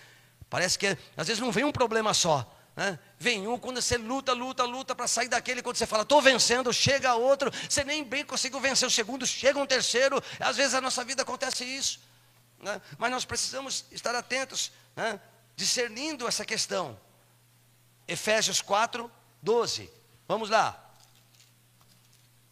Parece 0.49 0.79
que 0.79 0.97
às 1.17 1.27
vezes 1.27 1.39
não 1.41 1.51
vem 1.51 1.65
um 1.65 1.71
problema 1.71 2.13
só. 2.13 2.49
Né? 2.75 2.97
Vem 3.19 3.47
um, 3.47 3.59
quando 3.59 3.81
você 3.81 3.97
luta, 3.97 4.33
luta, 4.33 4.63
luta 4.63 4.95
para 4.95 5.07
sair 5.07 5.27
daquele, 5.27 5.61
quando 5.61 5.75
você 5.75 5.85
fala, 5.85 6.03
estou 6.03 6.21
vencendo, 6.21 6.73
chega 6.73 7.13
outro, 7.15 7.51
você 7.69 7.83
nem 7.83 8.03
bem 8.03 8.25
conseguiu 8.25 8.59
vencer 8.59 8.87
o 8.87 8.91
segundo, 8.91 9.27
chega 9.27 9.59
um 9.59 9.65
terceiro, 9.65 10.23
às 10.39 10.57
vezes 10.57 10.73
na 10.73 10.81
nossa 10.81 11.03
vida 11.03 11.21
acontece 11.21 11.63
isso. 11.63 11.99
Né? 12.59 12.81
Mas 12.97 13.11
nós 13.11 13.25
precisamos 13.25 13.85
estar 13.91 14.15
atentos, 14.15 14.71
né? 14.95 15.19
discernindo 15.55 16.27
essa 16.27 16.45
questão. 16.45 16.97
Efésios 18.07 18.61
4, 18.61 19.09
12. 19.41 19.89
Vamos 20.27 20.49
lá. 20.49 20.79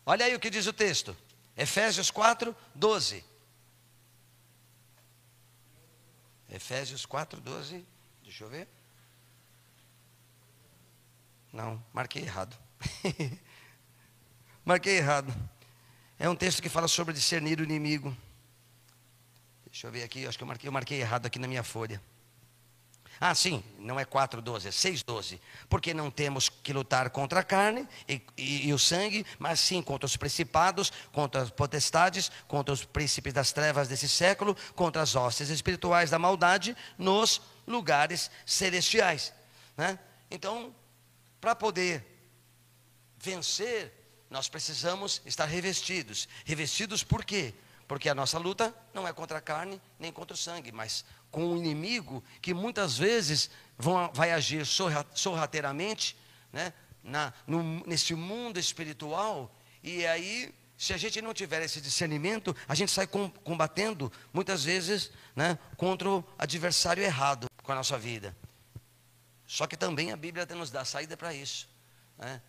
Olha 0.06 0.26
aí 0.26 0.36
o 0.36 0.40
que 0.40 0.50
diz 0.50 0.68
o 0.68 0.74
texto. 0.74 1.16
Efésios 1.56 2.10
4, 2.10 2.56
12. 2.74 3.24
Efésios 6.50 7.06
4, 7.06 7.40
12. 7.40 7.86
Deixa 8.24 8.44
eu 8.44 8.50
ver. 8.50 8.68
Não, 11.52 11.84
marquei 11.94 12.24
errado. 12.24 12.58
marquei 14.64 14.98
errado. 14.98 15.34
É 16.18 16.30
um 16.30 16.36
texto 16.36 16.62
que 16.62 16.70
fala 16.70 16.88
sobre 16.88 17.14
discernir 17.14 17.60
o 17.60 17.64
inimigo. 17.64 18.16
Deixa 19.66 19.88
eu 19.88 19.92
ver 19.92 20.04
aqui, 20.04 20.26
acho 20.28 20.38
que 20.38 20.44
eu 20.44 20.48
marquei, 20.48 20.68
eu 20.68 20.72
marquei 20.72 21.00
errado 21.00 21.26
aqui 21.26 21.40
na 21.40 21.48
minha 21.48 21.64
folha. 21.64 22.02
Ah, 23.24 23.36
sim, 23.36 23.64
não 23.78 24.00
é 24.00 24.04
4,12, 24.04 24.66
é 24.66 24.70
6,12. 24.72 25.40
Porque 25.70 25.94
não 25.94 26.10
temos 26.10 26.50
que 26.50 26.74
lutar 26.74 27.08
contra 27.12 27.42
a 27.42 27.44
carne 27.44 27.88
e, 28.10 28.20
e, 28.36 28.68
e, 28.70 28.74
o 28.74 28.80
sangue, 28.80 29.24
mas 29.38 29.60
sim 29.60 29.80
contra 29.80 30.08
os 30.08 30.18
principados, 30.18 30.92
contra 31.12 31.44
as 31.44 31.52
potestades, 31.52 32.32
contra 32.48 32.74
os 32.74 32.84
príncipes 32.84 33.32
das 33.32 33.52
trevas 33.52 33.88
desse 33.88 34.10
século, 34.10 34.58
contra 34.76 35.04
as 35.04 35.16
hostes 35.16 35.50
espirituais 35.50 36.10
da 36.10 36.18
maldade 36.18 36.76
nos 36.98 37.40
lugares 37.68 38.32
celestiais. 38.44 39.32
Né? 39.78 40.00
Então, 40.32 40.74
para 41.40 41.54
poder 41.54 42.04
vencer, 43.20 43.94
nós 44.32 44.50
precisamos 44.50 45.22
estar 45.28 45.46
revestidos. 45.46 46.28
Revestidos 46.44 47.04
por 47.04 47.24
quê? 47.24 47.54
Porque 47.88 48.10
a 48.10 48.16
nossa 48.16 48.40
luta 48.40 48.74
não 48.96 49.08
é 49.08 49.14
contra 49.14 49.38
a 49.38 49.42
carne 49.42 49.80
nem 50.00 50.12
contra 50.12 50.34
o 50.34 50.38
sangue, 50.38 50.72
mas 50.72 51.06
com 51.32 51.46
um 51.46 51.58
inimigo 51.58 52.24
que 52.42 52.54
muitas 52.54 52.98
vezes 52.98 53.50
vão, 53.78 54.12
vai 54.14 54.32
agir 54.32 54.66
sorrateiramente 54.66 56.16
né, 56.52 56.74
na, 57.02 57.34
no, 57.48 57.64
nesse 57.88 58.14
mundo 58.14 58.60
espiritual, 58.60 59.56
e 59.84 60.06
aí, 60.06 60.54
se 60.78 60.94
a 60.94 60.98
gente 60.98 61.22
não 61.22 61.34
tiver 61.34 61.62
esse 61.64 61.82
discernimento, 61.82 62.56
a 62.68 62.76
gente 62.76 62.92
sai 62.92 63.08
com, 63.08 63.30
combatendo, 63.30 64.12
muitas 64.32 64.64
vezes, 64.64 65.12
né, 65.36 65.58
contra 65.76 66.10
o 66.10 66.24
adversário 66.38 67.04
errado 67.04 67.48
com 67.64 67.72
a 67.72 67.76
nossa 67.76 67.98
vida. 67.98 68.36
Só 69.48 69.68
que 69.68 69.76
também 69.76 70.12
a 70.12 70.18
Bíblia 70.18 70.46
nos 70.56 70.72
dá 70.72 70.86
saída 70.86 71.18
para 71.18 71.34
isso. 71.34 71.68
Né? 72.18 72.42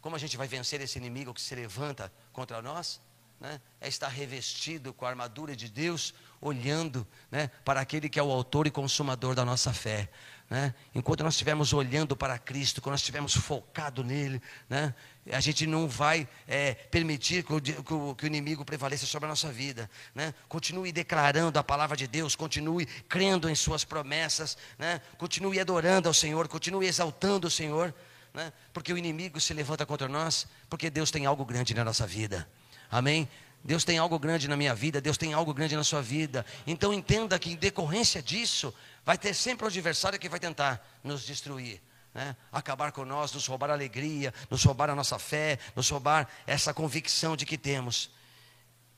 Como 0.00 0.16
a 0.16 0.18
gente 0.18 0.36
vai 0.36 0.46
vencer 0.46 0.80
esse 0.80 0.98
inimigo 0.98 1.34
que 1.34 1.40
se 1.40 1.54
levanta 1.54 2.12
contra 2.32 2.62
nós? 2.62 3.00
Né? 3.40 3.60
É 3.80 3.88
estar 3.88 4.08
revestido 4.08 4.94
com 4.94 5.04
a 5.04 5.08
armadura 5.08 5.54
de 5.54 5.68
Deus, 5.68 6.14
olhando 6.40 7.06
né, 7.30 7.50
para 7.64 7.80
aquele 7.80 8.08
que 8.08 8.18
é 8.18 8.22
o 8.22 8.30
autor 8.30 8.66
e 8.66 8.70
consumador 8.70 9.34
da 9.34 9.44
nossa 9.44 9.72
fé. 9.72 10.08
Né? 10.48 10.72
Enquanto 10.94 11.24
nós 11.24 11.34
estivermos 11.34 11.72
olhando 11.72 12.16
para 12.16 12.38
Cristo, 12.38 12.80
quando 12.80 12.92
nós 12.92 13.00
estivermos 13.00 13.34
focado 13.34 14.04
nele, 14.04 14.40
né, 14.68 14.94
a 15.32 15.40
gente 15.40 15.66
não 15.66 15.88
vai 15.88 16.28
é, 16.46 16.74
permitir 16.74 17.42
que 17.42 17.52
o, 17.52 17.60
que, 17.60 17.92
o, 17.92 18.14
que 18.14 18.24
o, 18.24 18.26
inimigo 18.26 18.64
prevaleça 18.64 19.06
sobre 19.06 19.26
a 19.26 19.30
nossa 19.30 19.50
vida. 19.50 19.90
Né? 20.14 20.32
Continue 20.48 20.92
declarando 20.92 21.58
a 21.58 21.64
palavra 21.64 21.96
de 21.96 22.06
Deus, 22.06 22.36
continue 22.36 22.86
crendo 23.08 23.50
em 23.50 23.56
Suas 23.56 23.82
promessas, 23.82 24.56
né? 24.78 25.00
continue 25.18 25.58
adorando 25.58 26.08
ao 26.08 26.14
Senhor, 26.14 26.46
continue 26.46 26.86
exaltando 26.86 27.48
o 27.48 27.50
Senhor, 27.50 27.92
né? 28.32 28.52
porque 28.72 28.92
o 28.92 28.98
inimigo 28.98 29.40
se 29.40 29.52
levanta 29.52 29.84
contra 29.84 30.06
nós, 30.06 30.46
porque 30.70 30.88
Deus 30.90 31.10
tem 31.10 31.26
algo 31.26 31.44
grande 31.44 31.74
na 31.74 31.84
nossa 31.84 32.06
vida. 32.06 32.48
Amém? 32.88 33.28
Deus 33.66 33.84
tem 33.84 33.98
algo 33.98 34.16
grande 34.16 34.46
na 34.46 34.56
minha 34.56 34.72
vida, 34.72 35.00
Deus 35.00 35.18
tem 35.18 35.32
algo 35.32 35.52
grande 35.52 35.74
na 35.74 35.82
sua 35.82 36.00
vida. 36.00 36.46
Então 36.64 36.94
entenda 36.94 37.36
que 37.36 37.50
em 37.50 37.56
decorrência 37.56 38.22
disso, 38.22 38.72
vai 39.04 39.18
ter 39.18 39.34
sempre 39.34 39.64
um 39.64 39.68
adversário 39.68 40.20
que 40.20 40.28
vai 40.28 40.38
tentar 40.38 40.80
nos 41.02 41.26
destruir. 41.26 41.82
Né? 42.14 42.36
Acabar 42.52 42.92
com 42.92 43.04
nós, 43.04 43.32
nos 43.32 43.44
roubar 43.44 43.70
a 43.70 43.72
alegria, 43.72 44.32
nos 44.48 44.62
roubar 44.62 44.88
a 44.88 44.94
nossa 44.94 45.18
fé, 45.18 45.58
nos 45.74 45.90
roubar 45.90 46.28
essa 46.46 46.72
convicção 46.72 47.36
de 47.36 47.44
que 47.44 47.58
temos. 47.58 48.08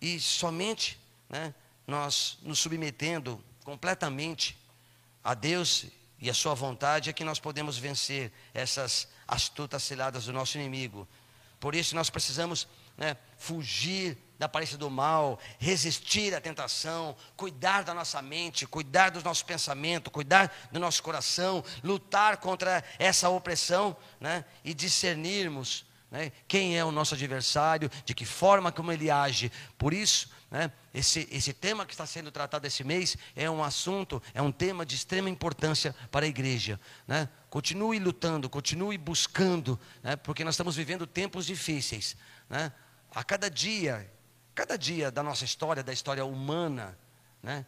E 0.03 0.21
somente 0.21 1.01
né, 1.31 1.55
nós 1.87 2.37
nos 2.43 2.59
submetendo 2.59 3.43
completamente 3.65 4.55
a 5.25 5.33
Deus 5.33 5.87
e 6.21 6.29
a 6.29 6.35
Sua 6.35 6.53
vontade 6.53 7.09
é 7.09 7.13
que 7.15 7.25
nós 7.25 7.41
podemos 7.41 7.79
vencer 7.79 8.31
essas 8.53 9.09
astutas 9.27 9.83
ciladas 9.83 10.27
do 10.27 10.33
nosso 10.33 10.59
inimigo. 10.59 11.09
Por 11.59 11.75
isso 11.75 11.95
nós 11.95 12.11
precisamos 12.11 12.69
né, 12.99 13.17
fugir 13.39 14.19
da 14.39 14.47
aparência 14.47 14.79
do 14.79 14.89
mal, 14.89 15.39
resistir 15.59 16.35
à 16.35 16.41
tentação, 16.41 17.17
cuidar 17.37 17.83
da 17.83 17.93
nossa 17.93 18.23
mente, 18.23 18.67
cuidar 18.67 19.11
dos 19.11 19.25
nossos 19.25 19.43
pensamentos, 19.43 20.13
cuidar 20.13 20.69
do 20.71 20.79
nosso 20.79 21.03
coração, 21.03 21.65
lutar 21.83 22.37
contra 22.37 22.85
essa 22.99 23.29
opressão 23.29 23.97
né, 24.21 24.45
e 24.65 24.73
discernirmos 24.73 25.85
né, 26.11 26.31
quem 26.47 26.79
é 26.79 26.85
o 26.85 26.93
nosso 26.93 27.15
adversário, 27.15 27.91
de 28.05 28.15
que 28.15 28.25
forma 28.25 28.71
como 28.71 28.93
ele 28.93 29.11
age. 29.11 29.51
Por 29.77 29.93
isso, 29.93 30.31
né, 30.51 30.71
esse, 30.95 31.29
esse 31.33 31.53
tema 31.53 31.85
que 31.85 31.93
está 31.93 32.07
sendo 32.07 32.31
tratado 32.31 32.67
esse 32.67 32.85
mês 32.85 33.17
é 33.35 33.51
um 33.51 33.63
assunto, 33.63 34.23
é 34.33 34.41
um 34.41 34.53
tema 34.53 34.87
de 34.87 34.95
extrema 34.95 35.29
importância 35.29 35.95
para 36.13 36.25
a 36.25 36.29
igreja. 36.29 36.81
Né? 37.09 37.29
Continue 37.51 37.99
lutando, 37.99 38.49
continue 38.49 38.97
buscando, 38.97 39.79
né, 40.01 40.15
porque 40.15 40.45
nós 40.45 40.55
estamos 40.55 40.77
vivendo 40.77 41.09
tempos 41.09 41.45
difíceis. 41.45 42.17
Né? 42.49 42.73
A 43.15 43.25
cada 43.25 43.51
dia, 43.51 44.11
cada 44.59 44.77
dia 44.77 45.09
da 45.09 45.23
nossa 45.23 45.45
história, 45.45 45.85
da 45.85 45.93
história 45.93 46.25
humana, 46.25 46.99
né, 47.41 47.65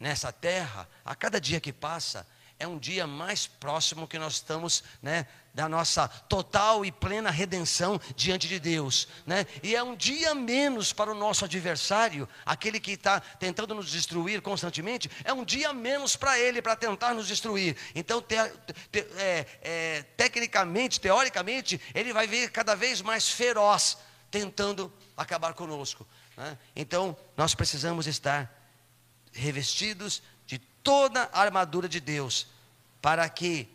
nessa 0.00 0.32
terra, 0.32 0.88
a 1.04 1.14
cada 1.14 1.40
dia 1.40 1.60
que 1.60 1.72
passa, 1.72 2.26
é 2.58 2.66
um 2.66 2.76
dia 2.76 3.06
mais 3.06 3.46
próximo 3.46 4.08
que 4.08 4.18
nós 4.18 4.32
estamos, 4.32 4.82
né, 5.00 5.28
da 5.54 5.68
nossa 5.68 6.08
total 6.08 6.84
e 6.84 6.90
plena 6.90 7.30
redenção 7.30 8.00
diante 8.16 8.48
de 8.48 8.58
Deus, 8.58 9.06
né? 9.24 9.46
E 9.62 9.76
é 9.76 9.82
um 9.82 9.94
dia 9.94 10.34
menos 10.34 10.92
para 10.92 11.12
o 11.12 11.14
nosso 11.14 11.44
adversário, 11.44 12.28
aquele 12.44 12.80
que 12.80 12.92
está 12.92 13.20
tentando 13.20 13.72
nos 13.72 13.88
destruir 13.88 14.42
constantemente, 14.42 15.08
é 15.22 15.32
um 15.32 15.44
dia 15.44 15.72
menos 15.72 16.16
para 16.16 16.36
ele 16.36 16.60
para 16.60 16.74
tentar 16.74 17.14
nos 17.14 17.28
destruir. 17.28 17.76
Então, 17.94 18.20
te, 18.20 18.34
te, 18.90 19.06
é, 19.16 19.46
é, 19.62 20.02
tecnicamente, 20.16 21.00
teoricamente, 21.00 21.80
ele 21.94 22.12
vai 22.12 22.26
vir 22.26 22.50
cada 22.50 22.74
vez 22.74 23.00
mais 23.00 23.28
feroz 23.28 23.98
tentando 24.32 24.92
acabar 25.18 25.52
conosco. 25.52 26.06
Né? 26.36 26.56
Então, 26.76 27.16
nós 27.36 27.54
precisamos 27.54 28.06
estar 28.06 28.50
revestidos 29.32 30.22
de 30.46 30.58
toda 30.58 31.28
a 31.32 31.40
armadura 31.40 31.88
de 31.88 32.00
Deus, 32.00 32.46
para 33.02 33.28
que 33.28 33.68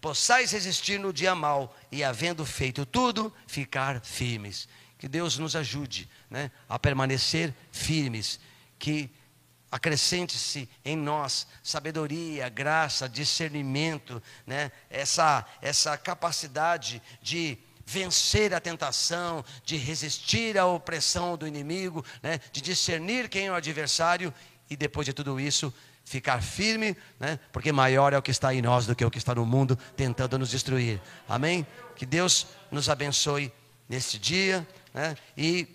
possais 0.00 0.52
resistir 0.52 0.98
no 0.98 1.12
dia 1.12 1.34
mal 1.34 1.74
e, 1.90 2.04
havendo 2.04 2.44
feito 2.44 2.84
tudo, 2.84 3.32
ficar 3.46 4.00
firmes. 4.02 4.68
Que 4.98 5.08
Deus 5.08 5.38
nos 5.38 5.56
ajude 5.56 6.08
né, 6.28 6.50
a 6.68 6.78
permanecer 6.78 7.54
firmes, 7.72 8.38
que 8.78 9.10
acrescente-se 9.70 10.68
em 10.84 10.96
nós 10.96 11.46
sabedoria, 11.62 12.48
graça, 12.50 13.08
discernimento, 13.08 14.22
né? 14.46 14.70
essa, 14.90 15.46
essa 15.62 15.96
capacidade 15.96 17.02
de 17.22 17.58
vencer 17.86 18.54
a 18.54 18.60
tentação, 18.60 19.44
de 19.64 19.76
resistir 19.76 20.58
à 20.58 20.66
opressão 20.66 21.36
do 21.36 21.46
inimigo, 21.46 22.04
né? 22.22 22.40
de 22.52 22.60
discernir 22.60 23.28
quem 23.28 23.46
é 23.46 23.50
o 23.50 23.54
adversário 23.54 24.32
e 24.68 24.76
depois 24.76 25.06
de 25.06 25.12
tudo 25.12 25.38
isso, 25.38 25.72
ficar 26.04 26.42
firme, 26.42 26.96
né? 27.18 27.38
porque 27.52 27.72
maior 27.72 28.12
é 28.12 28.18
o 28.18 28.22
que 28.22 28.30
está 28.30 28.54
em 28.54 28.62
nós 28.62 28.86
do 28.86 28.94
que 28.94 29.04
o 29.04 29.10
que 29.10 29.18
está 29.18 29.34
no 29.34 29.46
mundo 29.46 29.78
tentando 29.96 30.38
nos 30.38 30.50
destruir. 30.50 31.00
Amém? 31.28 31.66
Que 31.96 32.06
Deus 32.06 32.46
nos 32.70 32.88
abençoe 32.88 33.52
neste 33.88 34.18
dia 34.18 34.66
né? 34.92 35.16
e 35.36 35.68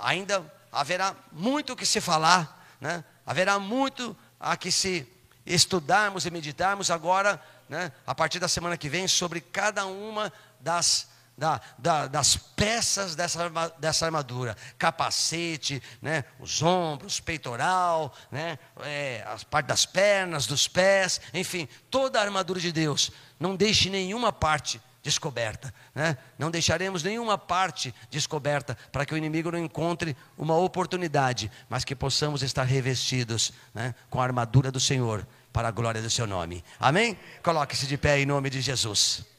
ainda 0.00 0.44
haverá 0.70 1.14
muito 1.32 1.72
o 1.72 1.76
que 1.76 1.86
se 1.86 2.00
falar, 2.00 2.66
né? 2.80 3.04
haverá 3.24 3.58
muito 3.58 4.16
a 4.38 4.56
que 4.56 4.70
se 4.70 5.06
estudarmos 5.46 6.26
e 6.26 6.30
meditarmos 6.30 6.90
agora, 6.90 7.40
né, 7.68 7.92
a 8.06 8.14
partir 8.14 8.38
da 8.38 8.48
semana 8.48 8.76
que 8.76 8.88
vem, 8.88 9.06
sobre 9.06 9.40
cada 9.40 9.86
uma 9.86 10.32
das, 10.60 11.08
da, 11.36 11.60
da, 11.78 12.06
das 12.06 12.36
peças 12.36 13.14
dessa, 13.14 13.48
dessa 13.78 14.06
armadura: 14.06 14.56
capacete, 14.78 15.82
né, 16.00 16.24
os 16.40 16.62
ombros, 16.62 17.20
peitoral, 17.20 18.12
né, 18.30 18.58
é, 18.82 19.24
as 19.28 19.44
partes 19.44 19.68
das 19.68 19.86
pernas, 19.86 20.46
dos 20.46 20.66
pés, 20.66 21.20
enfim, 21.34 21.68
toda 21.90 22.18
a 22.18 22.22
armadura 22.22 22.60
de 22.60 22.72
Deus. 22.72 23.10
Não 23.38 23.54
deixe 23.54 23.90
nenhuma 23.90 24.32
parte 24.32 24.80
descoberta. 25.02 25.72
Né? 25.94 26.16
Não 26.36 26.50
deixaremos 26.50 27.02
nenhuma 27.02 27.38
parte 27.38 27.94
descoberta 28.10 28.76
para 28.90 29.06
que 29.06 29.14
o 29.14 29.16
inimigo 29.16 29.52
não 29.52 29.58
encontre 29.58 30.16
uma 30.36 30.56
oportunidade, 30.56 31.50
mas 31.68 31.84
que 31.84 31.94
possamos 31.94 32.42
estar 32.42 32.64
revestidos 32.64 33.52
né, 33.72 33.94
com 34.10 34.20
a 34.20 34.24
armadura 34.24 34.72
do 34.72 34.80
Senhor 34.80 35.26
para 35.52 35.68
a 35.68 35.70
glória 35.70 36.02
do 36.02 36.10
seu 36.10 36.26
nome. 36.26 36.64
Amém? 36.80 37.16
Coloque-se 37.42 37.86
de 37.86 37.96
pé 37.96 38.18
em 38.18 38.26
nome 38.26 38.50
de 38.50 38.60
Jesus. 38.60 39.35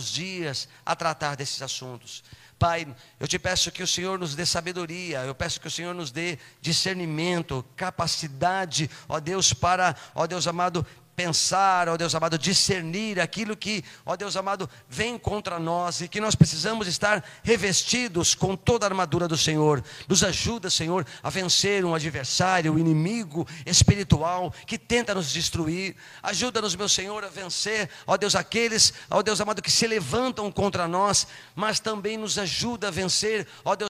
Dias 0.00 0.68
a 0.84 0.96
tratar 0.96 1.36
desses 1.36 1.60
assuntos. 1.60 2.22
Pai, 2.58 2.86
eu 3.18 3.26
te 3.26 3.40
peço 3.40 3.72
que 3.72 3.82
o 3.82 3.86
Senhor 3.88 4.18
nos 4.18 4.36
dê 4.36 4.46
sabedoria, 4.46 5.18
eu 5.24 5.34
peço 5.34 5.60
que 5.60 5.66
o 5.66 5.70
Senhor 5.70 5.92
nos 5.92 6.12
dê 6.12 6.38
discernimento, 6.60 7.64
capacidade, 7.74 8.88
ó 9.08 9.18
Deus, 9.18 9.52
para, 9.52 9.96
ó 10.14 10.28
Deus 10.28 10.46
amado, 10.46 10.86
pensar, 11.14 11.88
ó 11.88 11.96
Deus 11.96 12.14
amado, 12.14 12.38
discernir 12.38 13.20
aquilo 13.20 13.56
que, 13.56 13.84
ó 14.04 14.16
Deus 14.16 14.36
amado, 14.36 14.68
vem 14.88 15.18
contra 15.18 15.58
nós 15.58 16.00
e 16.00 16.08
que 16.08 16.20
nós 16.20 16.34
precisamos 16.34 16.86
estar 16.86 17.22
revestidos 17.42 18.34
com 18.34 18.56
toda 18.56 18.86
a 18.86 18.88
armadura 18.88 19.28
do 19.28 19.36
Senhor. 19.36 19.84
Nos 20.08 20.24
ajuda, 20.24 20.70
Senhor, 20.70 21.06
a 21.22 21.30
vencer 21.30 21.84
um 21.84 21.94
adversário, 21.94 22.72
um 22.72 22.78
inimigo 22.78 23.46
espiritual 23.66 24.54
que 24.66 24.78
tenta 24.78 25.14
nos 25.14 25.32
destruir. 25.32 25.96
Ajuda-nos, 26.22 26.74
meu 26.74 26.88
Senhor, 26.88 27.24
a 27.24 27.28
vencer, 27.28 27.90
ó 28.06 28.16
Deus, 28.16 28.34
aqueles, 28.34 28.94
ó 29.10 29.22
Deus 29.22 29.40
amado, 29.40 29.60
que 29.60 29.70
se 29.70 29.86
levantam 29.86 30.50
contra 30.50 30.88
nós, 30.88 31.26
mas 31.54 31.78
também 31.78 32.16
nos 32.16 32.38
ajuda 32.38 32.88
a 32.88 32.90
vencer, 32.90 33.46
ó 33.64 33.74
Deus 33.74 33.80